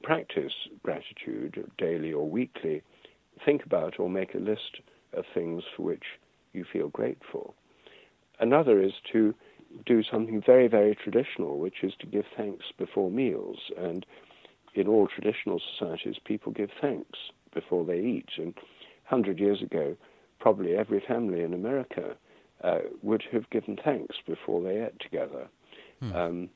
practice 0.02 0.52
gratitude 0.82 1.70
daily 1.78 2.12
or 2.12 2.28
weekly, 2.28 2.82
think 3.44 3.64
about 3.64 3.98
or 3.98 4.10
make 4.10 4.34
a 4.34 4.38
list 4.38 4.80
of 5.14 5.24
things 5.32 5.64
for 5.74 5.82
which 5.82 6.04
you 6.52 6.64
feel 6.70 6.88
grateful. 6.88 7.54
Another 8.38 8.82
is 8.82 8.92
to 9.12 9.34
do 9.86 10.02
something 10.02 10.42
very, 10.44 10.68
very 10.68 10.94
traditional, 10.94 11.58
which 11.58 11.82
is 11.82 11.94
to 12.00 12.06
give 12.06 12.26
thanks 12.36 12.66
before 12.76 13.10
meals. 13.10 13.58
And 13.78 14.04
in 14.74 14.86
all 14.86 15.08
traditional 15.08 15.60
societies, 15.60 16.16
people 16.24 16.52
give 16.52 16.70
thanks 16.80 17.18
before 17.54 17.84
they 17.84 18.00
eat. 18.00 18.28
And 18.36 18.54
100 19.08 19.38
years 19.38 19.62
ago, 19.62 19.96
probably 20.38 20.76
every 20.76 21.00
family 21.00 21.42
in 21.42 21.54
America 21.54 22.16
uh, 22.64 22.78
would 23.02 23.22
have 23.32 23.48
given 23.50 23.76
thanks 23.84 24.16
before 24.26 24.62
they 24.62 24.82
ate 24.82 24.98
together. 24.98 25.48
Hmm. 26.00 26.12
Um, 26.16 26.50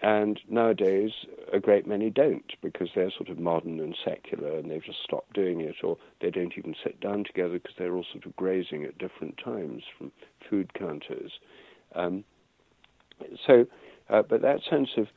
And 0.00 0.38
nowadays, 0.48 1.10
a 1.52 1.58
great 1.58 1.84
many 1.84 2.08
don't 2.08 2.52
because 2.62 2.88
they're 2.94 3.10
sort 3.10 3.28
of 3.30 3.38
modern 3.40 3.80
and 3.80 3.96
secular 4.04 4.56
and 4.56 4.70
they've 4.70 4.84
just 4.84 5.02
stopped 5.02 5.32
doing 5.34 5.60
it, 5.60 5.74
or 5.82 5.96
they 6.20 6.30
don't 6.30 6.56
even 6.56 6.76
sit 6.84 7.00
down 7.00 7.24
together 7.24 7.54
because 7.54 7.74
they're 7.76 7.96
all 7.96 8.06
sort 8.12 8.24
of 8.24 8.36
grazing 8.36 8.84
at 8.84 8.96
different 8.98 9.36
times 9.44 9.82
from 9.96 10.12
food 10.48 10.72
counters. 10.74 11.32
Um, 11.96 12.22
so, 13.44 13.66
uh, 14.08 14.22
but 14.22 14.40
that 14.42 14.60
sense 14.70 14.90
of 14.96 15.08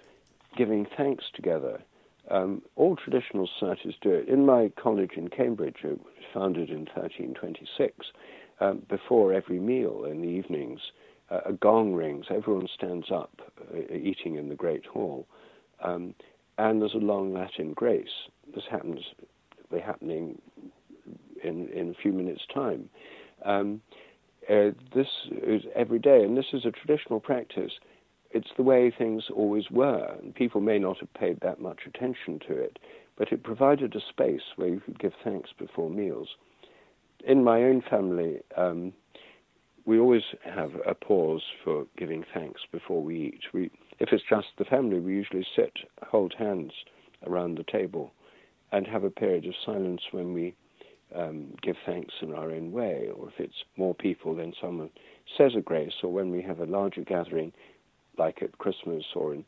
giving 0.57 0.87
thanks 0.97 1.25
together, 1.35 1.83
um, 2.31 2.63
all 2.75 2.95
traditional 2.95 3.47
societies 3.47 3.93
do 4.01 4.09
it. 4.09 4.27
In 4.27 4.47
my 4.47 4.71
college 4.81 5.11
in 5.15 5.27
Cambridge, 5.27 5.83
it 5.83 5.99
was 5.99 6.25
founded 6.33 6.69
in 6.71 6.85
1326, 6.85 8.07
um, 8.61 8.83
before 8.87 9.33
every 9.33 9.59
meal 9.59 10.05
in 10.05 10.21
the 10.21 10.27
evenings, 10.27 10.79
uh, 11.29 11.41
a 11.45 11.53
gong 11.53 11.93
rings, 11.93 12.27
everyone 12.29 12.67
stands 12.73 13.11
up 13.11 13.31
uh, 13.73 13.93
eating 13.93 14.35
in 14.35 14.49
the 14.49 14.55
Great 14.55 14.85
Hall, 14.85 15.27
um, 15.83 16.13
and 16.57 16.81
there's 16.81 16.93
a 16.93 16.97
long 16.97 17.33
Latin 17.33 17.73
grace. 17.73 18.29
This 18.53 18.63
happens, 18.69 18.99
they 19.71 19.79
happening 19.79 20.39
in, 21.43 21.67
in 21.69 21.89
a 21.89 22.01
few 22.01 22.13
minutes' 22.13 22.45
time. 22.53 22.89
Um, 23.43 23.81
uh, 24.49 24.71
this 24.93 25.07
is 25.31 25.63
every 25.75 25.99
day, 25.99 26.23
and 26.23 26.37
this 26.37 26.53
is 26.53 26.65
a 26.65 26.71
traditional 26.71 27.19
practice. 27.19 27.71
It's 28.31 28.49
the 28.57 28.63
way 28.63 28.93
things 28.95 29.25
always 29.33 29.69
were, 29.71 30.15
and 30.21 30.35
people 30.35 30.61
may 30.61 30.79
not 30.79 30.99
have 30.99 31.13
paid 31.13 31.39
that 31.41 31.59
much 31.59 31.81
attention 31.87 32.39
to 32.47 32.53
it, 32.53 32.79
but 33.17 33.31
it 33.31 33.43
provided 33.43 33.95
a 33.95 33.99
space 34.09 34.41
where 34.55 34.69
you 34.69 34.79
could 34.79 34.99
give 34.99 35.13
thanks 35.23 35.49
before 35.57 35.89
meals. 35.89 36.29
In 37.25 37.43
my 37.43 37.63
own 37.63 37.81
family, 37.89 38.39
um, 38.57 38.93
we 39.85 39.99
always 39.99 40.23
have 40.43 40.71
a 40.85 40.95
pause 40.95 41.43
for 41.63 41.85
giving 41.97 42.23
thanks 42.33 42.61
before 42.71 43.01
we 43.03 43.33
eat. 43.33 43.41
We, 43.53 43.71
if 43.99 44.09
it's 44.11 44.23
just 44.29 44.47
the 44.57 44.65
family, 44.65 44.99
we 44.99 45.13
usually 45.13 45.45
sit, 45.55 45.73
hold 46.03 46.33
hands 46.37 46.71
around 47.25 47.57
the 47.57 47.63
table, 47.63 48.11
and 48.71 48.87
have 48.87 49.03
a 49.03 49.09
period 49.09 49.45
of 49.45 49.53
silence 49.65 50.01
when 50.11 50.33
we 50.33 50.55
um, 51.15 51.53
give 51.61 51.75
thanks 51.85 52.13
in 52.21 52.33
our 52.33 52.51
own 52.51 52.71
way. 52.71 53.09
Or 53.13 53.27
if 53.27 53.39
it's 53.39 53.63
more 53.77 53.93
people, 53.93 54.35
then 54.35 54.53
someone 54.61 54.89
says 55.37 55.51
a 55.57 55.61
grace. 55.61 55.93
Or 56.03 56.11
when 56.11 56.31
we 56.31 56.41
have 56.41 56.59
a 56.59 56.65
larger 56.65 57.01
gathering, 57.01 57.51
like 58.17 58.41
at 58.41 58.57
Christmas 58.57 59.03
or 59.15 59.33
in 59.33 59.45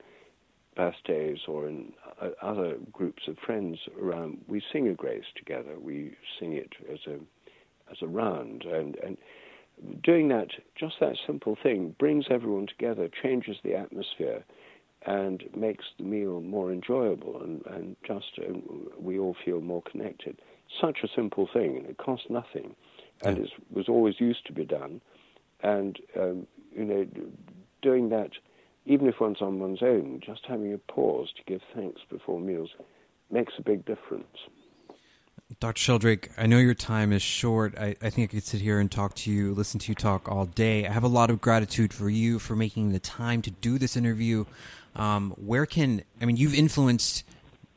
birthdays 0.76 1.40
or 1.48 1.68
in 1.68 1.94
uh, 2.22 2.30
other 2.42 2.76
groups 2.92 3.24
of 3.28 3.38
friends 3.46 3.78
around, 4.02 4.40
we 4.48 4.62
sing 4.72 4.88
a 4.88 4.94
grace 4.94 5.26
together. 5.36 5.80
We 5.80 6.16
sing 6.40 6.54
it 6.54 6.74
as 6.92 7.00
a 7.08 7.18
as 7.94 8.02
a 8.02 8.08
round, 8.08 8.64
and 8.64 8.96
and 9.04 9.18
doing 10.04 10.28
that, 10.30 10.50
just 10.76 10.96
that 11.00 11.18
simple 11.26 11.58
thing, 11.62 11.96
brings 12.00 12.26
everyone 12.30 12.68
together, 12.68 13.10
changes 13.22 13.58
the 13.64 13.76
atmosphere, 13.76 14.44
and 15.06 15.44
makes 15.56 15.86
the 15.98 16.04
meal 16.04 16.42
more 16.42 16.72
enjoyable, 16.72 17.42
and, 17.42 17.66
and 17.66 17.96
just 18.06 18.40
uh, 18.40 18.54
we 19.00 19.20
all 19.20 19.36
feel 19.44 19.62
more 19.62 19.82
connected. 19.84 20.40
Such 20.80 21.00
a 21.04 21.08
simple 21.14 21.48
thing, 21.52 21.78
and 21.78 21.86
it 21.88 21.98
costs 21.98 22.28
nothing, 22.30 22.76
and 23.24 23.38
it 23.40 23.50
was 23.72 23.90
always 23.90 24.20
used 24.20 24.46
to 24.48 24.54
be 24.54 24.66
done. 24.66 25.02
And 25.62 26.00
um, 26.20 26.48
you 26.76 26.86
know, 26.86 27.08
doing 27.82 28.10
that, 28.10 28.32
even 28.86 29.08
if 29.08 29.20
one's 29.20 29.42
on 29.42 29.60
one's 29.60 29.84
own, 29.84 30.22
just 30.26 30.42
having 30.48 30.74
a 30.74 30.78
pause 30.78 31.30
to 31.38 31.44
give 31.46 31.62
thanks 31.76 32.02
before 32.10 32.40
meals 32.40 32.70
makes 33.32 33.54
a 33.58 33.62
big 33.62 33.86
difference. 33.86 34.38
Dr. 35.60 35.80
Sheldrake, 35.80 36.30
I 36.38 36.48
know 36.48 36.58
your 36.58 36.74
time 36.74 37.12
is 37.12 37.22
short. 37.22 37.78
I, 37.78 37.96
I, 38.02 38.10
think 38.10 38.32
I 38.32 38.36
could 38.36 38.44
sit 38.44 38.62
here 38.62 38.80
and 38.80 38.92
talk 38.92 39.16
to 39.16 39.32
you, 39.32 39.54
listen 39.54 39.80
to 39.82 39.92
you 39.92 39.96
talk 39.96 40.30
all 40.30 40.46
day. 40.46 40.86
I 40.86 40.92
have 40.92 41.04
a 41.04 41.08
lot 41.10 41.30
of 41.30 41.42
gratitude 41.42 41.94
for 41.94 42.10
you 42.10 42.40
for 42.40 42.56
making 42.56 42.92
the 42.92 43.00
time 43.00 43.42
to 43.44 43.52
do 43.52 43.78
this 43.78 43.96
interview. 43.96 44.46
Um, 44.96 45.32
where 45.32 45.66
can, 45.66 46.04
I 46.22 46.26
mean, 46.26 46.38
you've 46.38 46.54
influenced 46.54 47.24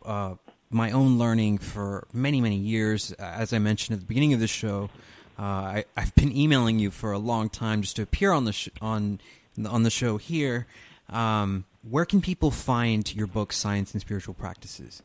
uh, 0.04 0.34
my 0.70 0.90
own 0.90 1.18
learning 1.18 1.58
for 1.58 2.06
many, 2.12 2.40
many 2.40 2.56
years. 2.56 3.12
As 3.12 3.52
I 3.52 3.58
mentioned 3.58 3.94
at 3.94 4.00
the 4.00 4.06
beginning 4.06 4.32
of 4.32 4.40
the 4.40 4.46
show, 4.46 4.90
uh, 5.38 5.42
I, 5.42 5.84
have 5.96 6.14
been 6.14 6.36
emailing 6.36 6.78
you 6.78 6.90
for 6.90 7.12
a 7.12 7.18
long 7.18 7.48
time 7.48 7.82
just 7.82 7.96
to 7.96 8.02
appear 8.02 8.32
on 8.32 8.44
the, 8.44 8.52
sh- 8.52 8.68
on, 8.80 9.20
on 9.68 9.82
the 9.82 9.90
show 9.90 10.16
here. 10.16 10.66
Um, 11.08 11.64
where 11.88 12.04
can 12.04 12.20
people 12.20 12.50
find 12.50 13.14
your 13.14 13.26
book, 13.26 13.52
Science 13.52 13.92
and 13.92 14.00
Spiritual 14.00 14.34
Practices? 14.34 15.02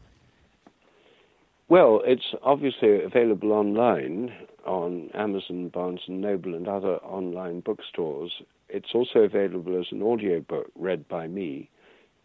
Well, 1.71 2.01
it's 2.03 2.35
obviously 2.43 3.01
available 3.01 3.53
online 3.53 4.33
on 4.65 5.09
Amazon, 5.13 5.69
Barnes 5.69 6.01
and 6.05 6.19
Noble, 6.19 6.53
and 6.53 6.67
other 6.67 6.97
online 6.97 7.61
bookstores. 7.61 8.41
It's 8.67 8.89
also 8.93 9.19
available 9.19 9.79
as 9.79 9.85
an 9.91 10.03
audio 10.03 10.41
book 10.41 10.69
read 10.75 11.07
by 11.07 11.27
me 11.27 11.69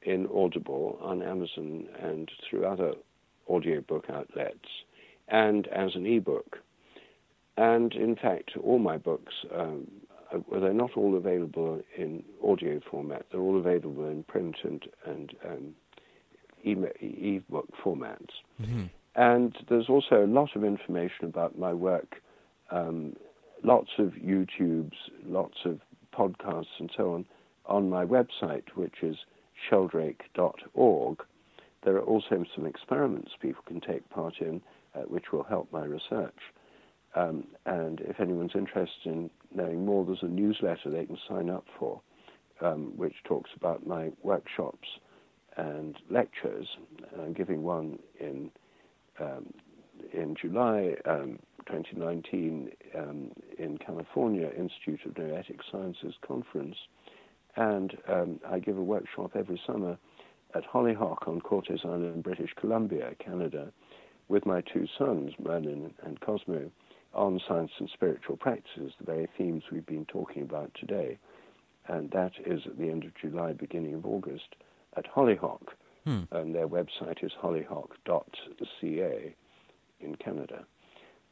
in 0.03 0.27
Audible 0.35 0.99
on 1.01 1.23
Amazon 1.23 1.87
and 2.03 2.29
through 2.51 2.67
other 2.67 2.95
audiobook 3.49 4.07
outlets, 4.11 4.67
and 5.29 5.69
as 5.69 5.95
an 5.95 6.07
ebook. 6.07 6.57
And 7.57 7.93
in 7.93 8.17
fact, 8.17 8.51
all 8.61 8.81
my 8.81 8.99
books, 8.99 9.33
um, 9.57 9.87
well, 10.49 10.61
they're 10.61 10.73
not 10.73 10.97
all 10.97 11.17
available 11.17 11.81
in 11.97 12.25
audio 12.45 12.81
format. 12.91 13.27
They're 13.31 13.41
all 13.41 13.61
available 13.61 14.09
in 14.09 14.25
print 14.25 14.57
and 14.65 14.85
and 15.07 15.33
um, 15.49 15.75
formats. 17.85 18.33
Mm-hmm. 18.61 18.87
And 19.17 19.57
there's 19.69 19.89
also 19.89 20.25
a 20.25 20.27
lot 20.27 20.55
of 20.55 20.63
information 20.63 21.25
about 21.25 21.59
my 21.59 21.73
work, 21.73 22.17
um, 22.71 23.17
lots 23.65 23.89
of 23.99 24.13
YouTubes, 24.13 24.93
lots 25.25 25.57
of 25.65 25.81
podcasts, 26.15 26.79
and 26.79 26.91
so 26.95 27.15
on, 27.15 27.25
on 27.65 27.89
my 27.89 28.05
website, 28.05 28.65
which 28.75 29.03
is 29.03 29.17
sheldrake.org. 29.71 31.19
There 31.83 31.97
are 31.97 32.03
also 32.03 32.45
some 32.55 32.67
experiments 32.67 33.31
people 33.41 33.63
can 33.67 33.81
take 33.81 34.09
part 34.11 34.35
in, 34.41 34.61
uh, 34.95 35.01
which 35.03 35.33
will 35.33 35.45
help 35.45 35.73
my 35.73 35.85
research. 35.85 36.39
Um, 37.15 37.45
and 37.65 38.01
if 38.01 38.21
anyone's 38.21 38.55
interested 38.55 39.07
in 39.07 39.31
knowing 39.55 39.87
more, 39.87 40.05
there's 40.05 40.23
a 40.23 40.27
newsletter 40.27 40.91
they 40.91 41.07
can 41.07 41.17
sign 41.27 41.49
up 41.49 41.65
for, 41.79 42.03
um, 42.61 42.93
which 42.97 43.15
talks 43.25 43.51
about 43.57 43.87
my 43.87 44.11
workshops 44.23 44.89
and 45.57 45.97
lectures. 46.11 46.69
I'm 47.19 47.33
giving 47.33 47.63
one 47.63 47.99
in 48.21 48.51
um, 49.21 49.53
in 50.13 50.35
July 50.41 50.95
um, 51.05 51.39
2019 51.67 52.71
um, 52.97 53.31
in 53.59 53.79
California 53.79 54.49
Institute 54.57 55.01
of 55.05 55.19
Noetic 55.19 55.61
Sciences 55.71 56.15
conference, 56.27 56.77
and 57.57 57.97
um, 58.09 58.41
I 58.49 58.59
give 58.59 58.77
a 58.77 58.83
workshop 58.83 59.33
every 59.35 59.61
summer 59.67 59.99
at 60.55 60.65
Hollyhock 60.65 61.27
on 61.27 61.41
Cortes 61.41 61.81
Island, 61.85 62.23
British 62.23 62.51
Columbia, 62.59 63.15
Canada, 63.19 63.73
with 64.29 64.47
my 64.47 64.61
two 64.61 64.87
sons, 64.99 65.33
Merlin 65.39 65.93
and 66.05 66.21
Cosmo, 66.21 66.71
on 67.15 67.41
science 67.49 67.71
and 67.79 67.89
spiritual 67.93 68.37
practices, 68.37 68.93
the 68.99 69.07
very 69.07 69.29
themes 69.39 69.63
we've 69.73 69.87
been 69.87 70.05
talking 70.07 70.43
about 70.43 70.71
today. 70.79 71.19
And 71.89 72.11
that 72.11 72.33
is 72.45 72.63
at 72.67 72.79
the 72.79 72.91
end 72.91 73.05
of 73.05 73.13
July, 73.15 73.53
beginning 73.53 73.95
of 73.95 74.05
August, 74.05 74.57
at 74.97 75.07
Hollyhock. 75.07 75.77
Hmm. 76.07 76.23
And 76.31 76.55
their 76.55 76.69
website 76.69 77.25
is 77.25 77.33
hollyhock.ca 77.43 79.35
in 80.01 80.15
Canada. 80.17 80.65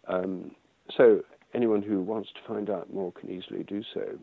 Um, 0.08 0.50
so 0.96 1.22
anyone 1.54 1.80
who 1.80 2.02
wants 2.02 2.30
to 2.32 2.40
find 2.46 2.68
out 2.68 2.92
more 2.92 3.12
can 3.12 3.30
easily 3.30 3.62
do 3.62 3.82
so. 3.94 4.18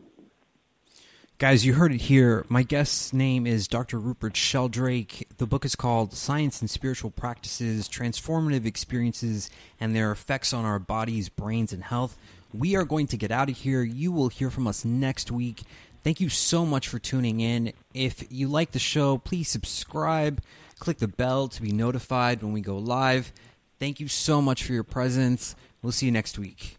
Guys, 1.38 1.64
you 1.64 1.74
heard 1.74 1.92
it 1.92 2.02
here. 2.02 2.44
My 2.48 2.62
guest's 2.62 3.12
name 3.12 3.46
is 3.46 3.66
Dr. 3.66 3.98
Rupert 3.98 4.36
Sheldrake. 4.36 5.26
The 5.38 5.46
book 5.46 5.64
is 5.64 5.74
called 5.74 6.12
Science 6.12 6.60
and 6.60 6.70
Spiritual 6.70 7.10
Practices 7.10 7.88
Transformative 7.88 8.66
Experiences 8.66 9.50
and 9.80 9.96
Their 9.96 10.12
Effects 10.12 10.52
on 10.52 10.64
Our 10.64 10.78
Bodies, 10.78 11.30
Brains, 11.30 11.72
and 11.72 11.82
Health. 11.82 12.16
We 12.52 12.76
are 12.76 12.84
going 12.84 13.06
to 13.08 13.16
get 13.16 13.32
out 13.32 13.48
of 13.48 13.56
here. 13.56 13.82
You 13.82 14.12
will 14.12 14.28
hear 14.28 14.50
from 14.50 14.66
us 14.66 14.84
next 14.84 15.32
week. 15.32 15.62
Thank 16.04 16.20
you 16.20 16.28
so 16.28 16.66
much 16.66 16.88
for 16.88 16.98
tuning 16.98 17.40
in. 17.40 17.72
If 17.94 18.24
you 18.30 18.48
like 18.48 18.72
the 18.72 18.80
show, 18.80 19.18
please 19.18 19.48
subscribe, 19.48 20.42
click 20.80 20.98
the 20.98 21.08
bell 21.08 21.46
to 21.48 21.62
be 21.62 21.70
notified 21.70 22.42
when 22.42 22.52
we 22.52 22.60
go 22.60 22.76
live. 22.76 23.32
Thank 23.78 24.00
you 24.00 24.08
so 24.08 24.42
much 24.42 24.64
for 24.64 24.72
your 24.72 24.84
presence. 24.84 25.54
We'll 25.80 25.92
see 25.92 26.06
you 26.06 26.12
next 26.12 26.38
week. 26.38 26.76